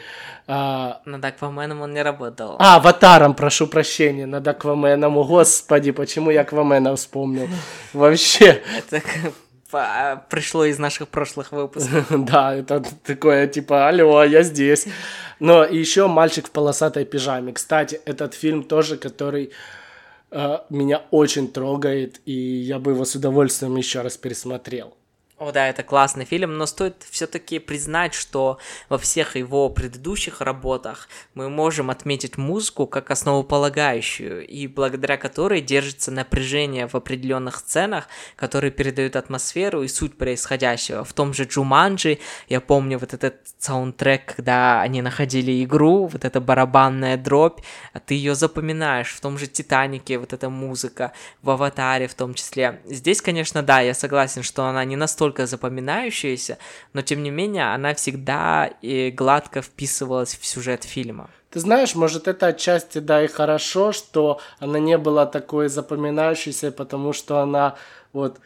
а... 0.48 1.02
Над 1.04 1.26
Акваменом 1.26 1.82
он 1.82 1.94
не 1.94 2.02
работал. 2.02 2.56
А, 2.60 2.78
Аватаром, 2.78 3.34
прошу 3.34 3.68
прощения, 3.68 4.26
над 4.26 4.48
Акваменом. 4.48 5.18
О, 5.18 5.26
господи, 5.26 5.92
почему 5.92 6.32
я 6.32 6.42
Аквамена 6.42 6.96
вспомнил? 6.96 7.50
Вообще. 7.92 8.62
Это 8.78 9.02
пришло 10.30 10.66
из 10.66 10.80
наших 10.80 11.08
прошлых 11.08 11.52
выпусков. 11.52 12.06
Да, 12.32 12.54
это 12.56 12.84
такое, 13.04 13.48
типа, 13.48 13.88
алло, 13.88 14.24
я 14.24 14.44
здесь. 14.44 14.88
Но 15.40 15.64
еще 15.64 16.08
«Мальчик 16.08 16.48
в 16.48 16.52
полосатой 16.52 17.06
пижаме». 17.06 17.54
Кстати, 17.54 18.00
этот 18.06 18.34
фильм 18.34 18.64
тоже, 18.64 18.98
который 18.98 19.52
э, 20.32 20.58
меня 20.70 21.02
очень 21.12 21.52
трогает, 21.52 22.22
и 22.26 22.34
я 22.34 22.80
бы 22.80 22.92
его 22.92 23.06
с 23.06 23.16
удовольствием 23.16 23.76
еще 23.78 24.02
раз 24.02 24.18
пересмотрел. 24.18 24.94
О, 25.42 25.52
да, 25.52 25.70
это 25.70 25.82
классный 25.82 26.24
фильм, 26.24 26.60
но 26.60 26.68
стоит 26.68 27.04
все-таки 27.10 27.58
признать, 27.58 28.14
что 28.14 28.60
во 28.90 29.00
всех 29.00 29.36
его 29.36 29.70
предыдущих 29.70 30.40
работах 30.40 31.10
мы 31.34 31.50
можем 31.50 31.90
отметить 31.90 32.38
музыку 32.38 32.86
как 32.86 33.10
основополагающую, 33.10 34.46
и 34.46 34.68
благодаря 34.68 35.18
которой 35.18 35.62
держится 35.62 36.12
напряжение 36.12 36.88
в 36.88 36.94
определенных 36.94 37.56
сценах, 37.56 38.08
которые 38.36 38.70
передают 38.70 39.16
атмосферу 39.16 39.82
и 39.82 39.88
суть 39.88 40.16
происходящего. 40.16 41.04
В 41.04 41.12
том 41.14 41.34
же 41.34 41.46
Джуманджи, 41.46 42.20
я 42.48 42.62
помню 42.62 43.00
вот 43.00 43.16
этот 43.16 43.38
саундтрек, 43.58 44.36
когда 44.36 44.84
они 44.84 45.02
находили 45.02 45.64
игру, 45.64 46.06
вот 46.06 46.24
эта 46.24 46.40
барабанная 46.40 47.18
дробь, 47.18 47.62
а 47.94 48.00
ты 48.00 48.14
ее 48.14 48.36
запоминаешь. 48.36 49.12
В 49.12 49.20
том 49.20 49.40
же 49.40 49.48
Титанике 49.48 50.20
вот 50.20 50.34
эта 50.34 50.52
музыка, 50.52 51.14
в 51.42 51.50
Аватаре 51.50 52.08
в 52.08 52.14
том 52.14 52.36
числе. 52.36 52.80
Здесь, 52.86 53.24
конечно, 53.24 53.64
да, 53.64 53.80
я 53.80 53.96
согласен, 53.96 54.44
что 54.44 54.66
она 54.66 54.86
не 54.86 54.96
настолько 54.96 55.31
настолько 55.32 55.46
запоминающаяся, 55.46 56.58
но 56.94 57.02
тем 57.02 57.24
не 57.24 57.32
менее 57.32 57.74
она 57.74 57.94
всегда 57.94 58.70
и 58.82 59.12
гладко 59.12 59.62
вписывалась 59.62 60.36
в 60.36 60.46
сюжет 60.46 60.84
фильма. 60.84 61.30
Ты 61.50 61.60
знаешь, 61.60 61.96
может 61.96 62.28
это 62.28 62.48
отчасти 62.48 63.00
да 63.00 63.24
и 63.24 63.28
хорошо, 63.28 63.92
что 63.92 64.40
она 64.60 64.80
не 64.80 64.98
была 64.98 65.26
такой 65.26 65.70
запоминающейся, 65.70 66.72
потому 66.72 67.14
что 67.14 67.40
она 67.40 67.76
вот 68.14 68.40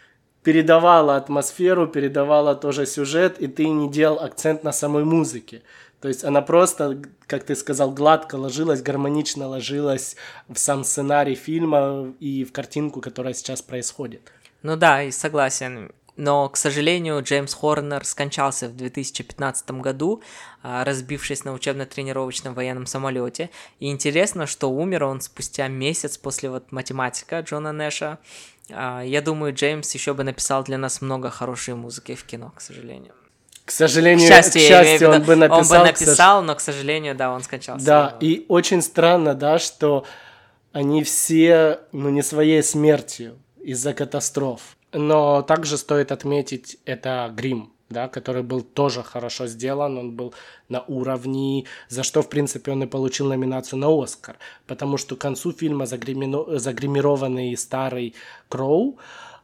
передавала 0.43 1.15
атмосферу, 1.15 1.87
передавала 1.87 2.55
тоже 2.55 2.85
сюжет, 2.85 3.41
и 3.41 3.47
ты 3.47 3.69
не 3.69 3.89
делал 3.89 4.19
акцент 4.19 4.63
на 4.63 4.71
самой 4.71 5.03
музыке. 5.03 5.61
То 6.01 6.07
есть 6.09 6.23
она 6.23 6.41
просто, 6.41 6.97
как 7.27 7.43
ты 7.43 7.55
сказал, 7.55 7.91
гладко 7.91 8.37
ложилась, 8.37 8.81
гармонично 8.81 9.47
ложилась 9.47 10.15
в 10.47 10.57
сам 10.57 10.83
сценарий 10.83 11.35
фильма 11.35 12.13
и 12.19 12.43
в 12.43 12.51
картинку, 12.51 13.01
которая 13.01 13.33
сейчас 13.33 13.61
происходит. 13.61 14.21
Ну 14.65 14.75
да, 14.75 15.03
и 15.03 15.11
согласен 15.11 15.91
но, 16.17 16.47
к 16.49 16.57
сожалению, 16.57 17.21
Джеймс 17.21 17.53
Хорнер 17.53 18.05
скончался 18.05 18.69
в 18.69 18.75
2015 18.75 19.81
году, 19.81 20.21
а, 20.63 20.83
разбившись 20.83 21.43
на 21.43 21.53
учебно-тренировочном 21.53 22.53
военном 22.53 22.85
самолете. 22.85 23.49
И 23.79 23.89
интересно, 23.89 24.47
что 24.47 24.71
умер 24.71 25.03
он 25.03 25.21
спустя 25.21 25.67
месяц 25.67 26.17
после 26.17 26.49
вот 26.49 26.71
математика 26.71 27.39
Джона 27.41 27.71
Нэша. 27.71 28.19
А, 28.71 29.01
я 29.01 29.21
думаю, 29.21 29.53
Джеймс 29.53 29.93
еще 29.93 30.13
бы 30.13 30.23
написал 30.23 30.63
для 30.63 30.77
нас 30.77 31.01
много 31.01 31.29
хорошей 31.29 31.75
музыки 31.75 32.15
в 32.15 32.23
кино, 32.23 32.53
к 32.55 32.61
сожалению. 32.61 33.13
К 33.65 33.71
сожалению, 33.71 34.29
к 34.29 34.31
счастью, 34.31 34.61
к 34.61 34.63
счастью 34.63 35.09
он 35.09 35.23
бы 35.23 35.35
написал. 35.35 35.59
Он 35.59 35.67
бы 35.67 35.89
написал, 35.89 36.43
но, 36.43 36.55
к 36.55 36.61
сожалению, 36.61 37.15
да, 37.15 37.31
он 37.31 37.41
скончался. 37.41 37.85
Да, 37.85 38.17
и 38.21 38.45
очень 38.47 38.81
странно, 38.81 39.33
да, 39.33 39.57
что 39.57 40.05
они 40.71 41.03
все, 41.03 41.79
ну, 41.91 42.09
не 42.09 42.21
своей 42.21 42.61
смертью 42.61 43.39
из-за 43.59 43.93
катастроф. 43.93 44.77
Но 44.95 45.41
также 45.41 45.77
стоит 45.77 46.11
отметить, 46.13 46.77
это 46.85 47.29
грим, 47.35 47.73
да, 47.89 48.07
который 48.07 48.43
был 48.43 48.61
тоже 48.61 49.03
хорошо 49.03 49.45
сделан, 49.45 49.97
он 49.97 50.15
был 50.15 50.33
на 50.69 50.81
уровне, 50.87 51.65
за 51.89 52.03
что, 52.03 52.21
в 52.21 52.29
принципе, 52.29 52.71
он 52.71 52.83
и 52.83 52.87
получил 52.87 53.27
номинацию 53.27 53.77
на 53.79 53.87
Оскар, 53.89 54.37
потому 54.67 54.97
что 54.97 55.17
к 55.17 55.19
концу 55.19 55.51
фильма 55.51 55.85
загримино... 55.85 56.57
загримированный 56.59 57.57
старый 57.57 58.15
Кроу, 58.47 58.97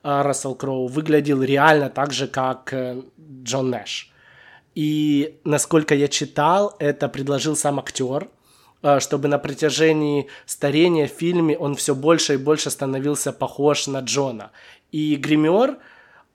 а, 0.03 0.23
Рассел 0.23 0.55
Кроу, 0.55 0.87
выглядел 0.87 1.43
реально 1.43 1.89
так 1.89 2.13
же, 2.13 2.27
как 2.27 2.73
э, 2.73 3.01
Джон 3.43 3.71
Нэш. 3.71 4.13
И, 4.73 5.37
насколько 5.43 5.95
я 5.95 6.07
читал, 6.07 6.77
это 6.79 7.09
предложил 7.09 7.57
сам 7.57 7.77
актер, 7.79 8.29
а, 8.83 8.99
чтобы 8.99 9.27
на 9.27 9.37
протяжении 9.37 10.27
старения 10.45 11.07
в 11.07 11.11
фильме 11.11 11.57
он 11.57 11.75
все 11.75 11.93
больше 11.93 12.35
и 12.35 12.37
больше 12.37 12.69
становился 12.69 13.31
похож 13.31 13.87
на 13.87 13.99
Джона. 13.99 14.51
И 14.91 15.15
гример, 15.15 15.77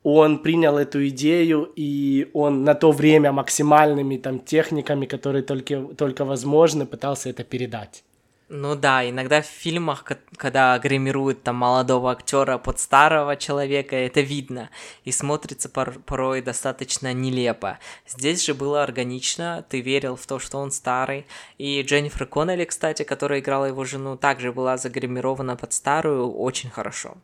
он 0.03 0.39
принял 0.39 0.79
эту 0.79 1.09
идею, 1.09 1.71
и 1.77 2.31
он 2.33 2.65
на 2.65 2.75
то 2.75 2.93
время 2.93 3.33
максимальными 3.33 4.17
там 4.17 4.39
техниками, 4.39 5.07
которые 5.07 5.43
только, 5.43 5.83
только 5.97 6.25
возможны, 6.25 6.87
пытался 6.87 7.31
это 7.31 7.45
передать. 7.45 8.05
Ну 8.49 8.77
да, 8.77 9.09
иногда 9.09 9.43
в 9.43 9.47
фильмах, 9.47 10.05
когда 10.37 10.79
гримируют 10.79 11.43
там 11.43 11.57
молодого 11.57 12.13
актера 12.13 12.59
под 12.59 12.79
старого 12.79 13.35
человека, 13.35 13.97
это 13.97 14.21
видно 14.21 14.71
и 15.03 15.11
смотрится 15.11 15.69
пор- 15.69 15.99
порой 16.07 16.43
достаточно 16.43 17.13
нелепо. 17.13 17.81
Здесь 18.07 18.47
же 18.47 18.55
было 18.55 18.85
органично, 18.85 19.65
ты 19.69 19.81
верил 19.81 20.15
в 20.15 20.25
то, 20.29 20.39
что 20.39 20.59
он 20.59 20.71
старый. 20.71 21.27
И 21.59 21.83
Дженнифер 21.83 22.27
Коннелли, 22.27 22.65
кстати, 22.67 23.03
которая 23.03 23.41
играла 23.41 23.65
его 23.65 23.85
жену, 23.85 24.17
также 24.17 24.53
была 24.53 24.77
загримирована 24.77 25.57
под 25.57 25.73
старую 25.73 26.31
очень 26.31 26.71
хорошо. 26.71 27.17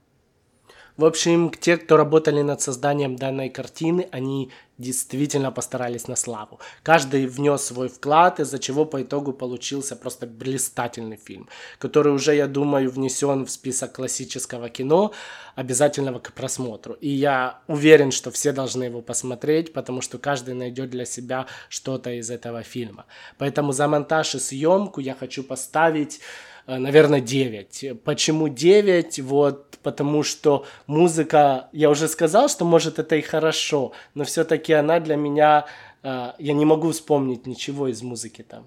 В 0.96 1.06
общем, 1.06 1.50
те, 1.50 1.78
кто 1.78 1.96
работали 1.96 2.42
над 2.42 2.60
созданием 2.60 3.16
данной 3.16 3.48
картины, 3.48 4.08
они 4.12 4.50
действительно 4.76 5.50
постарались 5.50 6.06
на 6.06 6.16
славу. 6.16 6.60
Каждый 6.82 7.26
внес 7.26 7.62
свой 7.62 7.88
вклад, 7.88 8.40
из-за 8.40 8.58
чего 8.58 8.84
по 8.84 9.02
итогу 9.02 9.32
получился 9.32 9.96
просто 9.96 10.26
блистательный 10.26 11.16
фильм, 11.16 11.48
который 11.78 12.12
уже, 12.12 12.34
я 12.34 12.46
думаю, 12.46 12.90
внесен 12.90 13.46
в 13.46 13.50
список 13.50 13.92
классического 13.92 14.68
кино, 14.68 15.12
обязательного 15.54 16.18
к 16.18 16.32
просмотру. 16.32 16.94
И 16.94 17.08
я 17.08 17.60
уверен, 17.68 18.10
что 18.10 18.30
все 18.30 18.52
должны 18.52 18.84
его 18.84 19.00
посмотреть, 19.00 19.72
потому 19.72 20.02
что 20.02 20.18
каждый 20.18 20.54
найдет 20.54 20.90
для 20.90 21.06
себя 21.06 21.46
что-то 21.68 22.10
из 22.10 22.30
этого 22.30 22.62
фильма. 22.62 23.06
Поэтому 23.38 23.72
за 23.72 23.88
монтаж 23.88 24.34
и 24.34 24.38
съемку 24.38 25.00
я 25.00 25.14
хочу 25.14 25.42
поставить 25.42 26.20
наверное, 26.66 27.20
9. 27.20 28.02
Почему 28.04 28.48
9? 28.48 29.20
Вот 29.20 29.72
потому 29.82 30.22
что 30.22 30.64
музыка, 30.86 31.68
я 31.72 31.90
уже 31.90 32.08
сказал, 32.08 32.48
что 32.48 32.64
может 32.64 32.98
это 32.98 33.16
и 33.16 33.20
хорошо, 33.20 33.92
но 34.14 34.24
все-таки 34.24 34.72
она 34.72 35.00
для 35.00 35.16
меня, 35.16 35.66
э, 36.02 36.32
я 36.38 36.52
не 36.54 36.64
могу 36.64 36.92
вспомнить 36.92 37.46
ничего 37.46 37.88
из 37.88 38.02
музыки 38.02 38.42
там. 38.42 38.66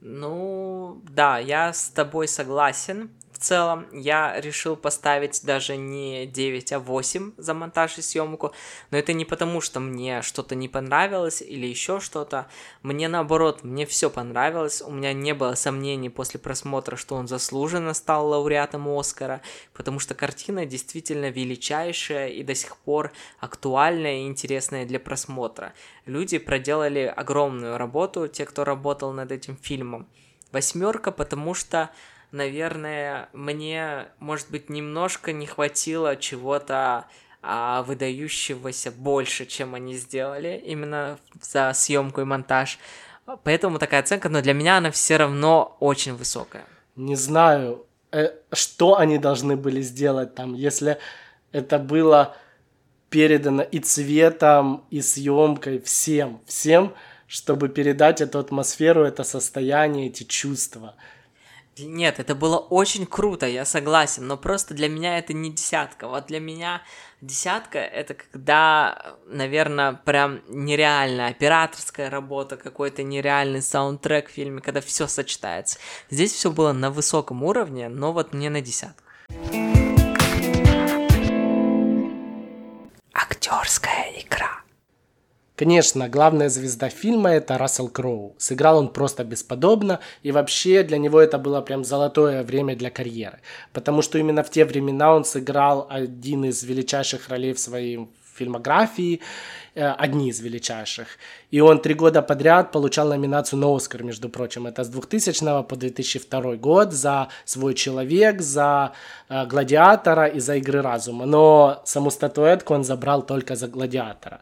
Ну, 0.00 1.00
да, 1.10 1.38
я 1.38 1.72
с 1.72 1.88
тобой 1.88 2.26
согласен 2.26 3.10
целом 3.38 3.86
я 3.92 4.40
решил 4.40 4.76
поставить 4.76 5.44
даже 5.44 5.76
не 5.76 6.26
9, 6.26 6.72
а 6.72 6.78
8 6.78 7.32
за 7.36 7.54
монтаж 7.54 7.98
и 7.98 8.02
съемку. 8.02 8.52
Но 8.90 8.98
это 8.98 9.12
не 9.12 9.24
потому, 9.24 9.60
что 9.60 9.80
мне 9.80 10.22
что-то 10.22 10.54
не 10.54 10.68
понравилось 10.68 11.42
или 11.42 11.66
еще 11.66 12.00
что-то. 12.00 12.46
Мне 12.82 13.08
наоборот, 13.08 13.64
мне 13.64 13.86
все 13.86 14.10
понравилось. 14.10 14.82
У 14.82 14.90
меня 14.90 15.12
не 15.12 15.34
было 15.34 15.54
сомнений 15.54 16.08
после 16.08 16.40
просмотра, 16.40 16.96
что 16.96 17.14
он 17.14 17.28
заслуженно 17.28 17.94
стал 17.94 18.28
лауреатом 18.28 18.88
Оскара, 18.88 19.40
потому 19.72 19.98
что 19.98 20.14
картина 20.14 20.66
действительно 20.66 21.30
величайшая 21.30 22.28
и 22.28 22.42
до 22.42 22.54
сих 22.54 22.76
пор 22.76 23.12
актуальная 23.40 24.18
и 24.18 24.26
интересная 24.26 24.86
для 24.86 25.00
просмотра. 25.00 25.72
Люди 26.06 26.38
проделали 26.38 27.12
огромную 27.14 27.76
работу, 27.78 28.28
те, 28.28 28.44
кто 28.44 28.64
работал 28.64 29.12
над 29.12 29.32
этим 29.32 29.56
фильмом. 29.56 30.08
Восьмерка, 30.52 31.10
потому 31.12 31.54
что 31.54 31.90
наверное, 32.32 33.28
мне, 33.32 34.08
может 34.18 34.50
быть, 34.50 34.68
немножко 34.68 35.32
не 35.32 35.46
хватило 35.46 36.16
чего-то 36.16 37.06
а, 37.42 37.82
выдающегося 37.82 38.90
больше, 38.90 39.46
чем 39.46 39.74
они 39.74 39.94
сделали 39.94 40.60
именно 40.64 41.18
за 41.40 41.72
съемку 41.74 42.20
и 42.20 42.24
монтаж. 42.24 42.78
Поэтому 43.44 43.78
такая 43.78 44.00
оценка, 44.00 44.28
но 44.28 44.42
для 44.42 44.52
меня 44.52 44.78
она 44.78 44.90
все 44.90 45.16
равно 45.16 45.76
очень 45.80 46.14
высокая. 46.14 46.64
Не 46.96 47.16
знаю, 47.16 47.86
э, 48.10 48.30
что 48.52 48.98
они 48.98 49.18
должны 49.18 49.56
были 49.56 49.80
сделать 49.80 50.34
там, 50.34 50.54
если 50.54 50.98
это 51.52 51.78
было 51.78 52.36
передано 53.10 53.62
и 53.62 53.78
цветом, 53.78 54.84
и 54.90 55.00
съемкой, 55.00 55.80
всем, 55.80 56.40
всем, 56.46 56.94
чтобы 57.26 57.68
передать 57.68 58.20
эту 58.20 58.38
атмосферу, 58.38 59.04
это 59.04 59.22
состояние, 59.22 60.08
эти 60.08 60.24
чувства. 60.24 60.94
Нет, 61.78 62.20
это 62.20 62.34
было 62.34 62.58
очень 62.58 63.06
круто, 63.06 63.46
я 63.46 63.64
согласен, 63.64 64.26
но 64.26 64.36
просто 64.36 64.74
для 64.74 64.88
меня 64.88 65.18
это 65.18 65.32
не 65.32 65.50
десятка. 65.50 66.06
Вот 66.06 66.26
для 66.26 66.38
меня 66.38 66.82
десятка 67.22 67.78
это 67.78 68.14
когда, 68.14 69.16
наверное, 69.26 69.94
прям 69.94 70.42
нереальная 70.48 71.30
операторская 71.30 72.10
работа, 72.10 72.56
какой-то 72.56 73.02
нереальный 73.02 73.62
саундтрек 73.62 74.28
в 74.28 74.32
фильме, 74.32 74.60
когда 74.60 74.82
все 74.82 75.06
сочетается. 75.06 75.78
Здесь 76.10 76.32
все 76.32 76.50
было 76.50 76.72
на 76.72 76.90
высоком 76.90 77.42
уровне, 77.42 77.88
но 77.88 78.12
вот 78.12 78.34
мне 78.34 78.50
на 78.50 78.60
десятку. 78.60 79.02
Игра. 79.52 79.72
Конечно, 85.62 86.08
главная 86.08 86.48
звезда 86.48 86.88
фильма 86.88 87.30
это 87.30 87.56
Рассел 87.56 87.88
Кроу. 87.88 88.34
Сыграл 88.36 88.78
он 88.78 88.88
просто 88.88 89.22
бесподобно, 89.22 90.00
и 90.24 90.32
вообще 90.32 90.82
для 90.82 90.98
него 90.98 91.20
это 91.20 91.38
было 91.38 91.60
прям 91.60 91.84
золотое 91.84 92.42
время 92.42 92.74
для 92.74 92.90
карьеры. 92.90 93.38
Потому 93.72 94.02
что 94.02 94.18
именно 94.18 94.42
в 94.42 94.50
те 94.50 94.64
времена 94.64 95.14
он 95.14 95.24
сыграл 95.24 95.86
один 95.88 96.46
из 96.46 96.64
величайших 96.64 97.28
ролей 97.28 97.52
в 97.52 97.60
своей 97.60 98.08
фильмографии, 98.34 99.20
э, 99.76 99.86
одни 99.86 100.30
из 100.30 100.40
величайших. 100.40 101.06
И 101.52 101.60
он 101.60 101.80
три 101.80 101.94
года 101.94 102.22
подряд 102.22 102.72
получал 102.72 103.10
номинацию 103.10 103.60
на 103.60 103.72
Оскар, 103.72 104.02
между 104.02 104.28
прочим. 104.28 104.66
Это 104.66 104.82
с 104.82 104.88
2000 104.88 105.62
по 105.62 105.76
2002 105.76 106.56
год 106.56 106.92
за 106.92 107.28
«Свой 107.44 107.74
человек», 107.74 108.40
за 108.40 108.90
э, 109.28 109.46
«Гладиатора» 109.46 110.26
и 110.26 110.40
за 110.40 110.56
«Игры 110.56 110.82
разума». 110.82 111.24
Но 111.24 111.82
саму 111.84 112.10
статуэтку 112.10 112.74
он 112.74 112.82
забрал 112.82 113.22
только 113.22 113.54
за 113.54 113.68
«Гладиатора». 113.68 114.40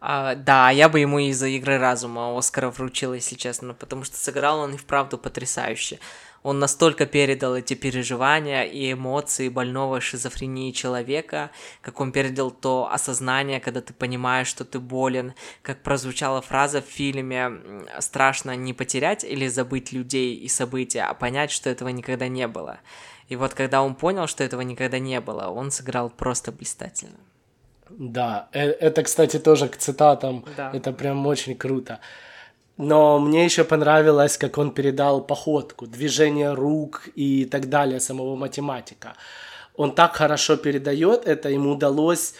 А, 0.00 0.36
да, 0.36 0.70
я 0.70 0.88
бы 0.88 1.00
ему 1.00 1.18
из-за 1.18 1.48
игры 1.48 1.78
разума 1.78 2.36
Оскара 2.36 2.70
вручил, 2.70 3.14
если 3.14 3.34
честно, 3.34 3.74
потому 3.74 4.04
что 4.04 4.16
сыграл 4.16 4.60
он 4.60 4.74
и 4.74 4.76
вправду 4.76 5.18
потрясающе. 5.18 5.98
Он 6.44 6.60
настолько 6.60 7.04
передал 7.04 7.56
эти 7.56 7.74
переживания 7.74 8.62
и 8.62 8.92
эмоции 8.92 9.48
больного 9.48 10.00
шизофрении 10.00 10.70
человека, 10.70 11.50
как 11.82 12.00
он 12.00 12.12
передал 12.12 12.52
то 12.52 12.88
осознание, 12.92 13.58
когда 13.58 13.80
ты 13.80 13.92
понимаешь, 13.92 14.46
что 14.46 14.64
ты 14.64 14.78
болен, 14.78 15.34
как 15.62 15.82
прозвучала 15.82 16.40
фраза 16.40 16.80
в 16.80 16.84
фильме 16.84 17.52
«Страшно 17.98 18.54
не 18.54 18.72
потерять 18.72 19.24
или 19.24 19.48
забыть 19.48 19.90
людей 19.90 20.36
и 20.36 20.48
события, 20.48 21.02
а 21.02 21.14
понять, 21.14 21.50
что 21.50 21.70
этого 21.70 21.88
никогда 21.88 22.28
не 22.28 22.46
было». 22.46 22.78
И 23.28 23.34
вот 23.34 23.52
когда 23.52 23.82
он 23.82 23.96
понял, 23.96 24.28
что 24.28 24.44
этого 24.44 24.60
никогда 24.60 25.00
не 25.00 25.20
было, 25.20 25.48
он 25.48 25.72
сыграл 25.72 26.08
просто 26.08 26.52
блистательно. 26.52 27.18
Да, 27.90 28.48
э, 28.52 28.70
это, 28.70 29.02
кстати, 29.02 29.38
тоже 29.38 29.68
к 29.68 29.76
цитатам. 29.76 30.44
Да. 30.56 30.70
Это 30.74 30.92
прям 30.92 31.26
очень 31.26 31.56
круто. 31.56 31.98
Но 32.78 33.18
мне 33.18 33.44
еще 33.44 33.64
понравилось, 33.64 34.38
как 34.38 34.58
он 34.58 34.70
передал 34.70 35.20
походку, 35.20 35.86
движение 35.86 36.54
рук 36.54 37.08
и 37.16 37.44
так 37.44 37.68
далее 37.68 38.00
самого 38.00 38.36
математика. 38.36 39.14
Он 39.74 39.94
так 39.94 40.16
хорошо 40.16 40.56
передает 40.56 41.26
это, 41.26 41.48
ему 41.48 41.72
удалось 41.72 42.34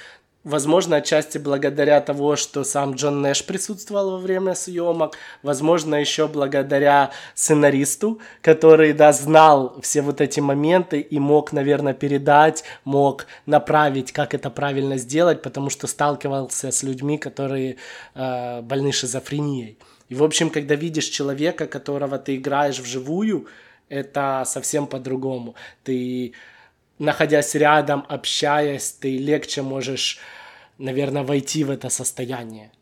Возможно, 0.48 0.96
отчасти 0.96 1.36
благодаря 1.36 2.00
того, 2.00 2.34
что 2.34 2.64
сам 2.64 2.94
Джон 2.94 3.20
Нэш 3.20 3.44
присутствовал 3.44 4.12
во 4.12 4.16
время 4.16 4.54
съемок, 4.54 5.14
возможно, 5.42 5.94
еще 5.96 6.26
благодаря 6.26 7.10
сценаристу, 7.34 8.18
который, 8.40 8.94
да, 8.94 9.12
знал 9.12 9.78
все 9.82 10.00
вот 10.00 10.22
эти 10.22 10.40
моменты 10.40 11.00
и 11.00 11.18
мог, 11.18 11.52
наверное, 11.52 11.92
передать, 11.92 12.64
мог 12.84 13.26
направить, 13.44 14.12
как 14.12 14.32
это 14.32 14.48
правильно 14.48 14.96
сделать, 14.96 15.42
потому 15.42 15.68
что 15.68 15.86
сталкивался 15.86 16.70
с 16.70 16.82
людьми, 16.82 17.18
которые 17.18 17.76
э, 18.14 18.62
больны 18.62 18.90
шизофренией. 18.90 19.76
И, 20.08 20.14
в 20.14 20.24
общем, 20.24 20.48
когда 20.48 20.76
видишь 20.76 21.08
человека, 21.10 21.66
которого 21.66 22.18
ты 22.18 22.36
играешь 22.36 22.78
вживую, 22.78 23.48
это 23.90 24.44
совсем 24.46 24.86
по-другому. 24.86 25.56
Ты, 25.84 26.32
находясь 26.98 27.54
рядом, 27.54 28.06
общаясь, 28.08 28.92
ты 28.92 29.18
легче 29.18 29.60
можешь 29.60 30.18
наверное, 30.78 31.22
войти 31.22 31.64
в 31.64 31.70
это 31.70 31.88
состояние. 31.88 32.72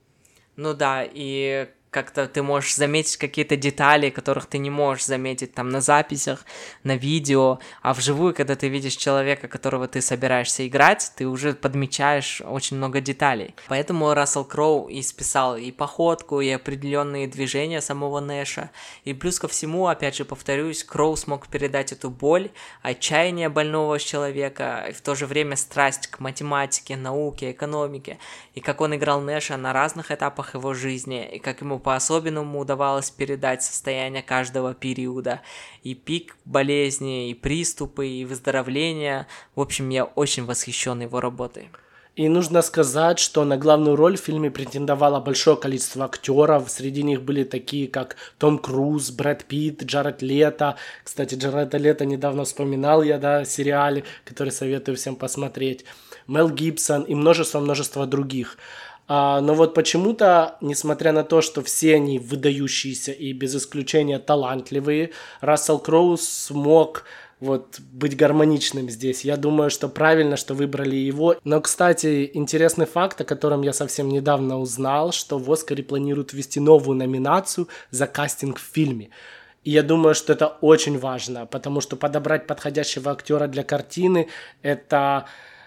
Ну 0.57 0.75
да, 0.75 1.05
и 1.05 1.69
как-то 1.97 2.29
ты 2.29 2.43
можешь 2.43 2.75
заметить 2.75 3.17
какие-то 3.17 3.57
детали, 3.57 4.11
которых 4.11 4.45
ты 4.45 4.59
не 4.59 4.69
можешь 4.69 5.07
заметить 5.07 5.55
там 5.55 5.71
на 5.71 5.81
записях, 5.81 6.45
на 6.85 6.95
видео, 6.95 7.59
а 7.81 7.95
вживую, 7.95 8.35
когда 8.35 8.55
ты 8.55 8.69
видишь 8.69 8.97
человека, 8.97 9.49
которого 9.49 9.89
ты 9.89 10.03
собираешься 10.03 10.69
играть, 10.69 11.11
ты 11.17 11.27
уже 11.27 11.55
подмечаешь 11.55 12.43
очень 12.43 12.77
много 12.77 13.01
деталей. 13.01 13.55
Поэтому 13.69 14.13
Рассел 14.13 14.45
Кроу 14.45 14.89
и 14.89 15.01
списал 15.01 15.57
и 15.57 15.73
походку, 15.73 16.43
и 16.43 16.51
определенные 16.51 17.29
движения 17.29 17.81
самого 17.81 18.21
Нэша. 18.21 18.69
И 19.05 19.15
плюс 19.15 19.39
ко 19.39 19.49
всему, 19.49 19.87
опять 19.87 20.17
же 20.17 20.27
повторюсь, 20.27 20.85
Кроу 20.85 21.17
смог 21.17 21.49
передать 21.49 21.93
эту 21.93 22.11
боль, 22.11 22.51
отчаяние 22.83 23.49
больного 23.49 23.99
человека, 23.99 24.85
и 24.91 24.93
в 24.93 25.01
то 25.01 25.15
же 25.15 25.25
время 25.25 25.57
страсть 25.57 26.09
к 26.09 26.21
математике, 26.21 26.95
науке, 26.95 27.53
экономике. 27.53 28.19
И 28.55 28.61
как 28.61 28.83
он 28.83 28.95
играл 28.95 29.23
Нэша 29.23 29.57
на 29.57 29.73
разных 29.73 30.11
этапах 30.11 30.53
его 30.53 30.75
жизни, 30.75 31.27
и 31.27 31.39
как 31.39 31.63
ему 31.63 31.79
по-особенному 31.87 32.59
удавалось 32.59 33.13
передать 33.13 33.63
состояние 33.63 34.21
каждого 34.21 34.75
периода. 34.75 35.43
И 35.85 35.95
пик 35.95 36.37
болезни, 36.45 37.31
и 37.31 37.35
приступы, 37.35 38.09
и 38.09 38.25
выздоровления. 38.25 39.29
В 39.55 39.61
общем, 39.61 39.89
я 39.91 40.03
очень 40.03 40.47
восхищен 40.47 41.01
его 41.03 41.21
работой. 41.21 41.69
И 42.17 42.29
нужно 42.29 42.63
сказать, 42.63 43.21
что 43.21 43.45
на 43.45 43.57
главную 43.57 43.95
роль 43.95 44.17
в 44.17 44.21
фильме 44.21 44.51
претендовало 44.51 45.21
большое 45.21 45.57
количество 45.57 46.07
актеров. 46.07 46.69
Среди 46.69 47.05
них 47.05 47.23
были 47.23 47.45
такие, 47.45 47.87
как 47.87 48.17
Том 48.39 48.59
Круз, 48.59 49.13
Брэд 49.13 49.45
Питт, 49.45 49.85
Джаред 49.85 50.23
Лето. 50.23 50.75
Кстати, 51.05 51.37
Джареда 51.37 51.77
Лето 51.77 52.05
недавно 52.05 52.43
вспоминал 52.43 53.05
я, 53.05 53.19
да, 53.19 53.45
сериале, 53.45 54.03
который 54.25 54.51
советую 54.51 54.97
всем 54.97 55.15
посмотреть. 55.15 55.85
Мел 56.27 56.51
Гибсон 56.51 57.03
и 57.03 57.15
множество-множество 57.15 58.07
других. 58.07 58.59
А, 59.09 59.41
но 59.41 59.55
вот 59.55 59.75
почему-то, 59.75 60.57
несмотря 60.61 61.13
на 61.13 61.23
то, 61.23 61.41
что 61.41 61.63
все 61.63 61.95
они 61.95 62.19
выдающиеся 62.19 63.13
и 63.13 63.33
без 63.33 63.55
исключения 63.55 64.19
талантливые, 64.19 65.11
Рассел 65.41 65.79
Кроу 65.79 66.17
смог 66.17 67.05
вот 67.39 67.81
быть 67.93 68.17
гармоничным 68.17 68.89
здесь. 68.89 69.25
Я 69.25 69.37
думаю, 69.37 69.71
что 69.71 69.89
правильно, 69.89 70.37
что 70.37 70.55
выбрали 70.55 70.97
его. 70.97 71.37
Но, 71.45 71.61
кстати, 71.61 72.31
интересный 72.33 72.87
факт, 72.87 73.21
о 73.21 73.25
котором 73.25 73.63
я 73.63 73.73
совсем 73.73 74.09
недавно 74.09 74.59
узнал, 74.59 75.13
что 75.13 75.39
в 75.39 75.53
Оскаре 75.53 75.85
планируют 75.85 76.33
ввести 76.33 76.61
новую 76.61 76.97
номинацию 76.97 77.69
за 77.91 78.07
кастинг 78.07 78.59
в 78.59 78.63
фильме. 78.63 79.11
И 79.65 79.71
я 79.71 79.83
думаю, 79.83 80.15
что 80.15 80.33
это 80.33 80.47
очень 80.47 80.99
важно, 80.99 81.45
потому 81.45 81.81
что 81.81 81.97
подобрать 81.97 82.47
подходящего 82.47 83.11
актера 83.13 83.49
для 83.49 83.65
картины, 83.65 84.29
это 84.63 85.27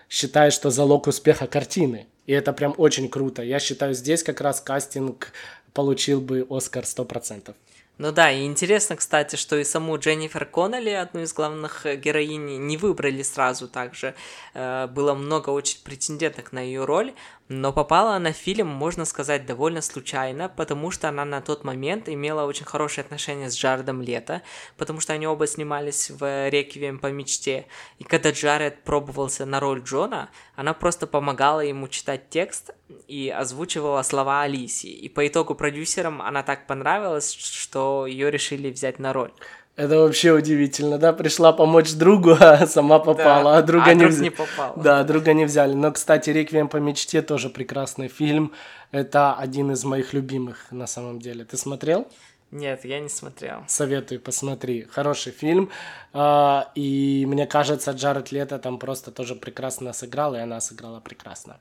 считаю, 0.10 0.52
что 0.52 0.72
залог 0.72 1.08
успеха 1.08 1.48
картины. 1.48 2.08
И 2.26 2.34
это 2.34 2.52
прям 2.54 2.74
очень 2.78 3.10
круто. 3.10 3.42
Я 3.44 3.60
считаю, 3.60 3.94
здесь 3.94 4.24
как 4.24 4.42
раз 4.42 4.62
кастинг 4.62 5.32
получил 5.74 6.20
бы 6.20 6.46
Оскар 6.50 6.84
100%. 6.84 7.54
Ну 8.00 8.14
да, 8.14 8.32
и 8.32 8.46
интересно, 8.46 8.96
кстати, 8.96 9.36
что 9.36 9.58
и 9.58 9.66
саму 9.66 9.98
Дженнифер 9.98 10.46
Коннелли, 10.46 10.92
одну 10.92 11.22
из 11.22 11.34
главных 11.34 11.86
героинь, 11.86 12.66
не 12.66 12.78
выбрали 12.78 13.22
сразу 13.24 13.68
также. 13.68 14.16
Э, 14.54 14.88
было 14.88 15.14
много 15.14 15.50
очень 15.50 15.80
претенденток 15.84 16.54
на 16.54 16.62
ее 16.62 16.86
роль, 16.86 17.14
но 17.50 17.74
попала 17.74 18.16
она 18.16 18.32
в 18.32 18.36
фильм, 18.36 18.68
можно 18.68 19.06
сказать, 19.06 19.48
довольно 19.48 19.82
случайно, 19.82 20.50
потому 20.50 20.92
что 20.92 21.10
она 21.10 21.26
на 21.26 21.42
тот 21.42 21.64
момент 21.64 22.08
имела 22.08 22.46
очень 22.46 22.66
хорошие 22.66 23.04
отношения 23.04 23.50
с 23.50 23.58
Джаредом 23.58 24.04
Лето, 24.04 24.44
потому 24.78 25.00
что 25.00 25.14
они 25.14 25.26
оба 25.26 25.48
снимались 25.48 26.12
в 26.12 26.50
«Реквием 26.50 27.00
по 27.00 27.08
мечте». 27.08 27.66
И 27.98 28.04
когда 28.04 28.30
Джаред 28.30 28.84
пробовался 28.84 29.48
на 29.48 29.60
роль 29.60 29.82
Джона, 29.82 30.30
она 30.56 30.76
просто 30.76 31.08
помогала 31.08 31.62
ему 31.62 31.88
читать 31.88 32.30
текст 32.30 32.70
и 33.08 33.30
озвучивала 33.30 34.04
слова 34.04 34.44
Алисии. 34.44 34.92
И 34.92 35.10
по 35.10 35.28
итогу 35.28 35.56
продюсерам 35.56 36.22
она 36.22 36.44
так 36.44 36.68
понравилась, 36.68 37.34
что 37.34 38.06
ее 38.06 38.30
решили 38.30 38.70
взять 38.70 39.00
на 39.00 39.12
роль. 39.12 39.34
Это 39.80 39.98
вообще 39.98 40.34
удивительно, 40.34 40.98
да? 40.98 41.14
Пришла 41.14 41.54
помочь 41.54 41.94
другу, 41.94 42.36
а 42.40 42.68
сама 42.68 43.00
попала, 43.00 43.54
да, 43.54 43.58
а 43.60 43.62
друга 43.62 43.92
а 43.92 43.94
не 43.94 44.08
взяли. 44.08 44.24
не 44.24 44.30
попала. 44.30 44.74
Да, 44.76 45.04
друга 45.06 45.32
не 45.32 45.46
взяли. 45.46 45.74
Но, 45.74 45.94
кстати, 45.94 46.32
«Реквием 46.32 46.68
по 46.68 46.78
мечте» 46.78 47.22
тоже 47.22 47.50
прекрасный 47.50 48.10
фильм. 48.10 48.52
Это 48.92 49.36
один 49.36 49.72
из 49.72 49.86
моих 49.86 50.14
любимых 50.14 50.70
на 50.72 50.86
самом 50.86 51.20
деле. 51.20 51.46
Ты 51.46 51.56
смотрел? 51.56 52.10
Нет, 52.52 52.84
я 52.84 53.00
не 53.00 53.08
смотрел. 53.08 53.64
Советую, 53.68 54.20
посмотри. 54.20 54.84
Хороший 54.84 55.32
фильм. 55.32 55.70
А, 56.12 56.72
и 56.76 57.26
мне 57.26 57.48
кажется, 57.48 57.92
Джаред 57.92 58.34
Лето 58.34 58.60
там 58.60 58.80
просто 58.80 59.12
тоже 59.12 59.36
прекрасно 59.36 59.94
сыграл, 59.94 60.36
и 60.36 60.40
она 60.40 60.60
сыграла 60.60 61.00
прекрасно. 61.00 61.56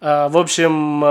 А, 0.00 0.30
в 0.30 0.38
общем, 0.38 1.04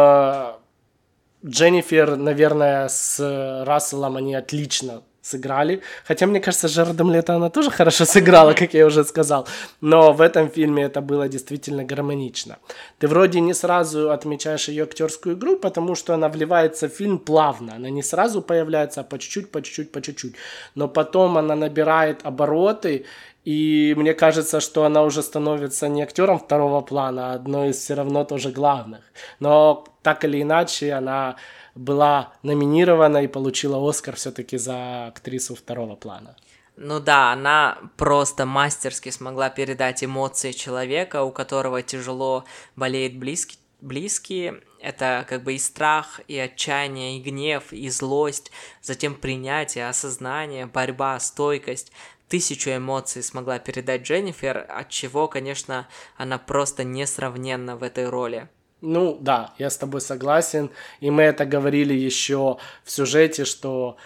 Дженнифер, 1.46 2.16
наверное, 2.16 2.88
с 2.88 3.64
Расселом 3.68 4.18
они 4.18 4.34
отлично 4.34 5.04
сыграли. 5.28 5.82
Хотя, 6.08 6.26
мне 6.26 6.40
кажется, 6.40 6.68
Жерардом 6.68 7.12
Лето 7.12 7.36
она 7.36 7.50
тоже 7.50 7.72
хорошо 7.72 8.06
сыграла, 8.16 8.54
как 8.54 8.74
я 8.74 8.86
уже 8.86 9.04
сказал. 9.04 9.48
Но 9.82 10.14
в 10.14 10.22
этом 10.22 10.50
фильме 10.50 10.84
это 10.84 11.02
было 11.02 11.28
действительно 11.28 11.84
гармонично. 11.84 12.58
Ты 13.00 13.08
вроде 13.08 13.40
не 13.42 13.54
сразу 13.54 14.12
отмечаешь 14.12 14.70
ее 14.70 14.84
актерскую 14.84 15.36
игру, 15.36 15.58
потому 15.58 15.96
что 15.96 16.14
она 16.14 16.30
вливается 16.30 16.88
в 16.88 16.94
фильм 16.94 17.20
плавно. 17.20 17.76
Она 17.76 17.90
не 17.90 18.04
сразу 18.04 18.42
появляется, 18.42 19.02
а 19.02 19.04
по 19.04 19.20
чуть-чуть, 19.20 19.52
по 19.52 19.62
чуть-чуть, 19.62 19.92
по 19.92 20.02
чуть-чуть. 20.02 20.36
Но 20.76 20.88
потом 20.88 21.38
она 21.38 21.56
набирает 21.56 22.26
обороты, 22.26 23.06
и 23.48 23.94
мне 23.98 24.14
кажется, 24.14 24.60
что 24.60 24.84
она 24.84 25.04
уже 25.04 25.22
становится 25.22 25.88
не 25.88 26.04
актером 26.04 26.38
второго 26.38 26.82
плана, 26.82 27.32
а 27.32 27.34
одной 27.36 27.70
из 27.70 27.78
все 27.78 27.94
равно 27.94 28.26
тоже 28.26 28.52
главных. 28.52 29.00
Но 29.40 29.86
так 30.02 30.26
или 30.26 30.42
иначе, 30.42 30.92
она 30.92 31.36
была 31.78 32.34
номинирована 32.44 33.20
и 33.20 33.28
получила 33.28 33.78
Оскар 33.90 34.16
все-таки 34.16 34.58
за 34.58 35.08
актрису 35.08 35.56
второго 35.56 35.96
плана. 35.96 36.36
Ну 36.76 37.00
да, 37.00 37.32
она 37.32 37.78
просто 37.98 38.46
мастерски 38.46 39.10
смогла 39.10 39.50
передать 39.50 40.04
эмоции 40.04 40.52
человека, 40.52 41.24
у 41.24 41.32
которого 41.32 41.82
тяжело 41.82 42.44
болеет 42.76 43.18
близкий 43.18 43.58
близкие, 43.82 44.62
это 44.80 45.26
как 45.28 45.44
бы 45.44 45.54
и 45.54 45.60
страх, 45.60 46.22
и 46.28 46.38
отчаяние, 46.38 47.18
и 47.18 47.22
гнев, 47.22 47.72
и 47.74 47.90
злость, 47.90 48.52
затем 48.82 49.16
принятие, 49.16 49.88
осознание, 49.88 50.66
борьба, 50.66 51.20
стойкость. 51.20 51.92
Тысячу 52.28 52.72
эмоций 52.72 53.24
смогла 53.24 53.58
передать 53.58 54.02
Дженнифер, 54.02 54.66
от 54.68 54.90
чего, 54.90 55.28
конечно, 55.28 55.88
она 56.18 56.38
просто 56.38 56.84
несравненна 56.84 57.78
в 57.78 57.84
этой 57.84 58.10
роли. 58.10 58.50
Ну 58.82 59.18
да, 59.20 59.54
я 59.58 59.70
с 59.70 59.78
тобой 59.78 60.02
согласен. 60.02 60.70
И 61.00 61.10
мы 61.10 61.24
это 61.24 61.46
говорили 61.46 61.94
еще 61.94 62.58
в 62.84 62.92
сюжете, 62.92 63.46
что 63.46 63.98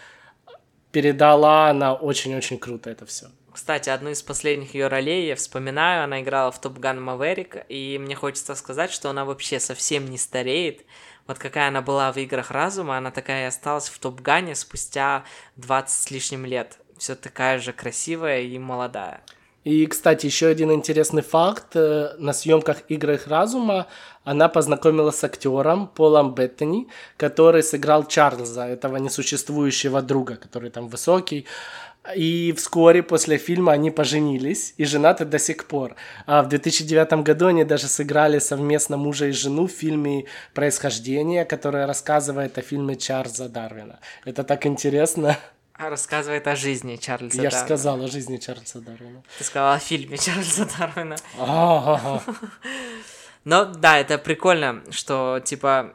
передала 0.92 1.70
она 1.70 1.94
очень-очень 1.94 2.58
круто 2.58 2.90
это 2.90 3.06
все. 3.06 3.28
Кстати, 3.52 3.90
одну 3.90 4.12
из 4.12 4.22
последних 4.22 4.74
ее 4.74 4.88
ролей 4.88 5.28
я 5.28 5.36
вспоминаю, 5.36 6.06
она 6.06 6.22
играла 6.22 6.52
в 6.52 6.62
Топ 6.62 6.80
Ган 6.80 7.02
Маверик, 7.02 7.58
и 7.68 7.98
мне 8.00 8.16
хочется 8.16 8.56
сказать, 8.56 8.92
что 8.92 9.10
она 9.10 9.26
вообще 9.26 9.60
совсем 9.60 10.10
не 10.10 10.18
стареет. 10.18 10.86
Вот 11.28 11.38
какая 11.38 11.68
она 11.68 11.82
была 11.82 12.14
в 12.14 12.18
играх 12.18 12.52
разума, 12.52 12.98
она 12.98 13.12
такая 13.12 13.44
и 13.44 13.48
осталась 13.48 13.90
в 13.90 14.00
Топ 14.00 14.22
Гане 14.22 14.56
спустя 14.56 15.26
20 15.58 15.90
с 15.90 16.12
лишним 16.12 16.46
лет. 16.46 16.78
Все 16.98 17.16
такая 17.16 17.60
же 17.60 17.74
красивая 17.74 18.42
и 18.42 18.58
молодая. 18.58 19.22
И, 19.64 19.86
кстати, 19.86 20.26
еще 20.26 20.48
один 20.48 20.72
интересный 20.72 21.22
факт. 21.22 21.76
Э, 21.76 22.16
на 22.18 22.34
съемках 22.34 22.78
«Игры 22.88 23.20
разума» 23.28 23.88
она 24.24 24.50
познакомилась 24.50 25.18
с 25.18 25.24
актером 25.24 25.88
Полом 25.88 26.34
Беттани, 26.34 26.88
который 27.18 27.62
сыграл 27.62 28.06
Чарльза, 28.08 28.66
этого 28.66 28.98
несуществующего 28.98 30.02
друга, 30.02 30.36
который 30.36 30.72
там 30.72 30.88
высокий. 30.88 31.46
И 32.16 32.52
вскоре 32.58 33.04
после 33.04 33.38
фильма 33.38 33.74
они 33.74 33.92
поженились 33.92 34.74
и 34.78 34.86
женаты 34.86 35.24
до 35.26 35.38
сих 35.38 35.68
пор. 35.68 35.96
А 36.26 36.42
в 36.42 36.50
2009 36.50 37.24
году 37.24 37.48
они 37.48 37.64
даже 37.64 37.88
сыграли 37.88 38.40
совместно 38.40 38.98
мужа 38.98 39.28
и 39.28 39.32
жену 39.32 39.68
в 39.68 39.72
фильме 39.72 40.26
«Происхождение», 40.56 41.46
которое 41.46 41.86
рассказывает 41.86 42.58
о 42.58 42.62
фильме 42.62 42.96
Чарльза 42.96 43.48
Дарвина. 43.48 44.00
Это 44.26 44.44
так 44.44 44.66
интересно. 44.66 45.38
Рассказывает 45.90 46.48
о 46.48 46.56
жизни 46.56 46.96
Чарльза 46.96 47.42
Я 47.42 47.50
же 47.50 47.58
сказал 47.58 48.04
о 48.04 48.08
жизни 48.08 48.38
Чарльза 48.38 48.82
Дарвина. 48.82 49.24
Ты 49.38 49.44
сказал 49.44 49.74
о 49.74 49.80
фильме 49.80 50.18
Чарльза 50.18 50.68
Дарвина. 50.78 51.16
Но 53.44 53.66
да, 53.66 53.98
это 53.98 54.18
прикольно, 54.18 54.84
что 54.92 55.42
типа 55.44 55.94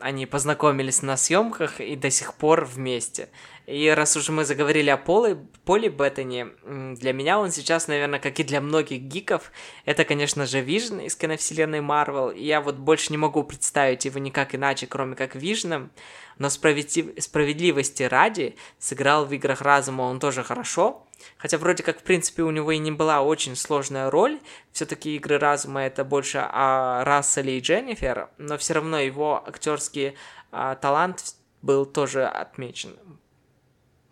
они 0.00 0.26
познакомились 0.26 1.02
на 1.02 1.16
съемках 1.16 1.80
и 1.80 1.96
до 1.96 2.10
сих 2.10 2.34
пор 2.34 2.64
вместе. 2.64 3.28
И 3.68 3.86
раз 3.90 4.16
уже 4.16 4.32
мы 4.32 4.46
заговорили 4.46 4.88
о 4.88 4.96
Поле, 4.96 5.36
Поле 5.66 5.90
Беттани, 5.90 6.46
для 6.94 7.12
меня 7.12 7.38
он 7.38 7.50
сейчас, 7.50 7.86
наверное, 7.86 8.18
как 8.18 8.40
и 8.40 8.42
для 8.42 8.62
многих 8.62 9.02
гиков, 9.02 9.52
это, 9.84 10.06
конечно 10.06 10.46
же, 10.46 10.62
Вижн 10.62 11.00
из 11.00 11.16
киновселенной 11.16 11.82
Марвел. 11.82 12.30
И 12.30 12.42
я 12.42 12.62
вот 12.62 12.76
больше 12.76 13.12
не 13.12 13.18
могу 13.18 13.44
представить 13.44 14.06
его 14.06 14.18
никак 14.20 14.54
иначе, 14.54 14.86
кроме 14.86 15.16
как 15.16 15.34
Вижном. 15.34 15.90
Но 16.38 16.48
справедлив... 16.48 17.22
справедливости 17.22 18.04
ради 18.04 18.56
сыграл 18.78 19.26
в 19.26 19.34
играх 19.34 19.60
разума 19.60 20.04
он 20.04 20.18
тоже 20.18 20.42
хорошо. 20.44 21.06
Хотя 21.36 21.58
вроде 21.58 21.82
как, 21.82 22.00
в 22.00 22.04
принципе, 22.04 22.44
у 22.44 22.50
него 22.50 22.72
и 22.72 22.78
не 22.78 22.92
была 22.92 23.20
очень 23.20 23.54
сложная 23.54 24.10
роль. 24.10 24.40
Все-таки 24.72 25.14
игры 25.16 25.38
разума 25.38 25.82
это 25.82 26.04
больше 26.04 26.38
о 26.38 27.04
Расселе 27.04 27.58
и 27.58 27.60
Дженнифер, 27.60 28.30
но 28.38 28.56
все 28.56 28.72
равно 28.72 28.98
его 28.98 29.46
актерский 29.46 30.14
а, 30.52 30.74
талант 30.74 31.34
был 31.60 31.84
тоже 31.84 32.24
отмечен. 32.24 32.96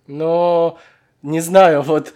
Но 0.06 0.78
не 1.22 1.40
знаю, 1.40 1.82
вот 1.82 2.14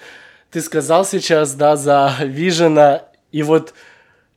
ты 0.50 0.60
сказал 0.60 1.04
сейчас, 1.04 1.54
да, 1.54 1.76
за 1.76 2.14
Вижена, 2.20 3.04
и 3.32 3.42
вот 3.42 3.74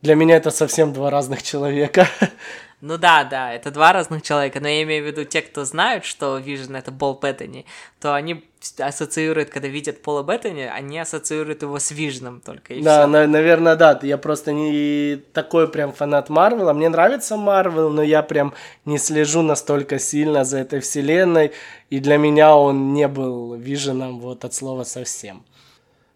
для 0.01 0.15
меня 0.15 0.37
это 0.37 0.51
совсем 0.51 0.93
два 0.93 1.09
разных 1.09 1.43
человека. 1.43 2.07
Ну 2.85 2.97
да, 2.97 3.23
да, 3.23 3.53
это 3.53 3.71
два 3.71 3.93
разных 3.93 4.23
человека, 4.23 4.59
но 4.59 4.67
я 4.67 4.83
имею 4.83 5.05
в 5.05 5.07
виду 5.07 5.23
те, 5.23 5.41
кто 5.41 5.63
знают, 5.63 6.03
что 6.03 6.37
Vision 6.37 6.77
это 6.77 6.91
Пол 6.91 7.17
Беттани, 7.17 7.65
то 8.01 8.13
они 8.13 8.43
ассоциируют, 8.77 9.51
когда 9.51 9.69
видят 9.69 10.01
Пола 10.01 10.21
Беттани, 10.21 10.63
они 10.63 10.99
ассоциируют 10.99 11.61
его 11.61 11.79
с 11.79 11.91
Вижном 11.91 12.41
только. 12.41 12.73
Да, 12.81 13.07
на, 13.07 13.25
наверное, 13.25 13.77
да. 13.77 13.97
Я 14.03 14.17
просто 14.17 14.51
не 14.51 15.15
такой 15.31 15.69
прям 15.69 15.93
фанат 15.93 16.27
Марвела. 16.27 16.73
Мне 16.73 16.89
нравится 16.89 17.37
Марвел, 17.37 17.89
но 17.89 18.03
я 18.03 18.21
прям 18.21 18.53
не 18.83 18.97
слежу 18.97 19.43
настолько 19.43 19.97
сильно 19.97 20.43
за 20.43 20.57
этой 20.57 20.81
вселенной. 20.81 21.53
И 21.89 22.01
для 22.01 22.17
меня 22.17 22.53
он 22.53 22.93
не 22.93 23.07
был 23.07 23.55
Виженом 23.55 24.19
вот 24.19 24.43
от 24.43 24.53
слова 24.53 24.83
совсем. 24.83 25.45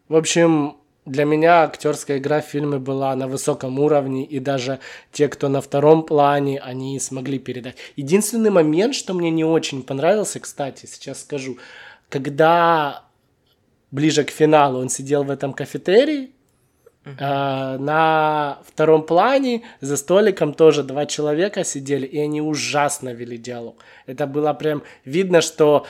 В 0.09 0.17
общем, 0.17 0.75
для 1.07 1.23
меня 1.23 1.63
актерская 1.63 2.17
игра 2.17 2.41
в 2.41 2.45
фильме 2.45 2.79
была 2.79 3.15
на 3.15 3.27
высоком 3.27 3.79
уровне, 3.79 4.25
и 4.25 4.39
даже 4.39 4.79
те, 5.13 5.29
кто 5.29 5.47
на 5.47 5.61
втором 5.61 6.03
плане, 6.03 6.59
они 6.59 6.99
смогли 6.99 7.39
передать. 7.39 7.77
Единственный 7.95 8.49
момент, 8.49 8.93
что 8.93 9.13
мне 9.13 9.31
не 9.31 9.45
очень 9.45 9.83
понравился, 9.83 10.39
кстати, 10.41 10.85
сейчас 10.85 11.21
скажу, 11.21 11.57
когда 12.09 13.05
ближе 13.89 14.25
к 14.25 14.31
финалу 14.31 14.79
он 14.79 14.89
сидел 14.89 15.23
в 15.23 15.31
этом 15.31 15.53
кафетерии, 15.53 16.31
Uh-huh. 17.05 17.77
на 17.77 18.59
втором 18.67 19.01
плане 19.01 19.63
за 19.79 19.95
столиком 19.95 20.53
тоже 20.53 20.83
два 20.83 21.05
человека 21.05 21.63
сидели, 21.63 22.05
и 22.05 22.19
они 22.19 22.41
ужасно 22.41 23.13
вели 23.13 23.37
диалог. 23.37 23.77
Это 24.07 24.27
было 24.27 24.51
прям 24.53 24.83
видно, 25.05 25.39
что 25.39 25.85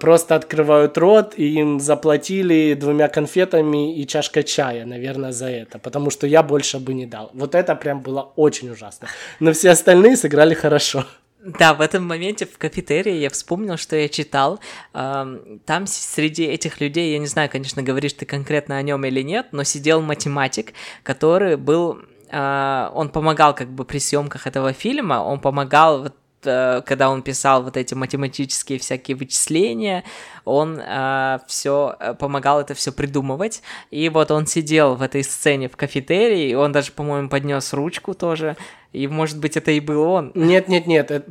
просто 0.00 0.34
открывают 0.34 0.98
рот, 0.98 1.34
и 1.36 1.54
им 1.54 1.80
заплатили 1.80 2.74
двумя 2.74 3.08
конфетами 3.08 3.96
и 3.96 4.06
чашкой 4.06 4.42
чая, 4.42 4.84
наверное, 4.84 5.32
за 5.32 5.48
это, 5.48 5.78
потому 5.78 6.10
что 6.10 6.26
я 6.26 6.42
больше 6.42 6.78
бы 6.78 6.94
не 6.94 7.06
дал. 7.06 7.30
Вот 7.32 7.54
это 7.54 7.74
прям 7.74 8.00
было 8.00 8.32
очень 8.36 8.70
ужасно. 8.70 9.08
Но 9.40 9.52
все 9.52 9.70
остальные 9.70 10.16
сыграли 10.16 10.54
хорошо. 10.54 11.04
Да, 11.44 11.72
в 11.72 11.80
этом 11.80 12.04
моменте 12.04 12.46
в 12.46 12.58
кафетерии 12.58 13.14
я 13.14 13.30
вспомнил, 13.30 13.76
что 13.76 13.94
я 13.94 14.08
читал. 14.08 14.58
Там 14.92 15.86
среди 15.86 16.44
этих 16.44 16.80
людей, 16.80 17.12
я 17.12 17.18
не 17.18 17.26
знаю, 17.26 17.48
конечно, 17.48 17.82
говоришь 17.82 18.14
ты 18.14 18.26
конкретно 18.26 18.76
о 18.76 18.82
нем 18.82 19.04
или 19.04 19.22
нет, 19.22 19.46
но 19.52 19.62
сидел 19.62 20.02
математик, 20.02 20.72
который 21.04 21.56
был 21.56 22.00
а, 22.30 22.90
он 22.94 23.08
помогал 23.08 23.54
как 23.54 23.70
бы 23.70 23.86
при 23.86 23.98
съемках 23.98 24.46
этого 24.46 24.74
фильма, 24.74 25.22
он 25.24 25.40
помогал 25.40 26.02
вот 26.02 26.14
Э, 26.14 26.17
когда 26.42 27.10
он 27.10 27.22
писал 27.22 27.62
вот 27.62 27.76
эти 27.76 27.94
математические 27.94 28.78
всякие 28.78 29.16
вычисления, 29.16 30.04
он 30.44 30.78
э, 30.80 31.38
все 31.46 31.96
э, 31.98 32.14
помогал 32.14 32.60
это 32.60 32.74
все 32.74 32.92
придумывать. 32.92 33.62
И 33.90 34.08
вот 34.08 34.30
он 34.30 34.46
сидел 34.46 34.94
в 34.94 35.02
этой 35.02 35.24
сцене 35.24 35.68
в 35.68 35.76
кафетерии, 35.76 36.50
и 36.50 36.54
он 36.54 36.72
даже, 36.72 36.92
по-моему, 36.92 37.28
поднес 37.28 37.72
ручку 37.72 38.14
тоже. 38.14 38.56
И, 38.92 39.06
может 39.08 39.38
быть, 39.38 39.56
это 39.56 39.70
и 39.70 39.80
был 39.80 40.02
он. 40.02 40.32
Нет, 40.34 40.68
нет, 40.68 40.86
нет, 40.86 41.26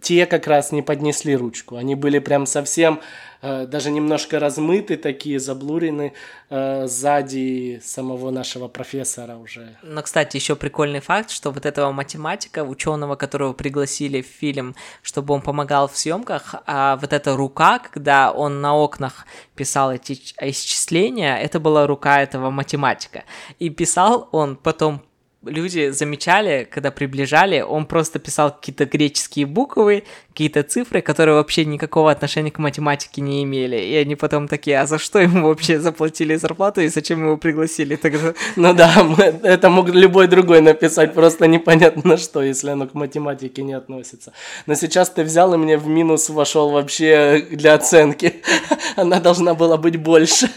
те 0.00 0.26
как 0.26 0.46
раз 0.46 0.72
не 0.72 0.82
поднесли 0.82 1.36
ручку. 1.36 1.76
Они 1.76 1.94
были 1.94 2.18
прям 2.18 2.46
совсем 2.46 3.00
э, 3.42 3.66
даже 3.66 3.90
немножко 3.90 4.38
размыты, 4.38 4.96
такие 4.96 5.38
заблурены 5.38 6.12
э, 6.50 6.86
сзади 6.86 7.80
самого 7.82 8.30
нашего 8.30 8.68
профессора 8.68 9.36
уже. 9.36 9.76
Но, 9.82 10.02
кстати, 10.02 10.36
еще 10.36 10.56
прикольный 10.56 11.00
факт, 11.00 11.30
что 11.30 11.50
вот 11.50 11.66
этого 11.66 11.92
математика, 11.92 12.64
ученого, 12.64 13.16
которого 13.16 13.52
пригласили 13.52 14.22
в 14.22 14.26
фильм, 14.26 14.74
чтобы 15.02 15.34
он 15.34 15.40
помогал 15.40 15.88
в 15.88 15.96
съемках, 15.96 16.54
а 16.66 16.96
вот 16.96 17.12
эта 17.12 17.36
рука, 17.36 17.78
когда 17.78 18.32
он 18.32 18.60
на 18.60 18.76
окнах 18.76 19.26
писал 19.54 19.92
эти 19.92 20.12
исчисления, 20.40 21.36
это 21.36 21.60
была 21.60 21.86
рука 21.86 22.22
этого 22.22 22.50
математика. 22.50 23.24
И 23.58 23.70
писал 23.70 24.28
он 24.32 24.56
потом 24.56 25.02
люди 25.44 25.90
замечали, 25.90 26.68
когда 26.70 26.90
приближали, 26.90 27.60
он 27.60 27.86
просто 27.86 28.18
писал 28.18 28.50
какие-то 28.50 28.86
греческие 28.86 29.46
буквы, 29.46 30.04
какие-то 30.30 30.62
цифры, 30.62 31.00
которые 31.00 31.36
вообще 31.36 31.64
никакого 31.64 32.10
отношения 32.10 32.50
к 32.50 32.58
математике 32.58 33.20
не 33.20 33.42
имели. 33.44 33.76
И 33.76 33.94
они 33.94 34.16
потом 34.16 34.48
такие, 34.48 34.80
а 34.80 34.86
за 34.86 34.98
что 34.98 35.18
ему 35.18 35.48
вообще 35.48 35.78
заплатили 35.78 36.36
зарплату 36.36 36.80
и 36.80 36.88
зачем 36.88 37.24
его 37.24 37.36
пригласили 37.36 37.96
тогда? 37.96 38.34
Ну 38.56 38.74
да, 38.74 39.06
это 39.42 39.70
мог 39.70 39.88
любой 39.90 40.26
другой 40.26 40.60
написать, 40.60 41.14
просто 41.14 41.46
непонятно 41.46 42.16
что, 42.16 42.42
если 42.42 42.70
оно 42.70 42.86
к 42.86 42.94
математике 42.94 43.62
не 43.62 43.74
относится. 43.74 44.32
Но 44.66 44.74
сейчас 44.74 45.10
ты 45.10 45.22
взял 45.22 45.54
и 45.54 45.56
мне 45.56 45.78
в 45.78 45.86
минус 45.86 46.28
вошел 46.28 46.70
вообще 46.70 47.46
для 47.50 47.74
оценки. 47.74 48.42
Она 48.96 49.20
должна 49.20 49.54
была 49.54 49.76
быть 49.76 49.96
больше. 49.96 50.50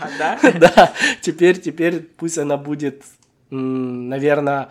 А, 0.00 0.08
да? 0.18 0.38
Да, 0.58 0.92
теперь, 1.20 1.60
теперь 1.60 2.00
пусть 2.00 2.38
она 2.38 2.56
будет 2.56 3.02
наверное, 3.50 4.68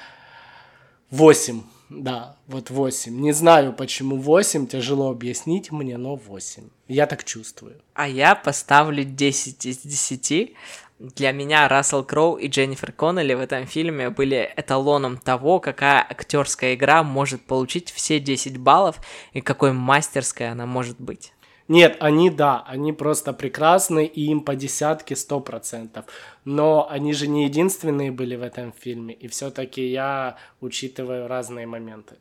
8. 1.11 1.61
Да, 1.89 2.36
вот 2.47 2.69
8. 2.69 3.17
Не 3.19 3.32
знаю, 3.32 3.71
почему 3.73 4.17
8, 4.17 4.67
тяжело 4.67 5.09
объяснить 5.09 5.71
мне, 5.71 5.97
но 5.97 6.15
8. 6.15 6.63
Я 6.88 7.05
так 7.07 7.23
чувствую. 7.23 7.82
А 7.93 8.07
я 8.07 8.36
поставлю 8.36 9.03
10 9.03 9.65
из 9.65 9.78
10. 9.78 10.53
Для 10.99 11.32
меня 11.32 11.67
Рассел 11.67 12.03
Кроу 12.03 12.36
и 12.36 12.47
Дженнифер 12.47 12.91
Коннелли 12.91 13.36
в 13.36 13.39
этом 13.39 13.67
фильме 13.67 14.09
были 14.09 14.51
эталоном 14.57 15.17
того, 15.17 15.59
какая 15.59 16.01
актерская 16.01 16.73
игра 16.73 17.03
может 17.03 17.41
получить 17.43 17.91
все 17.91 18.19
10 18.19 18.57
баллов 18.57 18.99
и 19.32 19.41
какой 19.41 19.73
мастерской 19.73 20.49
она 20.49 20.65
может 20.65 20.99
быть. 20.99 21.34
Нет, 21.68 21.97
они, 21.99 22.30
да, 22.30 22.63
они 22.65 22.93
просто 22.93 23.34
прекрасны, 23.34 24.05
и 24.05 24.28
им 24.28 24.41
по 24.41 24.55
десятке 24.55 25.15
сто 25.15 25.41
процентов. 25.41 26.05
Но 26.45 26.88
они 26.89 27.13
же 27.13 27.28
не 27.28 27.43
единственные 27.43 28.11
были 28.11 28.36
в 28.36 28.41
этом 28.41 28.72
фильме, 28.72 29.13
и 29.13 29.28
все-таки 29.28 29.86
я 29.86 30.38
учитываю 30.61 31.28
разные 31.28 31.68
моменты. 31.68 32.15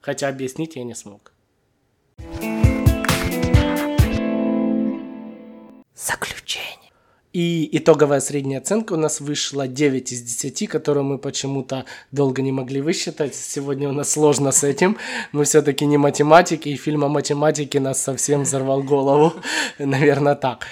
Хотя 0.00 0.28
объяснить 0.28 0.76
я 0.76 0.84
не 0.84 0.94
смог. 0.94 1.32
Заключение. 5.94 6.89
И 7.32 7.68
итоговая 7.78 8.18
средняя 8.18 8.60
оценка 8.60 8.94
у 8.94 8.96
нас 8.96 9.20
вышла 9.20 9.68
9 9.68 10.12
из 10.12 10.22
10, 10.22 10.68
которую 10.68 11.04
мы 11.04 11.18
почему-то 11.18 11.84
долго 12.10 12.42
не 12.42 12.50
могли 12.50 12.80
высчитать. 12.80 13.36
Сегодня 13.36 13.88
у 13.88 13.92
нас 13.92 14.10
сложно 14.10 14.50
с 14.50 14.64
этим. 14.64 14.96
Мы 15.30 15.44
все-таки 15.44 15.86
не 15.86 15.96
математики, 15.96 16.70
и 16.70 16.76
фильм 16.76 17.04
о 17.04 17.08
математике 17.08 17.78
нас 17.78 18.02
совсем 18.02 18.42
взорвал 18.42 18.82
голову. 18.82 19.34
Наверное, 19.78 20.34
так. 20.34 20.66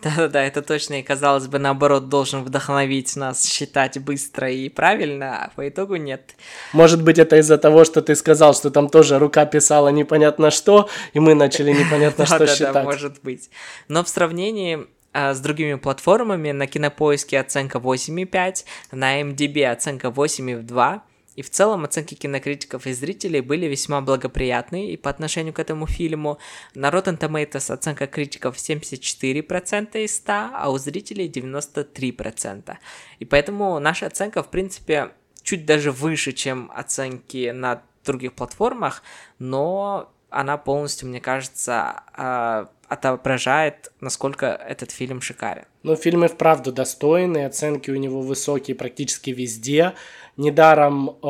Да-да-да, 0.00 0.44
это 0.44 0.62
точно, 0.62 1.00
и 1.00 1.02
казалось 1.02 1.48
бы, 1.48 1.58
наоборот, 1.58 2.08
должен 2.08 2.44
вдохновить 2.44 3.16
нас 3.16 3.44
считать 3.44 3.98
быстро 3.98 4.48
и 4.48 4.68
правильно, 4.68 5.46
а 5.46 5.50
по 5.56 5.68
итогу 5.68 5.96
нет. 5.96 6.36
Может 6.72 7.02
быть, 7.02 7.18
это 7.18 7.36
из-за 7.38 7.58
того, 7.58 7.84
что 7.84 8.00
ты 8.00 8.14
сказал, 8.14 8.54
что 8.54 8.70
там 8.70 8.88
тоже 8.88 9.18
рука 9.18 9.44
писала 9.44 9.88
непонятно 9.88 10.52
что, 10.52 10.88
и 11.14 11.18
мы 11.18 11.34
начали 11.34 11.72
непонятно 11.72 12.26
что 12.26 12.46
считать. 12.46 12.72
Да-да-да, 12.72 12.84
может 12.84 13.20
быть. 13.24 13.50
Но 13.88 14.04
в 14.04 14.08
сравнении 14.08 14.86
с 15.18 15.40
другими 15.40 15.74
платформами 15.74 16.52
на 16.52 16.66
Кинопоиске 16.66 17.40
оценка 17.40 17.78
8,5, 17.78 18.64
на 18.92 19.20
MDB 19.20 19.64
оценка 19.64 20.08
8,2, 20.08 21.00
и 21.38 21.42
в 21.42 21.50
целом 21.50 21.84
оценки 21.84 22.14
кинокритиков 22.14 22.86
и 22.88 22.92
зрителей 22.92 23.40
были 23.40 23.66
весьма 23.66 24.00
благоприятные 24.00 24.92
и 24.92 24.96
по 24.96 25.08
отношению 25.08 25.54
к 25.54 25.60
этому 25.60 25.86
фильму. 25.86 26.38
На 26.74 26.88
Rotten 26.88 27.16
Tomatoes 27.16 27.72
оценка 27.72 28.08
критиков 28.08 28.56
74% 28.56 30.02
из 30.02 30.16
100, 30.16 30.32
а 30.32 30.70
у 30.70 30.78
зрителей 30.78 31.28
93%. 31.28 32.76
И 33.20 33.24
поэтому 33.24 33.78
наша 33.78 34.06
оценка, 34.06 34.42
в 34.42 34.50
принципе, 34.50 35.12
чуть 35.44 35.64
даже 35.64 35.92
выше, 35.92 36.32
чем 36.32 36.72
оценки 36.74 37.50
на 37.50 37.82
других 38.04 38.32
платформах, 38.32 39.04
но 39.38 40.12
она 40.30 40.56
полностью, 40.56 41.08
мне 41.08 41.20
кажется, 41.20 42.02
а, 42.14 42.68
отображает, 42.88 43.92
насколько 44.00 44.46
этот 44.46 44.90
фильм 44.90 45.20
шикарен. 45.20 45.64
Ну, 45.82 45.96
фильм 45.96 46.24
и 46.24 46.28
вправду 46.28 46.72
достойный, 46.72 47.46
оценки 47.46 47.90
у 47.90 47.96
него 47.96 48.20
высокие 48.20 48.74
практически 48.74 49.30
везде. 49.30 49.92
Недаром 50.36 51.10
э, 51.10 51.26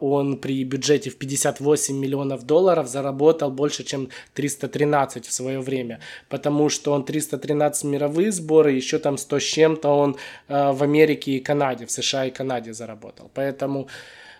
он 0.00 0.38
при 0.38 0.64
бюджете 0.64 1.10
в 1.10 1.16
58 1.16 1.96
миллионов 1.96 2.44
долларов 2.44 2.88
заработал 2.88 3.50
больше, 3.50 3.84
чем 3.84 4.08
313 4.34 5.26
в 5.26 5.32
свое 5.32 5.60
время, 5.60 6.00
потому 6.28 6.68
что 6.68 6.92
он 6.92 7.04
313 7.04 7.84
мировые 7.84 8.32
сборы, 8.32 8.72
еще 8.72 8.98
там 8.98 9.18
100 9.18 9.38
с 9.38 9.42
чем-то 9.42 9.88
он 9.88 10.16
э, 10.48 10.72
в 10.72 10.82
Америке 10.82 11.32
и 11.32 11.40
Канаде, 11.40 11.86
в 11.86 11.90
США 11.90 12.26
и 12.26 12.30
Канаде 12.30 12.72
заработал. 12.72 13.30
Поэтому 13.34 13.88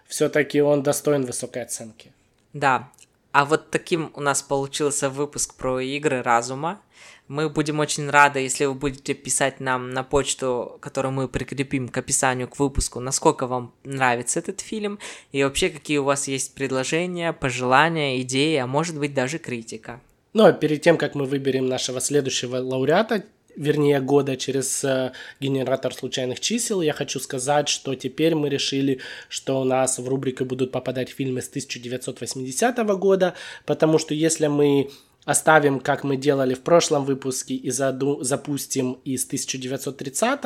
все-таки 0.07 0.62
он 0.62 0.83
достоин 0.83 1.25
высокой 1.25 1.62
оценки. 1.62 2.12
Да, 2.53 2.89
а 3.37 3.45
вот 3.45 3.70
таким 3.70 4.12
у 4.14 4.22
нас 4.22 4.41
получился 4.41 5.11
выпуск 5.11 5.57
про 5.57 5.78
игры 5.78 6.22
разума. 6.22 6.80
Мы 7.28 7.51
будем 7.51 7.80
очень 7.80 8.09
рады, 8.09 8.39
если 8.39 8.64
вы 8.64 8.72
будете 8.72 9.12
писать 9.12 9.61
нам 9.61 9.91
на 9.91 10.03
почту, 10.03 10.78
которую 10.80 11.12
мы 11.12 11.28
прикрепим 11.28 11.91
к 11.91 11.99
описанию 11.99 12.49
к 12.49 12.59
выпуску, 12.59 12.99
насколько 12.99 13.47
вам 13.47 13.74
нравится 13.84 14.39
этот 14.39 14.62
фильм, 14.62 14.99
и 15.32 15.45
вообще 15.45 15.68
какие 15.68 15.99
у 15.99 16.05
вас 16.05 16.28
есть 16.28 16.55
предложения, 16.55 17.34
пожелания, 17.34 18.22
идеи, 18.22 18.57
а 18.57 18.66
может 18.66 18.99
быть 18.99 19.12
даже 19.12 19.39
критика. 19.39 20.01
Ну 20.32 20.47
а 20.47 20.53
перед 20.53 20.80
тем, 20.80 20.97
как 20.97 21.14
мы 21.14 21.26
выберем 21.26 21.66
нашего 21.66 22.01
следующего 22.01 22.57
лауреата, 22.57 23.26
вернее 23.57 24.00
года 24.00 24.36
через 24.36 24.84
э, 24.84 25.12
генератор 25.40 25.94
случайных 25.94 26.40
чисел, 26.40 26.82
я 26.82 26.92
хочу 26.92 27.18
сказать, 27.20 27.68
что 27.68 27.94
теперь 27.94 28.34
мы 28.34 28.48
решили, 28.48 29.00
что 29.28 29.61
у 29.61 29.64
нас 29.64 29.98
в 29.98 30.09
рубрике 30.09 30.44
будут 30.44 30.72
попадать 30.72 31.11
фильмы 31.11 31.42
с 31.42 31.48
1980 31.48 32.76
года, 32.98 33.34
потому 33.64 33.98
что 33.98 34.14
если 34.14 34.46
мы 34.46 34.90
оставим, 35.24 35.80
как 35.80 36.04
мы 36.04 36.16
делали 36.16 36.54
в 36.54 36.61
прошлом 36.61 37.04
выпуске, 37.04 37.54
и 37.54 37.70
заду, 37.70 38.22
запустим 38.22 38.98
из 39.04 39.26
1930 39.26 40.40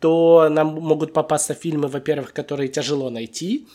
то 0.00 0.48
нам 0.48 0.68
могут 0.68 1.12
попасться 1.12 1.54
фильмы, 1.54 1.88
во-первых, 1.88 2.32
которые 2.32 2.68
тяжело 2.68 3.10
найти, 3.10 3.66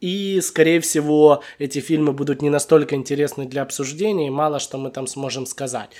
и, 0.00 0.40
скорее 0.42 0.80
всего, 0.80 1.42
эти 1.58 1.78
фильмы 1.78 2.12
будут 2.12 2.42
не 2.42 2.50
настолько 2.50 2.94
интересны 2.94 3.46
для 3.46 3.62
обсуждения, 3.62 4.26
и 4.26 4.30
мало 4.30 4.58
что 4.58 4.76
мы 4.78 4.90
там 4.90 5.06
сможем 5.06 5.46
сказать. 5.46 5.90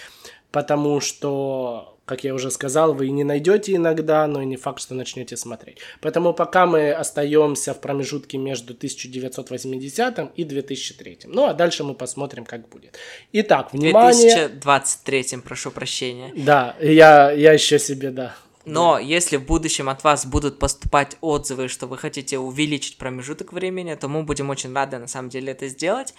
Потому 0.51 1.01
что 1.01 1.97
как 2.07 2.22
я 2.22 2.34
уже 2.34 2.51
сказал, 2.51 2.94
вы 2.94 3.11
не 3.11 3.24
найдете 3.24 3.74
иногда, 3.74 4.26
но 4.28 4.40
и 4.40 4.47
не 4.47 4.57
факт, 4.57 4.80
что 4.80 4.94
начнете 4.94 5.36
смотреть. 5.36 5.78
Поэтому 6.01 6.32
пока 6.32 6.64
мы 6.64 6.92
остаемся 6.92 7.74
в 7.74 7.80
промежутке 7.80 8.38
между 8.38 8.74
1980 8.74 10.30
и 10.36 10.44
2003. 10.44 11.18
Ну 11.24 11.47
а 11.47 11.53
дальше 11.53 11.82
мы 11.82 11.94
посмотрим, 11.94 12.44
как 12.44 12.68
будет. 12.68 12.97
Итак, 13.32 13.72
внимание. 13.72 14.49
2023, 14.49 15.38
прошу 15.44 15.72
прощения. 15.72 16.32
Да, 16.36 16.76
я, 16.80 17.32
я 17.32 17.53
еще 17.53 17.78
себе, 17.80 18.11
да. 18.11 18.36
Но 18.64 18.99
если 18.99 19.36
в 19.36 19.44
будущем 19.44 19.88
от 19.88 20.03
вас 20.05 20.26
будут 20.26 20.59
поступать 20.59 21.16
отзывы, 21.20 21.68
что 21.68 21.86
вы 21.86 21.99
хотите 21.99 22.38
увеличить 22.38 22.99
промежуток 22.99 23.53
времени, 23.53 23.94
то 23.94 24.09
мы 24.09 24.22
будем 24.22 24.51
очень 24.51 24.72
рады 24.72 24.99
на 24.99 25.07
самом 25.09 25.28
деле 25.28 25.53
это 25.53 25.68
сделать. 25.68 26.14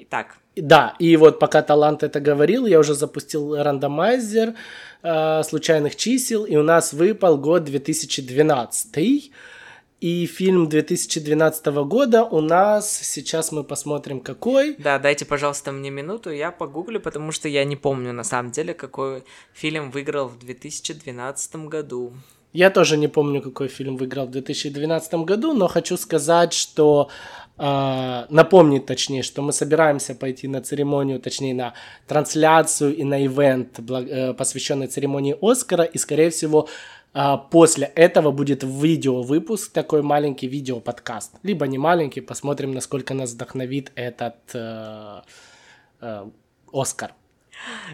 Итак. 0.00 0.38
Да, 0.62 0.94
и 0.98 1.16
вот 1.16 1.38
пока 1.38 1.62
Талант 1.62 2.02
это 2.02 2.20
говорил, 2.20 2.66
я 2.66 2.78
уже 2.78 2.94
запустил 2.94 3.56
рандомайзер 3.56 4.54
э, 5.02 5.42
случайных 5.42 5.96
чисел, 5.96 6.44
и 6.44 6.56
у 6.56 6.62
нас 6.62 6.92
выпал 6.92 7.38
год 7.38 7.64
2012. 7.64 9.32
И 10.00 10.26
фильм 10.26 10.68
2012 10.68 11.66
года 11.66 12.22
у 12.22 12.40
нас, 12.40 12.88
сейчас 13.02 13.50
мы 13.50 13.64
посмотрим 13.64 14.20
какой. 14.20 14.76
Да, 14.78 15.00
дайте, 15.00 15.24
пожалуйста, 15.24 15.72
мне 15.72 15.90
минуту, 15.90 16.30
я 16.30 16.52
погуглю, 16.52 17.00
потому 17.00 17.32
что 17.32 17.48
я 17.48 17.64
не 17.64 17.74
помню 17.74 18.12
на 18.12 18.22
самом 18.22 18.52
деле, 18.52 18.74
какой 18.74 19.24
фильм 19.52 19.90
выиграл 19.90 20.28
в 20.28 20.38
2012 20.38 21.56
году. 21.66 22.12
Я 22.52 22.70
тоже 22.70 22.96
не 22.96 23.08
помню, 23.08 23.42
какой 23.42 23.68
фильм 23.68 23.96
выиграл 23.96 24.26
в 24.26 24.30
2012 24.30 25.14
году, 25.14 25.52
но 25.52 25.66
хочу 25.66 25.96
сказать, 25.96 26.52
что 26.52 27.10
напомнить 27.58 28.86
точнее, 28.86 29.22
что 29.22 29.42
мы 29.42 29.52
собираемся 29.52 30.14
пойти 30.14 30.46
на 30.46 30.60
церемонию, 30.60 31.18
точнее 31.20 31.54
на 31.54 31.74
трансляцию 32.06 32.94
и 32.96 33.04
на 33.04 33.26
ивент, 33.26 33.80
э, 33.80 34.32
посвященный 34.34 34.86
церемонии 34.86 35.36
Оскара, 35.40 35.84
и 35.84 35.98
скорее 35.98 36.30
всего 36.30 36.68
э, 37.14 37.36
после 37.50 37.86
этого 37.86 38.30
будет 38.30 38.62
видео 38.62 39.22
выпуск, 39.22 39.72
такой 39.72 40.02
маленький 40.02 40.46
видео 40.46 40.80
подкаст, 40.80 41.34
либо 41.42 41.66
не 41.66 41.78
маленький, 41.78 42.20
посмотрим, 42.20 42.72
насколько 42.72 43.14
нас 43.14 43.32
вдохновит 43.32 43.90
этот 43.96 44.36
э, 44.54 45.22
э, 46.00 46.26
Оскар. 46.72 47.12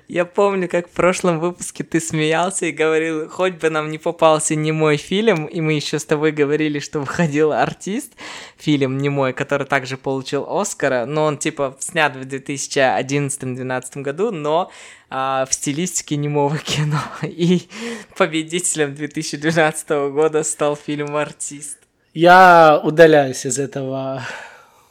Я 0.09 0.25
помню, 0.25 0.69
как 0.69 0.89
в 0.89 0.93
прошлом 0.93 1.41
выпуске 1.41 1.85
ты 1.85 2.01
смеялся 2.01 2.67
и 2.67 2.73
говорил, 2.73 3.29
хоть 3.29 3.55
бы 3.55 3.71
нам 3.71 3.91
не 3.91 3.99
попался 3.99 4.55
не 4.55 4.73
мой 4.73 4.97
фильм, 4.97 5.47
и 5.47 5.61
мы 5.61 5.75
еще 5.75 5.99
с 5.99 6.05
тобой 6.05 6.33
говорили, 6.33 6.79
что 6.79 7.01
выходил 7.01 7.53
артист, 7.53 8.13
фильм 8.57 8.99
не 8.99 9.09
мой, 9.09 9.33
который 9.33 9.67
также 9.67 9.97
получил 9.97 10.47
Оскара, 10.49 11.07
но 11.07 11.25
он 11.25 11.39
типа 11.39 11.77
снят 11.81 12.15
в 12.15 12.21
2011-2012 12.21 14.03
году, 14.03 14.31
но 14.31 14.71
а, 15.11 15.47
в 15.47 15.55
стилистике 15.55 16.17
немого 16.17 16.59
кино. 16.59 17.01
И 17.23 17.69
победителем 18.17 18.95
2012 18.95 19.89
года 20.13 20.43
стал 20.43 20.77
фильм 20.77 21.17
«Артист». 21.17 21.79
Я 22.13 22.81
удаляюсь 22.83 23.45
из 23.45 23.59
этого 23.59 24.23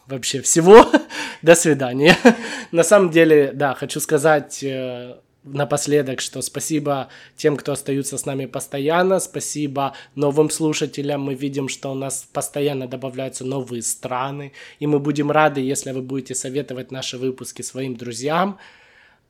вообще 0.07 0.41
всего. 0.41 0.85
До 1.41 1.55
свидания. 1.55 2.17
На 2.71 2.83
самом 2.83 3.09
деле, 3.09 3.51
да, 3.53 3.73
хочу 3.73 3.99
сказать 3.99 4.63
э, 4.63 5.15
напоследок, 5.43 6.21
что 6.21 6.41
спасибо 6.41 7.09
тем, 7.35 7.57
кто 7.57 7.73
остаются 7.73 8.17
с 8.17 8.25
нами 8.25 8.45
постоянно, 8.45 9.19
спасибо 9.19 9.93
новым 10.15 10.49
слушателям, 10.49 11.21
мы 11.21 11.35
видим, 11.35 11.67
что 11.67 11.91
у 11.91 11.95
нас 11.95 12.27
постоянно 12.31 12.87
добавляются 12.87 13.45
новые 13.45 13.81
страны, 13.81 14.53
и 14.79 14.87
мы 14.87 14.99
будем 14.99 15.31
рады, 15.31 15.61
если 15.61 15.91
вы 15.91 16.01
будете 16.01 16.35
советовать 16.35 16.91
наши 16.91 17.17
выпуски 17.17 17.61
своим 17.61 17.95
друзьям. 17.95 18.57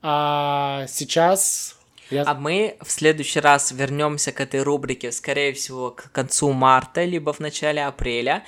А 0.02 0.86
сейчас 0.88 1.78
я... 2.10 2.24
А 2.28 2.36
мы 2.36 2.76
в 2.82 2.92
следующий 2.92 3.40
раз 3.40 3.72
вернемся 3.72 4.32
к 4.32 4.40
этой 4.42 4.62
рубрике, 4.62 5.12
скорее 5.12 5.54
всего, 5.54 5.92
к 5.92 6.12
концу 6.12 6.52
марта, 6.52 7.04
либо 7.04 7.34
в 7.34 7.40
начале 7.40 7.84
апреля 7.84 8.44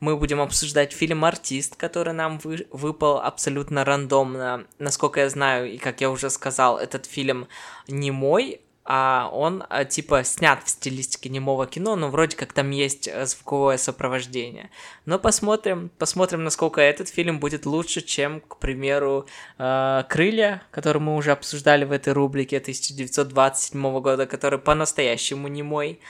мы 0.00 0.16
будем 0.16 0.40
обсуждать 0.40 0.92
фильм 0.92 1.24
«Артист», 1.24 1.76
который 1.76 2.14
нам 2.14 2.38
вы, 2.38 2.66
выпал 2.70 3.18
абсолютно 3.18 3.84
рандомно. 3.84 4.66
Насколько 4.78 5.20
я 5.20 5.28
знаю, 5.28 5.70
и 5.72 5.78
как 5.78 6.00
я 6.00 6.10
уже 6.10 6.30
сказал, 6.30 6.78
этот 6.78 7.06
фильм 7.06 7.46
не 7.86 8.10
мой, 8.10 8.62
а 8.92 9.30
он 9.32 9.62
а, 9.68 9.84
типа 9.84 10.24
снят 10.24 10.64
в 10.64 10.68
стилистике 10.68 11.28
немого 11.28 11.66
кино, 11.66 11.96
но 11.96 12.08
вроде 12.08 12.36
как 12.36 12.52
там 12.52 12.70
есть 12.70 13.06
э, 13.06 13.26
звуковое 13.26 13.76
сопровождение. 13.76 14.70
Но 15.04 15.18
посмотрим, 15.18 15.90
посмотрим, 15.98 16.42
насколько 16.42 16.80
этот 16.80 17.08
фильм 17.08 17.38
будет 17.38 17.66
лучше, 17.66 18.00
чем, 18.00 18.40
к 18.40 18.56
примеру, 18.56 19.26
э, 19.58 20.02
«Крылья», 20.08 20.62
который 20.70 21.00
мы 21.00 21.14
уже 21.14 21.30
обсуждали 21.30 21.84
в 21.84 21.92
этой 21.92 22.14
рубрике 22.14 22.56
1927 22.56 24.00
года, 24.00 24.26
который 24.26 24.58
по-настоящему 24.58 25.46
не 25.46 25.62
мой. 25.62 26.00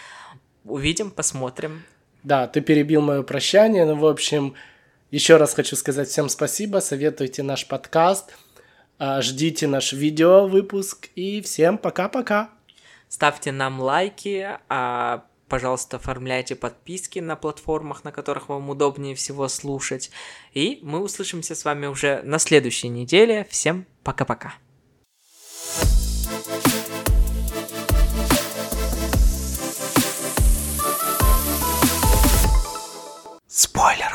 Увидим, 0.65 1.11
посмотрим. 1.11 1.83
Да, 2.23 2.47
ты 2.47 2.61
перебил 2.61 3.01
мое 3.01 3.23
прощание. 3.23 3.85
Ну, 3.85 3.97
в 3.97 4.07
общем, 4.07 4.55
еще 5.11 5.37
раз 5.37 5.55
хочу 5.55 5.77
сказать 5.77 6.09
всем 6.09 6.29
спасибо. 6.29 6.79
Советуйте 6.79 7.43
наш 7.43 7.67
подкаст. 7.67 8.35
А, 8.99 9.23
ждите 9.23 9.67
наш 9.67 9.93
видео 9.93 10.47
выпуск. 10.47 11.09
И 11.15 11.41
всем 11.41 11.79
пока-пока. 11.79 12.51
Ставьте 13.09 13.51
нам 13.51 13.81
лайки, 13.81 14.47
а 14.69 15.25
пожалуйста, 15.49 15.97
оформляйте 15.97 16.55
подписки 16.55 17.19
на 17.19 17.35
платформах, 17.35 18.05
на 18.05 18.13
которых 18.13 18.49
вам 18.49 18.71
удобнее 18.71 19.17
всего 19.17 19.49
слушать. 19.49 20.11
И 20.55 20.79
мы 20.83 21.01
услышимся 21.01 21.55
с 21.55 21.65
вами 21.65 21.87
уже 21.87 22.23
на 22.23 22.39
следующей 22.39 22.89
неделе. 22.89 23.47
Всем 23.51 23.87
пока-пока. 24.05 24.55
Спойлер 33.63 34.09
Хаб. 34.09 34.10